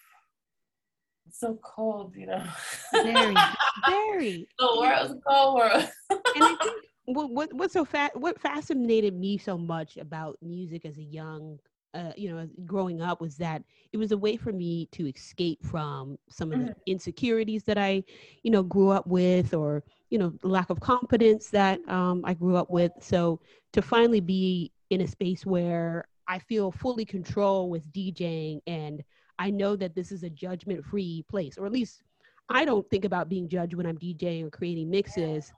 it's 1.30 1.40
so 1.40 1.60
cold, 1.64 2.16
you 2.16 2.26
know. 2.26 2.44
Very, 2.92 3.36
very. 3.88 4.48
the 4.58 4.78
world's 4.80 5.12
a 5.12 5.20
cold 5.28 5.56
world. 5.60 5.90
and 6.10 6.44
I 6.44 6.56
think 6.56 6.76
what 7.06 7.30
what 7.30 7.54
what's 7.54 7.74
so 7.74 7.86
fa- 7.86 8.12
what 8.16 8.40
fascinated 8.42 9.14
me 9.14 9.38
so 9.38 9.56
much 9.56 9.98
about 9.98 10.38
music 10.42 10.86
as 10.86 10.98
a 10.98 11.04
young 11.04 11.60
uh, 11.96 12.12
you 12.16 12.30
know, 12.30 12.48
growing 12.66 13.02
up 13.02 13.20
was 13.20 13.36
that 13.38 13.64
it 13.92 13.98
was 13.98 14.12
a 14.12 14.18
way 14.18 14.38
for 14.38 14.54
me 14.54 14.88
to 14.92 15.10
escape 15.10 15.64
from 15.66 16.18
some 16.30 16.52
of 16.52 16.60
the 16.60 16.66
mm-hmm. 16.66 16.80
insecurities 16.86 17.64
that 17.64 17.80
I, 17.80 18.04
you 18.44 18.52
know, 18.52 18.62
grew 18.62 18.90
up 18.90 19.08
with, 19.08 19.56
or 19.56 19.84
you 20.12 20.20
know, 20.20 20.34
lack 20.44 20.70
of 20.70 20.80
confidence 20.80 21.50
that 21.50 21.80
um, 21.90 22.22
I 22.26 22.36
grew 22.36 22.56
up 22.56 22.70
with. 22.70 22.92
So 23.00 23.40
to 23.74 23.82
finally 23.82 24.20
be 24.20 24.72
in 24.92 25.02
a 25.02 25.08
space 25.08 25.46
where 25.48 26.06
I 26.30 26.40
feel 26.40 26.72
fully 26.72 27.04
control 27.04 27.70
with 27.70 27.92
DJing, 27.92 28.62
and 28.68 29.04
I 29.40 29.50
know 29.50 29.76
that 29.76 29.96
this 29.96 30.12
is 30.12 30.24
a 30.24 30.30
judgment-free 30.30 31.26
place, 31.28 31.58
or 31.58 31.66
at 31.66 31.72
least 31.72 32.04
I 32.50 32.66
don't 32.66 32.88
think 32.90 33.04
about 33.04 33.30
being 33.30 33.50
judged 33.50 33.74
when 33.74 33.86
I'm 33.86 33.98
DJing 33.98 34.46
or 34.46 34.50
creating 34.50 34.90
mixes. 34.90 35.52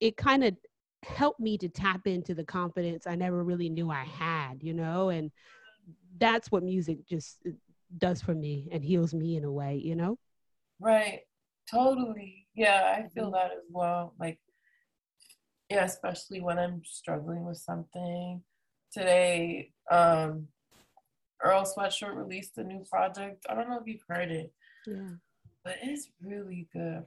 It 0.00 0.16
kind 0.16 0.44
of 0.44 0.56
helped 1.04 1.40
me 1.40 1.56
to 1.58 1.68
tap 1.68 2.06
into 2.06 2.34
the 2.34 2.44
confidence 2.44 3.06
I 3.06 3.14
never 3.14 3.44
really 3.44 3.68
knew 3.68 3.90
I 3.90 4.04
had, 4.04 4.62
you 4.62 4.74
know, 4.74 5.10
and 5.10 5.30
that's 6.18 6.50
what 6.50 6.62
music 6.62 7.06
just 7.06 7.38
uh, 7.46 7.50
does 7.98 8.20
for 8.20 8.34
me 8.34 8.68
and 8.72 8.84
heals 8.84 9.14
me 9.14 9.36
in 9.36 9.44
a 9.44 9.52
way, 9.52 9.76
you 9.76 9.94
know? 9.94 10.18
Right. 10.80 11.20
Totally. 11.70 12.46
Yeah, 12.54 12.96
I 12.96 13.08
feel 13.08 13.24
mm-hmm. 13.24 13.34
that 13.34 13.52
as 13.52 13.64
well. 13.70 14.14
Like, 14.18 14.38
yeah, 15.70 15.84
especially 15.84 16.40
when 16.40 16.58
I'm 16.58 16.82
struggling 16.84 17.44
with 17.44 17.58
something. 17.58 18.42
Today, 18.96 19.72
um, 19.90 20.48
Earl 21.44 21.66
Sweatshirt 21.66 22.16
released 22.16 22.56
a 22.56 22.64
new 22.64 22.82
project. 22.90 23.44
I 23.46 23.54
don't 23.54 23.68
know 23.68 23.78
if 23.78 23.86
you've 23.86 24.04
heard 24.08 24.30
it. 24.30 24.50
Yeah. 24.86 25.10
But 25.62 25.74
it's 25.82 26.08
really 26.22 26.66
good. 26.72 27.04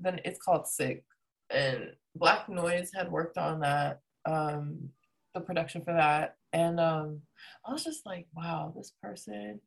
Then 0.00 0.20
it's 0.24 0.42
called 0.42 0.66
Sick. 0.66 1.04
And 1.50 1.92
Black 2.16 2.48
Noise 2.48 2.90
had 2.92 3.12
worked 3.12 3.38
on 3.38 3.60
that, 3.60 4.00
um, 4.24 4.88
the 5.32 5.40
production 5.40 5.82
for 5.84 5.92
that. 5.92 6.38
And 6.52 6.80
um, 6.80 7.20
I 7.64 7.72
was 7.72 7.84
just 7.84 8.04
like, 8.04 8.26
wow, 8.34 8.72
this 8.76 8.92
person, 9.00 9.60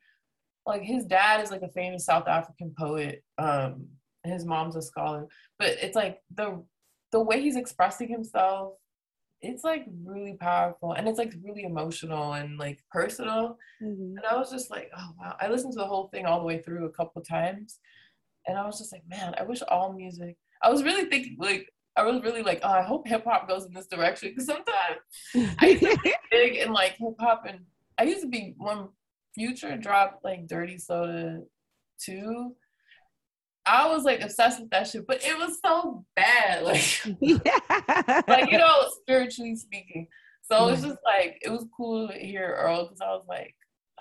like 0.65 0.82
his 0.82 1.05
dad 1.05 1.41
is 1.41 1.51
like 1.51 1.61
a 1.61 1.69
famous 1.69 2.03
South 2.03 2.28
African 2.28 2.74
poet. 2.78 3.24
Um, 3.38 3.88
his 4.26 4.43
mom's 4.43 4.76
a 4.76 4.82
scholar, 4.82 5.28
but 5.57 5.69
it's 5.82 5.95
like 5.95 6.19
the 6.36 6.61
the 7.11 7.19
way 7.19 7.41
he's 7.41 7.57
expressing 7.57 8.07
himself, 8.07 8.74
it's 9.42 9.64
like 9.64 9.86
really 10.06 10.38
powerful 10.39 10.94
and 10.94 11.08
it's 11.08 11.18
like 11.18 11.34
really 11.44 11.64
emotional 11.64 12.34
and 12.34 12.60
like 12.60 12.80
personal. 12.92 13.58
Mm-hmm. 13.82 14.18
And 14.18 14.22
I 14.30 14.36
was 14.36 14.52
just 14.52 14.70
like, 14.70 14.92
oh 14.96 15.12
wow. 15.20 15.36
I 15.39 15.48
listened 15.48 15.74
to 15.74 15.80
the 15.80 15.88
whole 15.88 16.10
thing 16.10 16.26
all 16.26 16.39
the 16.39 16.46
way 16.46 16.60
through 16.60 16.86
a 16.86 16.92
couple 16.92 17.22
times, 17.22 17.80
and 18.48 18.58
I 18.58 18.66
was 18.66 18.78
just 18.78 18.92
like, 18.92 19.04
man, 19.08 19.34
I 19.39 19.44
wish 19.44 19.62
all 19.68 19.94
music. 19.94 20.38
I 20.64 20.70
was 20.70 20.84
really 20.84 21.06
thinking 21.06 21.38
like 21.39 21.72
I 21.96 22.04
was 22.04 22.22
really 22.24 22.44
like, 22.44 22.62
oh, 22.64 22.70
I 22.70 22.84
hope 22.84 23.08
hip 23.08 23.26
hop 23.26 23.50
goes 23.50 23.66
in 23.66 23.74
this 23.74 23.88
direction 23.88 24.30
because 24.30 24.46
sometimes 24.46 25.58
I 25.60 25.68
used 25.68 25.84
to 25.84 25.98
be 26.04 26.14
big 26.32 26.56
in 26.56 26.72
like 26.72 26.96
hip 26.98 27.16
hop, 27.20 27.46
and 27.48 27.60
I 27.98 28.04
used 28.04 28.22
to 28.22 28.28
be 28.28 28.56
when 28.58 28.89
Future 29.36 29.76
dropped 29.78 30.24
like 30.24 30.48
Dirty 30.48 30.78
Soda 30.78 31.42
two. 32.00 32.56
I 33.66 33.88
was 33.89 34.03
like 34.03 34.22
obsessed 34.22 34.59
with 34.59 34.70
that 34.72 34.88
shit, 34.88 35.05
but 35.07 35.24
it 35.24 35.38
was 35.38 35.59
so 35.64 36.05
bad, 36.16 36.64
like, 36.64 37.03
yeah. 37.20 38.22
like 38.28 38.51
you 38.51 38.57
know, 38.57 38.86
spiritually 39.01 39.55
speaking. 39.55 40.07
So 40.43 40.68
it 40.68 40.72
was 40.72 40.82
just 40.82 40.99
like 41.05 41.39
it 41.41 41.49
was 41.49 41.66
cool 41.76 42.09
to 42.09 42.14
hear 42.14 42.55
Earl 42.59 42.86
because 42.86 43.01
I 43.01 43.09
was 43.12 43.26
like, 43.28 43.55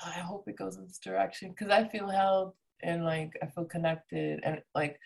I 0.05 0.19
hope 0.21 0.45
it 0.49 0.57
goes 0.57 0.77
in 0.77 0.87
this 0.87 0.99
direction 0.99 1.51
because 1.51 1.71
I 1.71 1.87
feel 1.89 2.09
held 2.09 2.55
and 2.83 3.05
like 3.05 3.33
I 3.43 3.47
feel 3.47 3.67
connected 3.67 4.41
and 4.43 4.61
like 4.75 4.99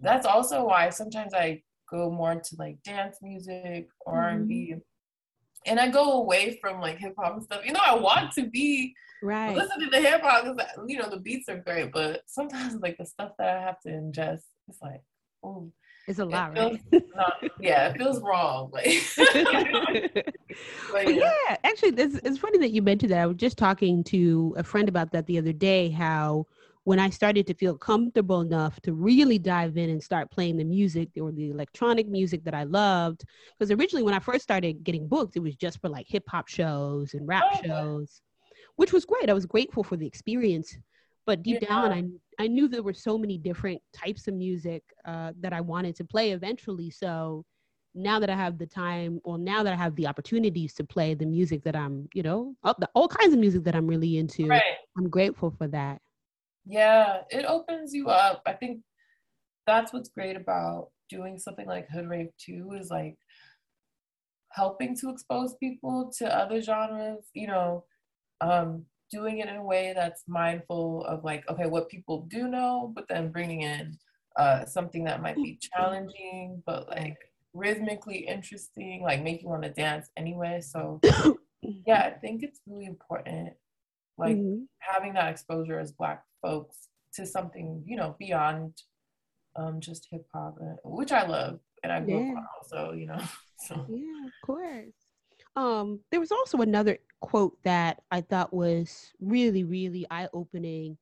that's 0.00 0.26
also 0.26 0.64
why 0.64 0.90
sometimes 0.90 1.34
I 1.34 1.62
go 1.90 2.10
more 2.10 2.34
to 2.34 2.56
like 2.58 2.82
dance 2.82 3.18
music 3.22 3.88
or 4.00 4.14
mm-hmm. 4.14 4.36
R&B. 4.36 4.74
And 5.66 5.78
I 5.78 5.88
go 5.88 6.12
away 6.12 6.58
from 6.60 6.80
like 6.80 6.98
hip 6.98 7.14
hop 7.18 7.34
and 7.34 7.42
stuff. 7.42 7.66
You 7.66 7.72
know, 7.72 7.82
I 7.84 7.94
want 7.94 8.32
to 8.34 8.48
be 8.48 8.94
right 9.22 9.56
listening 9.56 9.90
to 9.90 9.96
the 9.96 10.00
hip 10.00 10.22
hop 10.22 10.44
because 10.44 10.58
uh, 10.58 10.82
you 10.86 10.98
know 10.98 11.08
the 11.08 11.18
beats 11.18 11.48
are 11.48 11.58
great, 11.58 11.92
but 11.92 12.22
sometimes 12.26 12.74
like 12.80 12.96
the 12.98 13.06
stuff 13.06 13.32
that 13.38 13.56
I 13.56 13.60
have 13.60 13.80
to 13.80 13.88
ingest, 13.88 14.42
it's 14.68 14.80
like, 14.82 15.02
oh, 15.42 15.70
it's 16.08 16.18
a 16.18 16.24
lot, 16.24 16.56
it 16.56 16.60
right? 16.60 17.04
Not, 17.16 17.34
yeah, 17.60 17.88
it 17.88 17.98
feels 17.98 18.20
wrong. 18.20 18.70
Like, 18.72 18.86
but, 20.92 21.08
yeah. 21.08 21.32
yeah, 21.48 21.56
actually, 21.64 21.90
it's, 21.90 22.16
it's 22.16 22.38
funny 22.38 22.58
that 22.58 22.70
you 22.70 22.82
mentioned 22.82 23.12
that. 23.12 23.18
I 23.18 23.26
was 23.26 23.36
just 23.36 23.58
talking 23.58 24.02
to 24.04 24.54
a 24.56 24.64
friend 24.64 24.88
about 24.88 25.12
that 25.12 25.26
the 25.26 25.38
other 25.38 25.52
day. 25.52 25.90
How 25.90 26.46
when 26.84 26.98
I 26.98 27.10
started 27.10 27.46
to 27.46 27.54
feel 27.54 27.76
comfortable 27.76 28.40
enough 28.40 28.80
to 28.80 28.94
really 28.94 29.38
dive 29.38 29.76
in 29.76 29.90
and 29.90 30.02
start 30.02 30.30
playing 30.30 30.56
the 30.56 30.64
music 30.64 31.10
or 31.20 31.30
the 31.30 31.50
electronic 31.50 32.08
music 32.08 32.42
that 32.44 32.54
I 32.54 32.64
loved, 32.64 33.24
because 33.58 33.70
originally 33.70 34.02
when 34.02 34.14
I 34.14 34.18
first 34.18 34.42
started 34.42 34.82
getting 34.82 35.06
booked, 35.06 35.36
it 35.36 35.40
was 35.40 35.56
just 35.56 35.80
for 35.80 35.88
like 35.88 36.06
hip 36.08 36.24
hop 36.26 36.48
shows 36.48 37.14
and 37.14 37.28
rap 37.28 37.44
oh, 37.52 37.60
shows, 37.64 38.22
which 38.80 38.94
was 38.94 39.04
great. 39.04 39.28
I 39.28 39.34
was 39.34 39.44
grateful 39.44 39.84
for 39.84 39.98
the 39.98 40.06
experience. 40.06 40.74
But 41.26 41.42
deep 41.42 41.58
yeah. 41.60 41.68
down, 41.68 41.92
I, 41.92 42.44
I 42.44 42.46
knew 42.46 42.66
there 42.66 42.82
were 42.82 42.94
so 42.94 43.18
many 43.18 43.36
different 43.36 43.78
types 43.92 44.26
of 44.26 44.32
music 44.32 44.82
uh, 45.04 45.32
that 45.40 45.52
I 45.52 45.60
wanted 45.60 45.96
to 45.96 46.04
play 46.04 46.30
eventually. 46.30 46.88
So 46.88 47.44
now 47.94 48.18
that 48.18 48.30
I 48.30 48.34
have 48.34 48.56
the 48.56 48.64
time, 48.64 49.20
well, 49.22 49.36
now 49.36 49.62
that 49.62 49.74
I 49.74 49.76
have 49.76 49.94
the 49.96 50.06
opportunities 50.06 50.72
to 50.76 50.84
play 50.84 51.12
the 51.12 51.26
music 51.26 51.62
that 51.64 51.76
I'm, 51.76 52.08
you 52.14 52.22
know, 52.22 52.54
all, 52.64 52.74
the, 52.78 52.88
all 52.94 53.06
kinds 53.06 53.34
of 53.34 53.38
music 53.38 53.64
that 53.64 53.76
I'm 53.76 53.86
really 53.86 54.16
into, 54.16 54.46
right. 54.46 54.62
I'm 54.96 55.10
grateful 55.10 55.50
for 55.58 55.68
that. 55.68 56.00
Yeah, 56.64 57.18
it 57.28 57.44
opens 57.44 57.92
you 57.92 58.08
up. 58.08 58.40
I 58.46 58.54
think 58.54 58.80
that's 59.66 59.92
what's 59.92 60.08
great 60.08 60.36
about 60.36 60.88
doing 61.10 61.38
something 61.38 61.66
like 61.66 61.86
Hood 61.90 62.08
Rave 62.08 62.30
2 62.46 62.72
is 62.80 62.88
like 62.88 63.18
helping 64.52 64.96
to 65.00 65.10
expose 65.10 65.54
people 65.56 66.10
to 66.16 66.34
other 66.34 66.62
genres, 66.62 67.26
you 67.34 67.46
know, 67.46 67.84
um, 68.40 68.84
doing 69.10 69.38
it 69.38 69.48
in 69.48 69.56
a 69.56 69.64
way 69.64 69.92
that's 69.94 70.24
mindful 70.28 71.04
of 71.04 71.24
like, 71.24 71.48
okay, 71.48 71.66
what 71.66 71.88
people 71.88 72.26
do 72.30 72.48
know, 72.48 72.92
but 72.94 73.08
then 73.08 73.32
bringing 73.32 73.62
in 73.62 73.98
uh, 74.36 74.64
something 74.64 75.04
that 75.04 75.22
might 75.22 75.36
be 75.36 75.58
challenging, 75.60 76.62
but 76.66 76.88
like 76.88 77.18
rhythmically 77.52 78.18
interesting, 78.18 79.02
like 79.02 79.22
make 79.22 79.42
you 79.42 79.48
want 79.48 79.62
to 79.62 79.70
dance 79.70 80.08
anyway. 80.16 80.60
So, 80.60 81.00
yeah, 81.62 82.02
I 82.02 82.10
think 82.10 82.42
it's 82.42 82.60
really 82.66 82.86
important 82.86 83.54
like 84.20 84.36
mm-hmm. 84.36 84.62
having 84.78 85.14
that 85.14 85.30
exposure 85.30 85.80
as 85.80 85.92
black 85.92 86.22
folks 86.42 86.88
to 87.14 87.26
something 87.26 87.82
you 87.86 87.96
know 87.96 88.14
beyond 88.18 88.82
um 89.56 89.80
just 89.80 90.06
hip 90.10 90.26
hop 90.32 90.56
uh, 90.62 90.76
which 90.84 91.10
i 91.10 91.26
love 91.26 91.58
and 91.82 91.90
i 91.90 92.00
grew 92.00 92.26
yeah. 92.26 92.38
up 92.38 92.44
also 92.58 92.92
you 92.92 93.06
know 93.06 93.20
so 93.66 93.86
yeah 93.88 94.26
of 94.26 94.46
course 94.46 94.94
um 95.56 96.00
there 96.10 96.20
was 96.20 96.32
also 96.32 96.58
another 96.58 96.98
quote 97.20 97.56
that 97.64 98.02
i 98.10 98.20
thought 98.20 98.52
was 98.52 99.12
really 99.20 99.64
really 99.64 100.06
eye-opening 100.10 100.96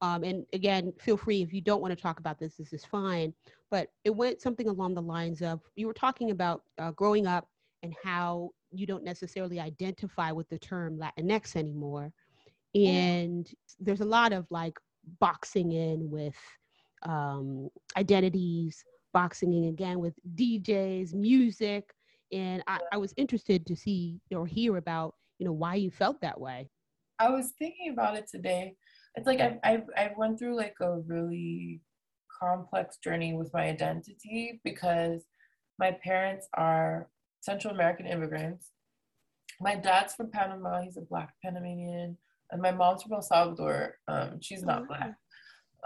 um, 0.00 0.22
and 0.22 0.44
again, 0.52 0.92
feel 1.00 1.16
free 1.16 1.40
if 1.40 1.54
you 1.54 1.62
don't 1.62 1.80
want 1.80 1.96
to 1.96 2.02
talk 2.02 2.18
about 2.18 2.38
this, 2.38 2.56
this 2.56 2.74
is 2.74 2.84
fine. 2.84 3.32
But 3.70 3.88
it 4.04 4.14
went 4.14 4.42
something 4.42 4.68
along 4.68 4.92
the 4.92 5.00
lines 5.00 5.40
of 5.40 5.60
you 5.76 5.86
were 5.86 5.94
talking 5.94 6.30
about 6.30 6.62
uh, 6.78 6.90
growing 6.90 7.26
up 7.26 7.48
and 7.82 7.94
how 8.02 8.50
you 8.70 8.86
don't 8.86 9.04
necessarily 9.04 9.60
identify 9.60 10.30
with 10.30 10.46
the 10.50 10.58
term 10.58 10.98
Latinx 10.98 11.56
anymore 11.56 12.12
and 12.74 13.50
there's 13.78 14.00
a 14.00 14.04
lot 14.04 14.32
of 14.32 14.46
like 14.50 14.78
boxing 15.20 15.72
in 15.72 16.10
with 16.10 16.36
um, 17.02 17.68
identities 17.96 18.84
boxing 19.12 19.52
in 19.54 19.64
again 19.66 20.00
with 20.00 20.14
djs 20.34 21.14
music 21.14 21.94
and 22.32 22.62
I, 22.66 22.78
I 22.92 22.96
was 22.96 23.14
interested 23.16 23.66
to 23.66 23.76
see 23.76 24.20
or 24.34 24.46
hear 24.46 24.76
about 24.76 25.14
you 25.38 25.46
know 25.46 25.52
why 25.52 25.74
you 25.76 25.90
felt 25.90 26.20
that 26.20 26.40
way. 26.40 26.70
I 27.18 27.30
was 27.30 27.52
thinking 27.58 27.92
about 27.92 28.16
it 28.16 28.28
today. 28.28 28.74
It's 29.14 29.26
like 29.26 29.40
I've, 29.40 29.58
I've, 29.62 29.84
i 29.96 30.10
went 30.16 30.38
through 30.38 30.56
like 30.56 30.74
a 30.80 30.98
really 31.00 31.80
complex 32.40 32.98
journey 32.98 33.34
with 33.34 33.52
my 33.54 33.62
identity 33.62 34.60
because 34.64 35.22
my 35.78 35.92
parents 35.92 36.48
are 36.54 37.08
central 37.40 37.74
american 37.74 38.06
immigrants. 38.06 38.70
My 39.60 39.76
dad's 39.76 40.14
from 40.14 40.30
panama. 40.30 40.82
He's 40.82 40.96
a 40.96 41.02
black 41.02 41.34
panamanian. 41.44 42.16
And 42.50 42.62
my 42.62 42.72
mom's 42.72 43.02
from 43.02 43.12
El 43.12 43.22
Salvador. 43.22 43.98
Um, 44.08 44.38
she's 44.40 44.62
not 44.62 44.82
oh, 44.82 44.86
black. 44.86 45.14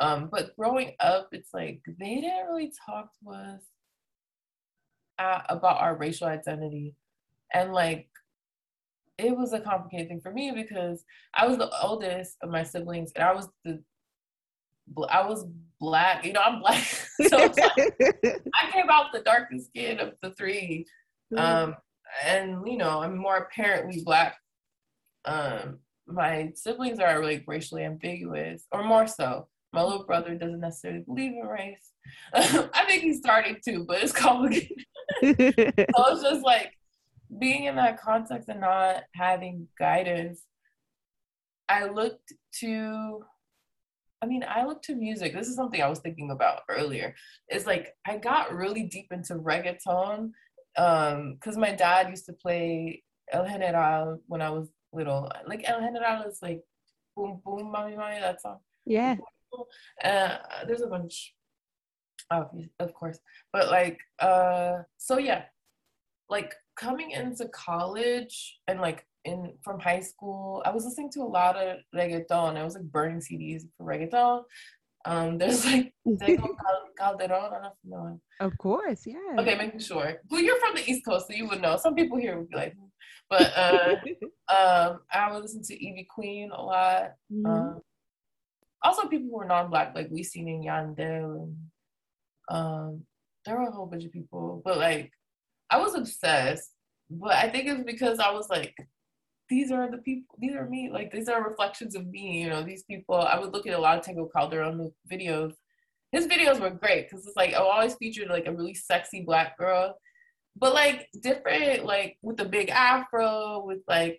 Um, 0.00 0.28
but 0.30 0.56
growing 0.56 0.92
up, 1.00 1.28
it's 1.32 1.52
like 1.52 1.80
they 1.98 2.16
didn't 2.16 2.46
really 2.46 2.72
talk 2.86 3.10
to 3.22 3.30
us 3.30 3.62
at, 5.18 5.44
about 5.48 5.80
our 5.80 5.96
racial 5.96 6.26
identity, 6.26 6.94
and 7.52 7.72
like 7.72 8.08
it 9.18 9.36
was 9.36 9.52
a 9.52 9.60
complicated 9.60 10.08
thing 10.08 10.20
for 10.20 10.32
me 10.32 10.52
because 10.52 11.04
I 11.34 11.46
was 11.46 11.58
the 11.58 11.70
oldest 11.82 12.36
of 12.42 12.50
my 12.50 12.62
siblings, 12.62 13.12
and 13.14 13.24
I 13.24 13.34
was 13.34 13.48
the 13.64 13.82
I 15.08 15.26
was 15.26 15.44
black. 15.80 16.24
You 16.24 16.32
know, 16.32 16.42
I'm 16.42 16.60
black, 16.60 16.84
so 17.28 17.36
like, 17.36 17.56
I 18.54 18.70
came 18.72 18.88
out 18.90 19.12
the 19.12 19.22
darkest 19.24 19.66
skin 19.66 19.98
of 19.98 20.14
the 20.22 20.30
three. 20.30 20.86
Um, 21.36 21.76
and 22.24 22.66
you 22.66 22.76
know, 22.76 23.02
I'm 23.02 23.16
more 23.16 23.36
apparently 23.36 24.02
black. 24.04 24.36
Um, 25.24 25.80
my 26.06 26.52
siblings 26.54 27.00
are 27.00 27.22
like 27.22 27.44
racially 27.46 27.84
ambiguous, 27.84 28.64
or 28.72 28.82
more 28.84 29.06
so. 29.06 29.48
My 29.72 29.82
little 29.82 30.04
brother 30.04 30.34
doesn't 30.34 30.60
necessarily 30.60 31.00
believe 31.00 31.32
in 31.32 31.46
race. 31.46 31.90
I 32.34 32.84
think 32.86 33.02
he's 33.02 33.18
starting 33.18 33.58
to, 33.66 33.84
but 33.84 34.02
it's 34.02 34.12
complicated. 34.12 34.84
it's 35.22 36.22
just 36.22 36.44
like 36.44 36.72
being 37.38 37.64
in 37.64 37.76
that 37.76 38.00
context 38.00 38.48
and 38.48 38.60
not 38.60 39.02
having 39.14 39.68
guidance. 39.78 40.42
I 41.68 41.86
looked 41.86 42.32
to 42.60 43.24
I 44.20 44.26
mean, 44.26 44.44
I 44.48 44.64
look 44.64 44.82
to 44.82 44.96
music. 44.96 45.32
This 45.32 45.48
is 45.48 45.54
something 45.54 45.80
I 45.80 45.88
was 45.88 46.00
thinking 46.00 46.30
about 46.30 46.62
earlier. 46.68 47.14
It's 47.48 47.66
like 47.66 47.94
I 48.06 48.16
got 48.16 48.52
really 48.52 48.84
deep 48.84 49.12
into 49.12 49.34
reggaeton 49.34 50.32
because 50.74 51.54
um, 51.54 51.60
my 51.60 51.72
dad 51.72 52.10
used 52.10 52.26
to 52.26 52.32
play 52.32 53.02
El 53.32 53.46
General 53.46 54.20
when 54.26 54.42
I 54.42 54.50
was 54.50 54.68
little. 54.92 55.30
Like 55.46 55.62
El 55.68 55.80
General 55.80 56.22
is 56.22 56.38
like 56.42 56.62
boom 57.16 57.40
boom 57.44 57.72
mami 57.72 57.96
mami 57.96 58.20
that 58.20 58.40
song. 58.40 58.58
Yeah. 58.86 59.16
Uh, 60.04 60.36
there's 60.66 60.82
a 60.82 60.88
bunch, 60.88 61.34
of, 62.30 62.50
of 62.78 62.94
course, 62.94 63.18
but 63.52 63.70
like 63.70 63.98
uh, 64.20 64.78
so 64.96 65.18
yeah, 65.18 65.44
like 66.28 66.54
coming 66.76 67.10
into 67.12 67.48
college 67.48 68.58
and 68.68 68.80
like 68.80 69.04
in 69.24 69.54
from 69.62 69.80
high 69.80 70.00
school, 70.00 70.62
I 70.64 70.70
was 70.70 70.84
listening 70.84 71.10
to 71.12 71.20
a 71.20 71.24
lot 71.24 71.56
of 71.56 71.78
reggaeton. 71.94 72.56
I 72.56 72.64
was 72.64 72.74
like 72.74 72.84
burning 72.84 73.20
CDs 73.20 73.62
for 73.76 73.86
reggaeton. 73.86 74.42
Um, 75.04 75.38
there's 75.38 75.64
like 75.64 75.92
Tego 76.06 76.48
Calderon. 76.98 77.32
I 77.32 77.50
don't 77.50 77.62
know 77.62 77.68
if 77.68 77.78
you 77.84 77.90
know 77.90 78.06
him. 78.06 78.20
Of 78.40 78.58
course, 78.58 79.06
yeah. 79.06 79.36
Okay, 79.38 79.56
making 79.56 79.80
sure. 79.80 80.20
Well, 80.30 80.40
you're 80.40 80.60
from 80.60 80.74
the 80.76 80.88
East 80.88 81.04
Coast, 81.04 81.26
so 81.28 81.34
you 81.34 81.48
would 81.48 81.62
know. 81.62 81.76
Some 81.76 81.94
people 81.94 82.18
here 82.18 82.38
would 82.38 82.48
be 82.48 82.56
like, 82.56 82.74
but 83.30 83.52
uh, 83.56 83.96
um, 84.48 85.00
I 85.12 85.30
would 85.32 85.42
listen 85.42 85.62
to 85.62 85.74
Ivy 85.74 86.06
Queen 86.08 86.50
a 86.52 86.62
lot. 86.62 87.12
Mm-hmm. 87.32 87.46
Um, 87.46 87.80
also, 88.82 89.08
people 89.08 89.28
who 89.30 89.40
are 89.40 89.46
non-black, 89.46 89.94
like 89.94 90.10
Wisin 90.10 90.46
and 90.46 90.64
Yandel, 90.64 91.42
and 91.42 91.56
um, 92.50 93.02
there 93.44 93.56
were 93.56 93.68
a 93.68 93.72
whole 93.72 93.86
bunch 93.86 94.04
of 94.04 94.12
people. 94.12 94.62
But 94.64 94.78
like, 94.78 95.10
I 95.70 95.78
was 95.78 95.94
obsessed. 95.94 96.70
But 97.10 97.32
I 97.32 97.48
think 97.48 97.68
it's 97.68 97.84
because 97.84 98.18
I 98.18 98.30
was 98.32 98.48
like, 98.50 98.74
these 99.48 99.72
are 99.72 99.90
the 99.90 99.98
people, 99.98 100.36
these 100.38 100.54
are 100.54 100.68
me. 100.68 100.90
Like, 100.92 101.10
these 101.10 101.28
are 101.28 101.42
reflections 101.42 101.94
of 101.94 102.06
me. 102.06 102.42
You 102.42 102.50
know, 102.50 102.62
these 102.62 102.84
people. 102.84 103.16
I 103.16 103.38
would 103.38 103.52
look 103.52 103.66
at 103.66 103.74
a 103.74 103.80
lot 103.80 103.98
of 103.98 104.04
Tego 104.04 104.28
Calderon 104.34 104.92
videos. 105.10 105.52
His 106.12 106.26
videos 106.26 106.60
were 106.60 106.70
great 106.70 107.08
because 107.08 107.26
it's 107.26 107.36
like 107.36 107.52
I 107.52 107.56
always 107.56 107.94
featured 107.94 108.28
like 108.28 108.46
a 108.46 108.52
really 108.52 108.74
sexy 108.74 109.22
black 109.22 109.58
girl, 109.58 109.94
but 110.56 110.72
like 110.72 111.06
different, 111.22 111.84
like 111.84 112.16
with 112.22 112.38
the 112.38 112.46
big 112.46 112.70
afro, 112.70 113.62
with 113.64 113.80
like 113.86 114.18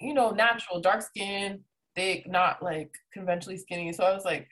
you 0.00 0.14
know 0.14 0.30
natural 0.30 0.80
dark 0.80 1.02
skin, 1.02 1.60
thick, 1.94 2.26
not 2.26 2.62
like 2.62 2.90
conventionally 3.12 3.58
skinny. 3.58 3.92
So 3.92 4.04
I 4.04 4.14
was 4.14 4.24
like, 4.24 4.48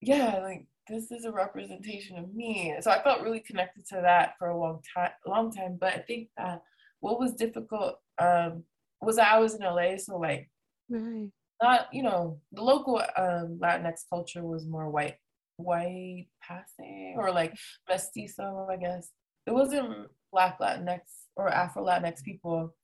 yeah, 0.00 0.40
like 0.42 0.66
this 0.90 1.10
is 1.10 1.24
a 1.24 1.32
representation 1.32 2.18
of 2.18 2.34
me. 2.34 2.74
So 2.80 2.90
I 2.90 3.02
felt 3.02 3.22
really 3.22 3.40
connected 3.40 3.86
to 3.88 4.00
that 4.02 4.34
for 4.38 4.48
a 4.48 4.58
long 4.58 4.80
time, 4.94 5.10
long 5.26 5.52
time. 5.52 5.78
But 5.80 5.94
I 5.94 5.98
think 5.98 6.28
that 6.36 6.62
what 7.00 7.20
was 7.20 7.34
difficult 7.34 7.96
um, 8.18 8.64
was 9.00 9.16
that 9.16 9.32
I 9.32 9.38
was 9.38 9.54
in 9.54 9.62
LA, 9.62 9.96
so 9.96 10.18
like, 10.18 10.50
right. 10.88 11.28
not 11.62 11.86
you 11.92 12.02
know, 12.02 12.40
the 12.52 12.62
local 12.62 12.98
um, 13.16 13.58
Latinx 13.62 14.02
culture 14.10 14.44
was 14.44 14.66
more 14.66 14.90
white, 14.90 15.16
white 15.56 16.26
passing 16.42 17.14
or 17.16 17.30
like 17.30 17.54
mestizo, 17.88 18.66
I 18.70 18.76
guess. 18.76 19.10
It 19.46 19.52
wasn't 19.52 20.08
Black 20.32 20.58
Latinx 20.60 21.00
or 21.36 21.48
Afro 21.48 21.84
Latinx 21.86 22.22
people, 22.22 22.74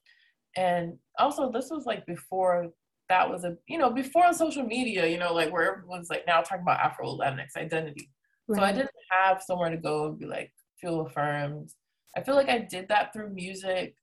and 0.57 0.97
also 1.19 1.51
this 1.51 1.69
was 1.71 1.85
like 1.85 2.07
before 2.07 2.71
that 3.09 3.29
was 3.29 3.45
a 3.45 3.57
you 3.67 3.79
know 3.79 3.91
before 3.91 4.27
on 4.27 4.35
social 4.35 4.65
media 4.65 5.07
you 5.07 5.19
know 5.19 5.33
like 5.33 5.53
where 5.53 5.77
everyone's 5.77 6.11
like 6.11 6.25
now 6.27 6.41
talking 6.41 6.63
about 6.63 6.81
afro 6.81 7.17
latinx 7.17 7.57
identity 7.57 8.11
right. 8.49 8.59
so 8.59 8.65
i 8.65 8.73
didn't 8.73 8.91
have 9.11 9.43
somewhere 9.43 9.71
to 9.71 9.77
go 9.77 10.07
and 10.07 10.19
be 10.19 10.27
like 10.27 10.53
feel 10.81 11.01
affirmed 11.01 11.71
i 12.17 12.23
feel 12.23 12.35
like 12.35 12.49
i 12.49 12.59
did 12.59 12.89
that 12.89 13.13
through 13.13 13.31
music 13.31 13.95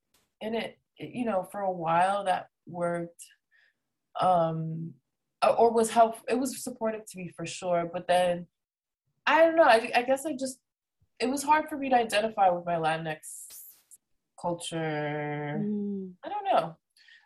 and 0.42 0.56
it, 0.56 0.78
it 0.98 1.12
you 1.14 1.26
know 1.26 1.48
for 1.52 1.62
a 1.62 1.72
while 1.72 2.24
that 2.24 2.48
worked 2.66 3.24
um 4.22 4.94
or 5.58 5.72
was 5.72 5.90
helpful 5.90 6.24
it 6.30 6.40
was 6.40 6.64
supportive 6.64 7.06
to 7.06 7.18
me 7.18 7.30
for 7.36 7.46
sure 7.46 7.90
but 7.92 8.08
then 8.08 8.48
i 9.28 9.40
don't 9.40 9.56
know 9.56 9.64
i, 9.64 9.92
I 9.96 10.04
guess 10.04 10.26
i 10.26 10.34
just 10.34 10.60
it 11.20 11.30
was 11.30 11.44
hard 11.44 11.68
for 11.68 11.78
me 11.78 11.90
to 11.90 11.96
identify 11.96 12.50
with 12.50 12.66
my 12.66 12.76
latinx 12.76 13.48
culture 14.42 15.62
mm. 15.62 16.12
i 16.24 16.30
don't 16.30 16.46
know 16.46 16.76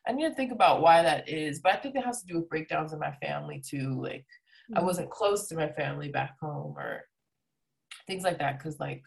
I 0.07 0.13
need 0.13 0.23
to 0.29 0.35
think 0.35 0.51
about 0.51 0.81
why 0.81 1.03
that 1.03 1.27
is, 1.27 1.59
but 1.59 1.73
I 1.73 1.77
think 1.77 1.95
it 1.95 2.05
has 2.05 2.21
to 2.21 2.27
do 2.27 2.39
with 2.39 2.49
breakdowns 2.49 2.93
in 2.93 2.99
my 2.99 3.11
family 3.21 3.61
too. 3.67 4.01
Like 4.01 4.25
mm-hmm. 4.71 4.77
I 4.77 4.81
wasn't 4.81 5.09
close 5.09 5.47
to 5.47 5.55
my 5.55 5.69
family 5.69 6.09
back 6.09 6.35
home 6.39 6.75
or 6.77 7.01
things 8.07 8.23
like 8.23 8.39
that, 8.39 8.57
because 8.57 8.79
like 8.79 9.03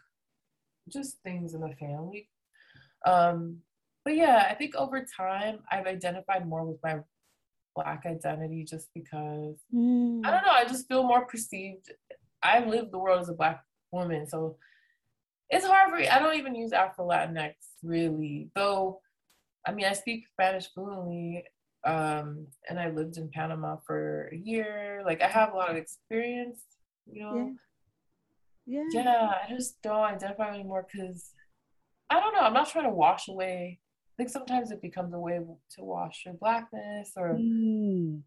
just 0.89 1.17
things 1.23 1.53
in 1.53 1.61
the 1.61 1.73
family. 1.79 2.29
Um, 3.05 3.57
but 4.05 4.15
yeah, 4.15 4.47
I 4.49 4.53
think 4.53 4.75
over 4.75 5.05
time 5.17 5.59
I've 5.71 5.87
identified 5.87 6.47
more 6.47 6.65
with 6.65 6.77
my 6.83 6.99
black 7.75 8.03
identity 8.05 8.63
just 8.63 8.89
because 8.93 9.57
mm. 9.73 10.25
I 10.25 10.29
don't 10.31 10.45
know, 10.45 10.51
I 10.51 10.65
just 10.65 10.87
feel 10.87 11.03
more 11.03 11.25
perceived. 11.25 11.91
I've 12.43 12.67
lived 12.67 12.91
the 12.91 12.99
world 12.99 13.21
as 13.21 13.29
a 13.29 13.33
black 13.33 13.63
woman, 13.91 14.27
so 14.27 14.57
it's 15.49 15.65
hard 15.65 15.89
for 15.89 15.97
me. 15.97 16.07
I 16.07 16.19
don't 16.19 16.37
even 16.37 16.55
use 16.55 16.73
Afro 16.73 17.07
Latinx 17.07 17.53
really, 17.83 18.49
though 18.55 18.99
I 19.65 19.71
mean, 19.73 19.85
I 19.85 19.93
speak 19.93 20.27
Spanish 20.27 20.67
fluently, 20.73 21.43
um, 21.83 22.47
and 22.69 22.79
I 22.79 22.89
lived 22.89 23.17
in 23.17 23.29
Panama 23.29 23.77
for 23.85 24.29
a 24.31 24.35
year. 24.35 25.01
Like, 25.05 25.21
I 25.21 25.27
have 25.27 25.53
a 25.53 25.55
lot 25.55 25.69
of 25.69 25.77
experience, 25.77 26.63
you 27.05 27.21
know. 27.21 27.35
Yeah. 27.37 28.83
Yeah, 28.91 29.03
yeah 29.03 29.33
I 29.43 29.49
just 29.49 29.81
don't 29.81 30.03
identify 30.03 30.53
anymore 30.53 30.87
because 30.91 31.31
I 32.09 32.19
don't 32.19 32.33
know. 32.33 32.41
I'm 32.41 32.53
not 32.53 32.69
trying 32.69 32.85
to 32.85 32.91
wash 32.91 33.27
away. 33.27 33.79
I 33.81 34.13
think 34.17 34.29
sometimes 34.29 34.71
it 34.71 34.81
becomes 34.81 35.13
a 35.13 35.19
way 35.19 35.39
to 35.39 35.83
wash 35.83 36.23
your 36.25 36.35
blackness 36.35 37.13
or 37.15 37.35
mm. 37.39 38.21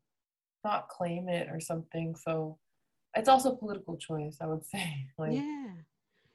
not 0.64 0.88
claim 0.88 1.28
it 1.28 1.48
or 1.50 1.60
something. 1.60 2.16
So 2.16 2.58
it's 3.14 3.28
also 3.28 3.52
a 3.52 3.56
political 3.56 3.96
choice, 3.96 4.38
I 4.40 4.46
would 4.46 4.64
say. 4.74 5.06
Like, 5.18 5.34
yeah. 5.34 5.68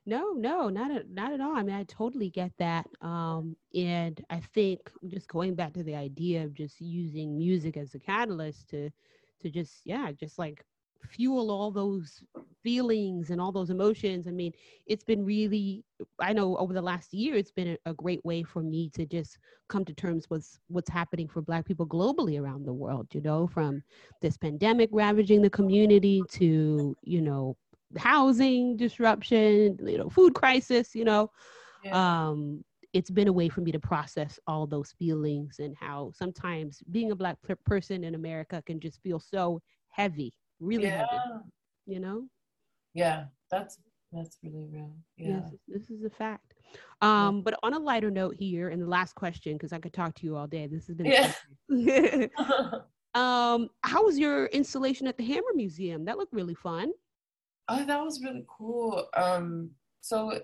No, 0.10 0.32
no, 0.34 0.70
not 0.70 0.90
at 0.90 1.08
not 1.12 1.34
at 1.34 1.40
all. 1.40 1.56
I 1.56 1.62
mean, 1.62 1.76
I 1.76 1.84
totally 1.84 2.32
get 2.32 2.52
that. 2.58 2.88
Um, 3.00 3.56
and 3.76 4.20
I 4.32 4.40
think 4.40 4.80
just 5.08 5.28
going 5.28 5.54
back 5.54 5.72
to 5.74 5.84
the 5.84 5.94
idea 5.96 6.44
of 6.44 6.56
just 6.56 6.82
using 6.82 7.38
music 7.38 7.78
as 7.78 7.94
a 7.94 8.00
catalyst 8.00 8.70
to 8.72 8.90
to 9.42 9.50
just 9.52 9.82
yeah, 9.86 10.12
just 10.12 10.40
like 10.40 10.66
fuel 11.08 11.52
all 11.52 11.70
those 11.70 12.24
feelings 12.64 13.30
and 13.30 13.40
all 13.40 13.52
those 13.52 13.70
emotions. 13.70 14.28
I 14.28 14.32
mean, 14.32 14.52
it's 14.88 15.04
been 15.04 15.24
really 15.24 15.84
I 16.20 16.34
know 16.34 16.58
over 16.58 16.74
the 16.74 16.82
last 16.82 17.14
year 17.14 17.36
it's 17.36 17.52
been 17.52 17.78
a, 17.86 17.92
a 17.92 17.94
great 17.94 18.26
way 18.26 18.42
for 18.42 18.64
me 18.64 18.90
to 18.96 19.06
just 19.06 19.38
come 19.68 19.86
to 19.86 19.94
terms 19.94 20.28
with 20.32 20.58
what's 20.70 20.90
happening 20.90 21.28
for 21.28 21.44
black 21.44 21.66
people 21.68 21.86
globally 21.86 22.42
around 22.42 22.66
the 22.66 22.74
world, 22.74 23.08
you 23.14 23.22
know, 23.22 23.46
from 23.46 23.84
this 24.24 24.38
pandemic 24.38 24.90
ravaging 24.92 25.44
the 25.44 25.52
community 25.52 26.24
to, 26.30 26.96
you 27.04 27.22
know, 27.22 27.56
housing 27.98 28.78
disruption, 28.78 29.78
you 29.86 29.98
know, 29.98 30.10
food 30.10 30.34
crisis, 30.34 30.96
you 30.96 31.06
know. 31.06 31.32
Yeah. 31.84 32.28
Um, 32.30 32.64
it's 32.94 33.10
been 33.10 33.28
a 33.28 33.34
way 33.34 33.50
for 33.50 33.62
me 33.62 33.72
to 33.72 33.80
process 33.80 34.40
all 34.48 34.66
those 34.66 34.92
feelings 34.98 35.60
and 35.60 35.76
how 35.80 36.12
sometimes 36.16 36.82
being 36.92 37.12
a 37.12 37.16
black 37.16 37.38
person 37.66 38.04
in 38.04 38.16
America 38.16 38.64
can 38.66 38.80
just 38.80 39.02
feel 39.02 39.20
so 39.20 39.62
heavy, 39.90 40.34
really 40.60 40.86
yeah. 40.86 41.06
heavy, 41.06 41.44
you 41.86 42.00
know? 42.00 42.26
Yeah, 42.94 43.26
that's 43.52 43.78
that's 44.12 44.38
really 44.44 44.66
real. 44.72 44.92
Yeah. 45.18 45.42
Yes, 45.42 45.54
this 45.68 45.90
is 45.92 46.04
a 46.04 46.10
fact. 46.10 46.56
Um, 47.02 47.38
yeah. 47.38 47.42
but 47.46 47.60
on 47.62 47.74
a 47.74 47.80
lighter 47.80 48.10
note 48.10 48.36
here, 48.36 48.70
and 48.70 48.82
the 48.82 48.88
last 48.88 49.14
question, 49.14 49.54
because 49.54 49.72
I 49.72 49.80
could 49.80 49.94
talk 49.94 50.16
to 50.16 50.26
you 50.26 50.36
all 50.36 50.48
day. 50.48 50.68
This 50.68 50.88
has 50.88 50.96
been 50.96 51.06
yeah. 51.06 51.32
um, 53.14 53.70
how 53.84 54.04
was 54.04 54.18
your 54.18 54.48
installation 54.48 55.06
at 55.06 55.18
the 55.18 55.26
Hammer 55.26 55.54
Museum? 55.54 56.06
That 56.06 56.18
looked 56.18 56.34
really 56.34 56.56
fun. 56.56 56.92
Oh, 57.70 57.86
that 57.86 58.04
was 58.04 58.22
really 58.24 58.46
cool. 58.48 59.08
Um, 59.16 59.72
so 60.02 60.40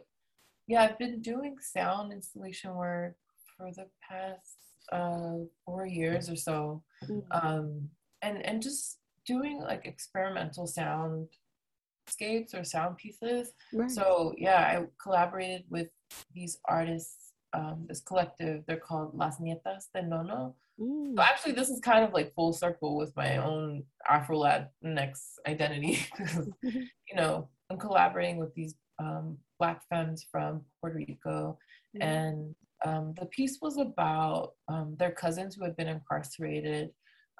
yeah, 0.68 0.84
I've 0.84 1.00
been 1.00 1.22
doing 1.22 1.58
sound 1.60 2.12
installation 2.12 2.76
work 2.76 3.16
for 3.58 3.72
the 3.72 3.88
past 4.08 4.58
uh, 4.92 5.46
four 5.66 5.86
years 5.86 6.30
or 6.30 6.36
so, 6.36 6.84
mm-hmm. 7.04 7.20
um, 7.32 7.90
and 8.22 8.46
and 8.46 8.62
just 8.62 9.00
doing 9.26 9.60
like 9.60 9.86
experimental 9.86 10.68
soundscapes 10.68 12.54
or 12.54 12.64
sound 12.64 12.98
pieces. 12.98 13.54
Right. 13.74 13.90
So 13.90 14.34
yeah, 14.38 14.60
I 14.60 14.86
collaborated 15.02 15.64
with 15.70 15.90
these 16.34 16.60
artists, 16.66 17.34
um, 17.54 17.86
this 17.88 18.02
collective. 18.02 18.64
They're 18.68 18.78
called 18.78 19.16
Las 19.16 19.40
Nietas 19.40 19.88
de 19.94 20.02
Nono, 20.02 20.56
so 20.78 21.22
actually, 21.22 21.54
this 21.54 21.70
is 21.70 21.80
kind 21.80 22.04
of 22.04 22.14
like 22.14 22.34
full 22.34 22.54
circle 22.54 22.98
with 22.98 23.16
my 23.16 23.38
own 23.38 23.84
Afro 24.10 24.40
Latinx 24.40 25.20
identity. 25.48 26.06
you 26.64 27.16
know, 27.16 27.48
I'm 27.70 27.78
collaborating 27.78 28.38
with 28.38 28.54
these 28.56 28.76
um, 29.00 29.38
Black 29.60 29.82
femmes 29.90 30.26
from 30.30 30.62
Puerto 30.82 30.98
Rico, 30.98 31.58
mm-hmm. 31.96 32.02
and 32.02 32.56
um, 32.86 33.14
the 33.20 33.26
piece 33.28 33.60
was 33.62 33.78
about 33.78 34.54
um, 34.68 34.96
their 35.00 35.12
cousins 35.12 35.56
who 35.56 35.64
had 35.64 35.78
been 35.78 35.88
incarcerated 35.88 36.92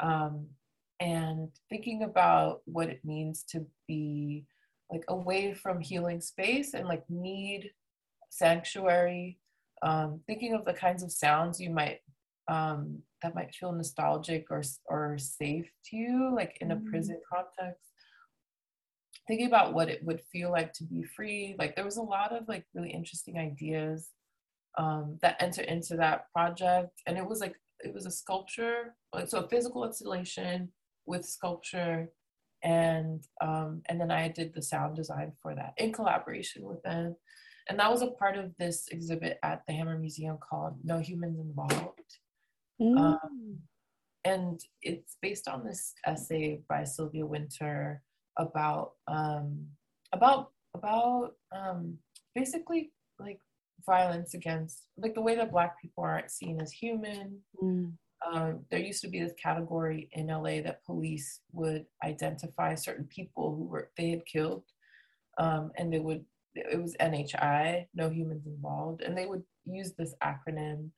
um, 0.02 0.48
and 1.00 1.50
thinking 1.70 2.04
about 2.04 2.62
what 2.66 2.90
it 2.90 3.02
means 3.04 3.44
to 3.50 3.66
be 3.88 4.46
like 4.92 5.04
away 5.10 5.54
from 5.54 5.82
healing 5.82 6.22
space 6.22 6.74
and 6.74 6.88
like 6.88 7.04
need 7.10 7.72
sanctuary 8.30 9.38
um, 9.84 10.22
thinking 10.26 10.54
of 10.54 10.66
the 10.66 10.74
kinds 10.74 11.04
of 11.04 11.12
sounds 11.12 11.60
you 11.60 11.70
might 11.70 12.00
um, 12.48 13.00
that 13.22 13.36
might 13.36 13.54
feel 13.54 13.72
nostalgic 13.72 14.46
or 14.50 14.62
or 14.88 15.18
safe 15.18 15.70
to 15.86 15.96
you 15.96 16.32
like 16.36 16.58
in 16.62 16.72
a 16.72 16.76
mm. 16.76 16.86
prison 16.86 17.20
context 17.32 17.82
thinking 19.28 19.48
about 19.48 19.74
what 19.74 19.90
it 19.90 20.04
would 20.04 20.22
feel 20.32 20.52
like 20.52 20.72
to 20.74 20.84
be 20.84 21.04
free 21.16 21.56
like 21.58 21.76
there 21.76 21.86
was 21.86 21.98
a 21.98 22.02
lot 22.02 22.32
of 22.32 22.48
like 22.48 22.66
really 22.74 22.92
interesting 22.92 23.38
ideas 23.38 24.10
um, 24.78 25.18
that 25.22 25.38
enter 25.40 25.62
into 25.64 25.96
that 25.96 26.32
project 26.34 26.92
and 27.08 27.18
it 27.18 27.26
was 27.26 27.40
like 27.40 27.56
it 27.80 27.94
was 27.94 28.06
a 28.06 28.12
sculpture 28.12 28.96
like 29.14 29.28
so 29.28 29.40
a 29.40 29.50
physical 29.50 29.86
installation 29.86 30.70
with 31.08 31.26
sculpture 31.26 32.10
and 32.66 33.24
um, 33.42 33.82
and 33.88 34.02
then 34.02 34.12
I 34.12 34.28
did 34.28 34.54
the 34.54 34.62
sound 34.62 34.96
design 34.96 35.32
for 35.42 35.56
that 35.56 35.74
in 35.78 35.94
collaboration 35.94 36.64
with 36.64 36.82
them. 36.84 37.16
And 37.70 37.80
that 37.80 37.92
was 37.92 38.02
a 38.02 38.08
part 38.08 38.38
of 38.38 38.52
this 38.60 38.88
exhibit 38.92 39.40
at 39.44 39.62
the 39.66 39.74
Hammer 39.74 39.98
Museum 39.98 40.38
called 40.38 40.76
No 40.84 41.00
Humans 41.00 41.40
Involved. 41.40 42.18
Mm. 42.82 42.98
Um, 42.98 43.60
and 44.26 44.60
it's 44.82 45.18
based 45.22 45.48
on 45.48 45.64
this 45.64 45.94
essay 46.06 46.60
by 46.68 46.84
Sylvia 46.84 47.26
Wynter 47.26 48.02
about 48.38 48.94
um, 49.08 49.66
about 50.12 50.52
about 50.76 51.34
um, 51.56 51.98
basically 52.34 52.92
like 53.20 53.40
violence 53.86 54.34
against 54.34 54.88
like 54.98 55.14
the 55.14 55.22
way 55.22 55.36
that 55.36 55.52
black 55.52 55.80
people 55.82 56.04
aren't 56.04 56.32
seen 56.32 56.60
as 56.60 56.72
human. 56.72 57.40
Mm. 57.62 57.94
Um, 58.26 58.66
there 58.72 58.80
used 58.80 59.02
to 59.02 59.08
be 59.08 59.20
this 59.20 59.34
category 59.42 60.10
in 60.14 60.28
LA 60.28 60.62
that 60.62 60.84
police 60.86 61.42
would 61.52 61.86
identify 62.04 62.74
certain 62.74 63.06
people 63.06 63.56
who 63.56 63.66
were 63.66 63.92
they 63.98 64.10
had 64.10 64.26
killed, 64.26 64.64
um, 65.38 65.72
and 65.78 65.94
they 65.94 66.00
would 66.00 66.26
it 66.56 66.82
was 66.82 66.96
NHI, 67.00 67.86
no 67.94 68.10
humans 68.10 68.48
involved, 68.48 69.02
and 69.02 69.16
they 69.16 69.26
would 69.26 69.44
use 69.66 69.94
this 69.94 70.16
acronym 70.24 70.90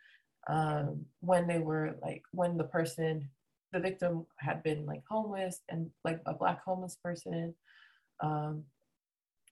um, 0.47 1.05
when 1.19 1.47
they 1.47 1.59
were 1.59 1.95
like 2.01 2.23
when 2.31 2.57
the 2.57 2.63
person 2.63 3.29
the 3.73 3.79
victim 3.79 4.25
had 4.37 4.63
been 4.63 4.85
like 4.85 5.03
homeless 5.09 5.61
and 5.69 5.89
like 6.05 6.21
a 6.25 6.33
black 6.33 6.63
homeless 6.63 6.97
person 7.03 7.53
um, 8.21 8.63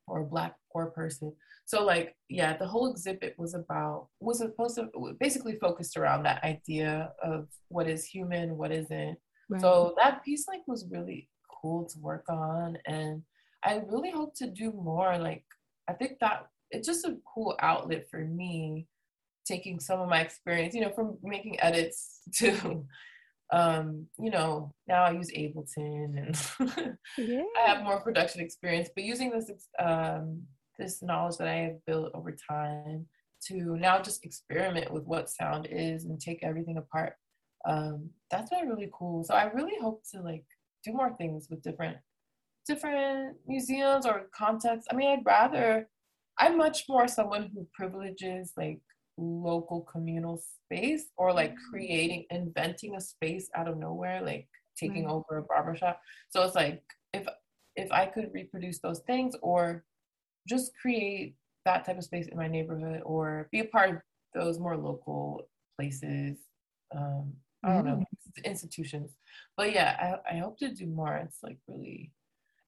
or 0.08 0.22
a 0.22 0.26
black 0.26 0.56
poor 0.72 0.88
person. 0.88 1.34
So 1.66 1.84
like 1.84 2.16
yeah 2.30 2.56
the 2.56 2.68
whole 2.68 2.90
exhibit 2.90 3.36
was 3.38 3.54
about 3.54 4.08
was 4.20 4.40
supposed 4.40 4.76
to 4.78 4.90
basically 5.20 5.58
focused 5.60 5.98
around 5.98 6.24
that 6.24 6.44
idea 6.44 7.12
of 7.24 7.48
what 7.68 7.90
is 7.90 8.06
human 8.06 8.58
what 8.58 8.72
isn't. 8.72 9.18
Right. 9.50 9.62
so 9.62 9.94
that 9.98 10.24
piece 10.24 10.48
like 10.48 10.62
was 10.68 10.88
really 10.90 11.30
cool 11.62 11.86
to 11.86 12.00
work 12.00 12.26
on 12.30 12.80
and 12.88 13.22
i 13.64 13.80
really 13.88 14.12
hope 14.12 14.34
to 14.36 14.48
do 14.48 14.72
more. 14.72 15.18
Like 15.18 15.44
i 15.90 15.94
think 15.94 16.20
that 16.22 16.48
it's 16.72 16.88
just 16.88 17.06
a 17.06 17.18
cool 17.32 17.56
outlet 17.60 18.08
for 18.10 18.22
me 18.26 18.88
taking 19.46 19.80
some 19.80 20.00
of 20.00 20.10
my 20.10 20.22
experience 20.22 20.74
you 20.74 20.82
know 20.82 20.92
from 20.92 21.18
making 21.24 21.60
edits 21.60 22.22
to 22.34 22.86
um, 23.54 24.08
you 24.18 24.32
know, 24.32 24.74
now 24.88 25.04
I 25.04 25.12
use 25.12 25.32
Ableton 25.32 26.18
and 26.18 26.96
yeah. 27.18 27.44
I 27.58 27.68
have 27.68 27.84
more 27.84 28.02
production 28.02 28.42
experience, 28.42 28.90
but 28.94 29.04
using 29.04 29.30
this 29.30 29.52
um, 29.80 30.42
this 30.80 31.02
knowledge 31.04 31.38
that 31.38 31.48
I 31.48 31.56
have 31.56 31.86
built 31.86 32.12
over 32.14 32.36
time 32.50 33.06
to 33.48 33.78
now 33.78 34.02
just 34.02 34.26
experiment 34.26 34.92
with 34.92 35.06
what 35.06 35.30
sound 35.30 35.68
is 35.70 36.06
and 36.06 36.20
take 36.20 36.40
everything 36.44 36.78
apart. 36.78 37.14
Um, 37.68 38.10
that's 38.32 38.50
been 38.50 38.68
really 38.68 38.90
cool. 38.94 39.24
So 39.24 39.36
I 39.36 39.46
really 39.52 39.78
hope 39.80 40.04
to 40.14 40.22
like 40.22 40.44
do 40.84 40.94
more 40.94 41.16
things 41.16 41.48
with 41.50 41.62
different 41.62 41.98
different 42.68 43.38
museums 43.46 44.08
or 44.08 44.24
contexts. 44.36 44.88
I 44.92 44.96
mean, 44.96 45.10
I'd 45.10 45.26
rather 45.26 45.88
I'm 46.40 46.58
much 46.58 46.86
more 46.90 47.08
someone 47.08 47.52
who 47.54 47.68
privileges 47.74 48.54
like 48.58 48.82
local 49.18 49.82
communal 49.82 50.38
space 50.38 51.06
or 51.18 51.34
like 51.34 51.54
mm. 51.54 51.58
creating 51.70 52.26
inventing 52.32 52.96
a 52.96 53.02
space 53.02 53.50
out 53.56 53.68
of 53.68 53.78
nowhere 53.78 54.22
like 54.22 54.48
taking 54.78 55.08
over 55.08 55.38
a 55.38 55.44
barbershop 55.44 56.02
so 56.30 56.44
it's 56.44 56.56
like 56.56 56.84
if 57.14 57.26
if 57.76 57.90
i 57.92 58.06
could 58.06 58.30
reproduce 58.34 58.80
those 58.80 59.00
things 59.08 59.34
or 59.42 59.86
just 60.48 60.72
create 60.82 61.36
that 61.64 61.86
type 61.86 61.98
of 61.98 62.04
space 62.04 62.28
in 62.28 62.38
my 62.38 62.48
neighborhood 62.48 63.02
or 63.06 63.48
be 63.52 63.62
a 63.62 63.66
part 63.66 63.90
of 63.90 63.98
those 64.34 64.60
more 64.60 64.76
local 64.76 65.48
places 65.78 66.38
um 66.96 67.32
i 67.64 67.74
don't 67.74 67.86
know 67.86 67.96
mm. 67.96 68.06
institutions. 68.44 69.12
But 69.58 69.74
yeah 69.74 70.18
I, 70.28 70.36
I 70.36 70.40
hope 70.40 70.58
to 70.60 70.74
do 70.74 70.86
more. 70.88 71.16
It's 71.16 71.40
like 71.42 71.58
really 71.68 72.12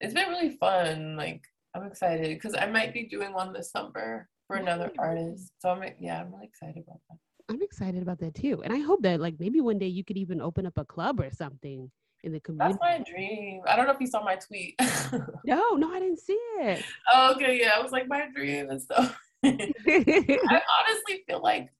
it's 0.00 0.14
been 0.14 0.28
really 0.28 0.56
fun. 0.56 1.16
Like 1.16 1.42
i'm 1.74 1.84
excited 1.84 2.28
because 2.28 2.54
i 2.58 2.66
might 2.66 2.94
be 2.94 3.04
doing 3.04 3.32
one 3.32 3.52
this 3.52 3.70
summer 3.70 4.26
for 4.48 4.56
another 4.56 4.90
artist. 4.98 5.52
So 5.60 5.68
I'm 5.68 5.82
yeah, 6.00 6.20
I'm 6.20 6.32
really 6.32 6.46
excited 6.46 6.82
about 6.84 6.98
that. 7.08 7.18
I'm 7.48 7.62
excited 7.62 8.02
about 8.02 8.18
that 8.18 8.34
too. 8.34 8.62
And 8.64 8.72
I 8.72 8.78
hope 8.78 9.02
that 9.02 9.20
like 9.20 9.34
maybe 9.38 9.60
one 9.60 9.78
day 9.78 9.86
you 9.86 10.02
could 10.02 10.16
even 10.16 10.40
open 10.40 10.66
up 10.66 10.76
a 10.76 10.84
club 10.84 11.20
or 11.20 11.30
something 11.30 11.90
in 12.24 12.32
the 12.32 12.40
community. 12.40 12.78
That's 12.82 12.98
my 12.98 13.04
dream. 13.08 13.62
I 13.66 13.76
don't 13.76 13.86
know 13.86 13.92
if 13.92 14.00
you 14.00 14.06
saw 14.06 14.24
my 14.24 14.36
tweet. 14.36 14.74
no, 15.44 15.74
no, 15.74 15.92
I 15.92 16.00
didn't 16.00 16.18
see 16.18 16.32
it. 16.32 16.84
Oh, 17.12 17.34
okay, 17.34 17.60
yeah. 17.60 17.72
I 17.76 17.82
was 17.82 17.92
like 17.92 18.08
my 18.08 18.26
dream 18.34 18.70
and 18.70 18.82
stuff. 18.82 19.18
I 19.44 19.50
honestly 19.86 21.22
feel 21.28 21.40
like 21.42 21.70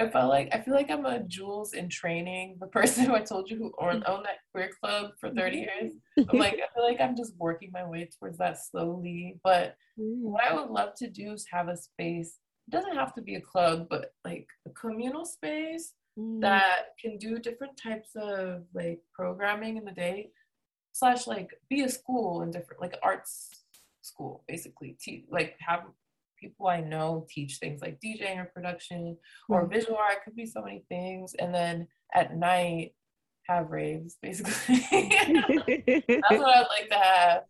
I 0.00 0.08
felt 0.08 0.30
like 0.30 0.48
I 0.52 0.60
feel 0.60 0.74
like 0.74 0.90
I'm 0.90 1.04
a 1.04 1.20
Jules 1.20 1.74
in 1.74 1.88
training, 1.90 2.56
the 2.58 2.66
person 2.66 3.04
who 3.04 3.14
I 3.14 3.20
told 3.20 3.50
you 3.50 3.58
who 3.58 3.72
owned, 3.78 4.02
owned 4.06 4.24
that 4.24 4.38
queer 4.52 4.70
club 4.80 5.10
for 5.20 5.28
30 5.28 5.40
mm-hmm. 5.40 5.84
years. 5.84 5.92
I'm 6.30 6.38
like, 6.38 6.54
I 6.54 6.72
feel 6.74 6.84
like 6.84 7.00
I'm 7.00 7.16
just 7.16 7.34
working 7.36 7.70
my 7.70 7.86
way 7.86 8.08
towards 8.18 8.38
that 8.38 8.58
slowly. 8.58 9.38
But 9.44 9.76
mm. 9.98 10.22
what 10.22 10.44
I 10.44 10.54
would 10.54 10.70
love 10.70 10.94
to 10.98 11.10
do 11.10 11.32
is 11.32 11.46
have 11.52 11.68
a 11.68 11.76
space. 11.76 12.38
It 12.66 12.70
doesn't 12.70 12.96
have 12.96 13.14
to 13.14 13.22
be 13.22 13.34
a 13.34 13.40
club, 13.42 13.88
but 13.90 14.14
like 14.24 14.46
a 14.66 14.70
communal 14.70 15.26
space 15.26 15.92
mm. 16.18 16.40
that 16.40 16.94
can 16.98 17.18
do 17.18 17.38
different 17.38 17.76
types 17.76 18.10
of 18.16 18.64
like 18.72 19.00
programming 19.12 19.76
in 19.76 19.84
the 19.84 19.92
day, 19.92 20.30
slash 20.92 21.26
like 21.26 21.50
be 21.68 21.82
a 21.82 21.88
school 21.90 22.40
in 22.40 22.50
different 22.50 22.80
like 22.80 22.96
arts 23.02 23.50
school 24.00 24.44
basically. 24.48 24.96
Te- 24.98 25.26
like 25.30 25.56
have 25.60 25.82
people 26.40 26.68
I 26.68 26.80
know 26.80 27.26
teach 27.28 27.56
things 27.58 27.80
like 27.80 28.00
DJing 28.04 28.38
or 28.38 28.50
production 28.54 29.16
or 29.48 29.62
mm-hmm. 29.62 29.72
visual 29.72 29.96
art. 29.96 30.24
Could 30.24 30.36
be 30.36 30.46
so 30.46 30.62
many 30.62 30.84
things. 30.88 31.34
And 31.38 31.54
then 31.54 31.86
at 32.14 32.36
night, 32.36 32.92
have 33.50 33.70
raves, 33.70 34.16
basically. 34.22 34.52
That's 34.90 36.30
what 36.30 36.56
I'd 36.56 36.66
like 36.68 36.88
to 36.90 36.96
have. 36.96 37.42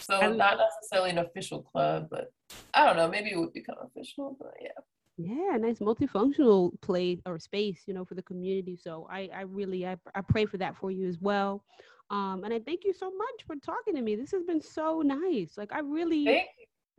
So 0.00 0.32
not 0.32 0.58
necessarily 0.58 1.10
an 1.10 1.18
official 1.18 1.62
club, 1.62 2.08
but 2.10 2.32
I 2.74 2.86
don't 2.86 2.96
know. 2.96 3.08
Maybe 3.08 3.30
it 3.30 3.38
would 3.38 3.52
become 3.52 3.76
official, 3.84 4.36
but 4.38 4.54
yeah. 4.60 4.68
Yeah, 5.16 5.56
nice 5.58 5.80
multifunctional 5.80 6.80
play 6.80 7.20
or 7.26 7.38
space, 7.38 7.82
you 7.86 7.92
know, 7.92 8.06
for 8.06 8.14
the 8.14 8.22
community. 8.22 8.78
So 8.82 9.06
I, 9.10 9.28
I 9.34 9.42
really, 9.42 9.86
I, 9.86 9.96
I 10.14 10.22
pray 10.22 10.46
for 10.46 10.56
that 10.58 10.76
for 10.76 10.90
you 10.90 11.06
as 11.06 11.18
well. 11.20 11.62
Um, 12.10 12.42
and 12.44 12.54
I 12.54 12.58
thank 12.58 12.84
you 12.84 12.92
so 12.92 13.10
much 13.10 13.46
for 13.46 13.56
talking 13.56 13.94
to 13.94 14.02
me. 14.02 14.16
This 14.16 14.32
has 14.32 14.42
been 14.44 14.60
so 14.60 15.02
nice. 15.02 15.58
Like 15.58 15.72
I 15.72 15.80
really, 15.80 16.24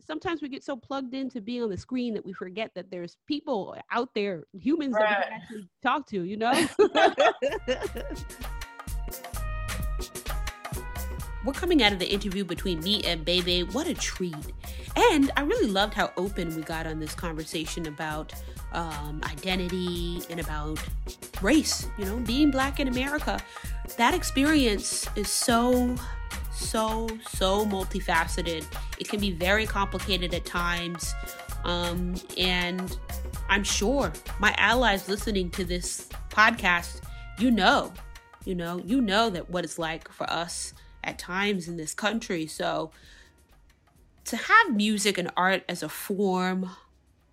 sometimes 0.05 0.41
we 0.41 0.49
get 0.49 0.63
so 0.63 0.75
plugged 0.75 1.13
into 1.13 1.41
being 1.41 1.63
on 1.63 1.69
the 1.69 1.77
screen 1.77 2.13
that 2.13 2.25
we 2.25 2.33
forget 2.33 2.71
that 2.75 2.89
there's 2.91 3.17
people 3.27 3.75
out 3.91 4.09
there, 4.13 4.43
humans 4.53 4.93
right. 4.93 5.09
that 5.09 5.19
we 5.19 5.23
can 5.23 5.33
actually 5.33 5.69
talk 5.81 6.07
to, 6.07 6.23
you 6.23 6.37
know? 6.37 6.67
We're 11.43 11.53
coming 11.53 11.81
out 11.81 11.91
of 11.91 11.97
the 11.97 12.07
interview 12.07 12.45
between 12.45 12.81
me 12.81 13.01
and 13.03 13.25
BAE 13.25 13.41
BAE. 13.41 13.61
What 13.71 13.87
a 13.87 13.95
treat. 13.95 14.35
And 14.95 15.31
I 15.35 15.41
really 15.41 15.67
loved 15.67 15.95
how 15.95 16.11
open 16.15 16.55
we 16.55 16.61
got 16.61 16.85
on 16.85 16.99
this 16.99 17.15
conversation 17.15 17.87
about 17.87 18.31
um, 18.73 19.21
identity 19.23 20.21
and 20.29 20.39
about 20.39 20.79
race, 21.41 21.87
you 21.97 22.05
know, 22.05 22.17
being 22.17 22.51
black 22.51 22.79
in 22.79 22.87
America. 22.87 23.39
That 23.97 24.13
experience 24.13 25.07
is 25.15 25.29
so 25.29 25.95
so, 26.61 27.09
so 27.29 27.65
multifaceted. 27.65 28.65
It 28.99 29.09
can 29.09 29.19
be 29.19 29.31
very 29.31 29.65
complicated 29.65 30.33
at 30.33 30.45
times. 30.45 31.13
Um, 31.63 32.15
and 32.37 32.97
I'm 33.49 33.63
sure 33.63 34.11
my 34.39 34.53
allies 34.57 35.09
listening 35.09 35.49
to 35.51 35.63
this 35.65 36.07
podcast, 36.29 37.01
you 37.37 37.51
know, 37.51 37.93
you 38.45 38.55
know, 38.55 38.81
you 38.85 39.01
know 39.01 39.29
that 39.29 39.49
what 39.49 39.63
it's 39.63 39.77
like 39.77 40.09
for 40.11 40.29
us 40.29 40.73
at 41.03 41.19
times 41.19 41.67
in 41.67 41.77
this 41.77 41.93
country. 41.93 42.47
So 42.47 42.91
to 44.25 44.37
have 44.37 44.75
music 44.75 45.17
and 45.17 45.31
art 45.35 45.63
as 45.67 45.83
a 45.83 45.89
form, 45.89 46.69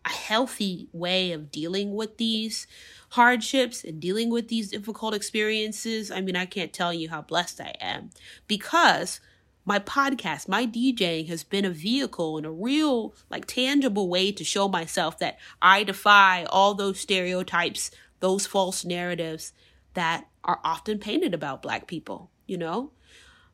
a 0.09 0.13
healthy 0.13 0.89
way 0.93 1.33
of 1.33 1.51
dealing 1.51 1.95
with 1.95 2.17
these 2.17 2.67
hardships 3.11 3.85
and 3.85 4.01
dealing 4.01 4.31
with 4.31 4.49
these 4.49 4.71
difficult 4.71 5.15
experiences, 5.15 6.11
I 6.11 6.21
mean, 6.21 6.37
I 6.37 6.47
can't 6.47 6.73
tell 6.73 6.93
you 6.93 7.11
how 7.11 7.23
blessed 7.23 7.61
I 7.61 7.75
am 7.81 8.11
because 8.47 9.21
my 9.65 9.79
podcast, 9.79 10.49
my 10.49 10.67
DJing 10.67 11.29
has 11.29 11.45
been 11.45 11.67
a 11.67 11.71
vehicle 11.71 12.39
and 12.39 12.47
a 12.47 12.51
real, 12.51 13.15
like, 13.29 13.45
tangible 13.47 14.09
way 14.09 14.33
to 14.33 14.43
show 14.43 14.67
myself 14.67 15.19
that 15.19 15.39
I 15.61 15.85
defy 15.85 16.45
all 16.45 16.73
those 16.73 17.01
stereotypes, 17.01 17.91
those 18.21 18.47
false 18.47 18.87
narratives 18.87 19.53
that 19.93 20.27
are 20.43 20.61
often 20.65 20.99
painted 20.99 21.35
about 21.35 21.61
Black 21.61 21.87
people, 21.87 22.31
you 22.47 22.57
know? 22.57 22.93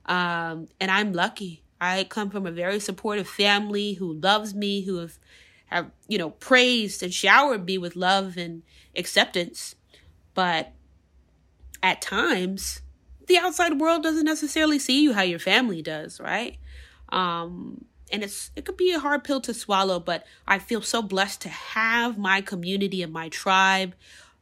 Um, 0.07 0.69
and 0.81 0.91
I'm 0.91 1.13
lucky. 1.13 1.65
I 1.81 2.05
come 2.05 2.31
from 2.31 2.47
a 2.47 2.53
very 2.53 2.79
supportive 2.79 3.29
family 3.29 3.95
who 3.95 4.13
loves 4.13 4.55
me, 4.55 4.83
who 4.83 4.99
have, 4.99 5.19
have, 5.67 5.91
you 6.09 6.19
know, 6.19 6.31
praised 6.31 7.03
and 7.03 7.13
showered 7.13 7.65
me 7.67 7.79
with 7.79 7.97
love 7.97 8.37
and 8.37 8.63
acceptance. 8.97 9.75
But 10.35 10.73
at 11.83 12.01
times, 12.01 12.83
the 13.27 13.39
outside 13.39 13.81
world 13.81 14.03
doesn't 14.03 14.25
necessarily 14.25 14.79
see 14.79 15.03
you 15.03 15.13
how 15.13 15.23
your 15.23 15.39
family 15.39 15.83
does, 15.83 16.21
right? 16.21 16.59
Um, 17.11 17.85
and 18.13 18.23
it's 18.23 18.51
it 18.55 18.65
could 18.65 18.77
be 18.77 18.93
a 18.93 18.99
hard 18.99 19.25
pill 19.25 19.41
to 19.43 19.55
swallow, 19.55 19.99
but 19.99 20.25
I 20.47 20.59
feel 20.59 20.83
so 20.83 21.03
blessed 21.03 21.41
to 21.43 21.49
have 21.49 22.19
my 22.19 22.41
community 22.41 23.03
and 23.03 23.13
my 23.13 23.29
tribe 23.29 23.95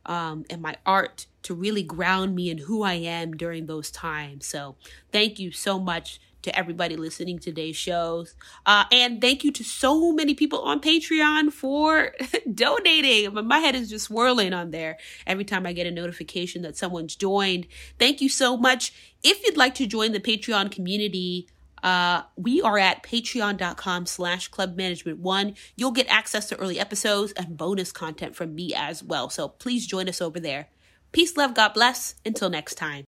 um, 0.07 0.45
and 0.51 0.61
my 0.61 0.77
art 0.85 1.27
to 1.45 1.55
really 1.55 1.83
ground 1.83 2.35
me 2.35 2.51
in 2.51 2.59
who 2.59 2.83
I 2.83 2.95
am 2.95 3.33
during 3.33 3.67
those 3.67 3.91
times. 3.91 4.47
So 4.47 4.77
thank 5.11 5.39
you 5.39 5.53
so 5.53 5.79
much 5.79 6.21
to 6.43 6.57
everybody 6.57 6.97
listening 6.97 7.39
to 7.39 7.45
today's 7.45 7.77
shows. 7.77 8.35
Uh, 8.67 8.85
and 8.93 9.21
thank 9.21 9.45
you 9.45 9.53
to 9.53 9.65
so 9.65 10.13
many 10.13 10.35
people 10.35 10.61
on 10.61 10.81
Patreon 10.81 11.53
for 11.53 12.13
donating. 12.55 13.33
My 13.47 13.59
head 13.59 13.75
is 13.75 13.91
just 13.91 14.07
swirling 14.07 14.53
on 14.53 14.71
there 14.71 14.99
every 15.27 15.45
time 15.45 15.67
I 15.67 15.73
get 15.73 15.87
a 15.87 15.91
notification 15.91 16.63
that 16.63 16.77
someone's 16.77 17.17
joined. 17.17 17.67
Thank 17.99 18.21
you 18.21 18.29
so 18.29 18.57
much. 18.57 18.93
If 19.23 19.45
you'd 19.45 19.57
like 19.57 19.75
to 19.77 19.87
join 19.87 20.13
the 20.13 20.21
Patreon 20.21 20.71
community, 20.71 21.49
uh, 21.83 22.23
we 22.37 22.63
are 22.63 22.79
at 22.79 23.03
patreon.com 23.03 24.07
slash 24.07 24.49
club 24.49 24.77
management 24.77 25.19
one. 25.19 25.55
You'll 25.77 25.91
get 25.91 26.07
access 26.09 26.49
to 26.49 26.57
early 26.57 26.79
episodes 26.79 27.33
and 27.33 27.57
bonus 27.57 27.93
content 27.93 28.37
from 28.37 28.55
me 28.55 28.73
as 28.75 29.03
well. 29.03 29.31
So 29.31 29.49
please 29.49 29.87
join 29.87 30.09
us 30.09 30.21
over 30.21 30.39
there. 30.39 30.69
Peace, 31.11 31.37
love, 31.37 31.55
God 31.55 31.75
bless. 31.75 32.15
Until 32.25 32.51
next 32.51 32.77
time. 32.77 33.01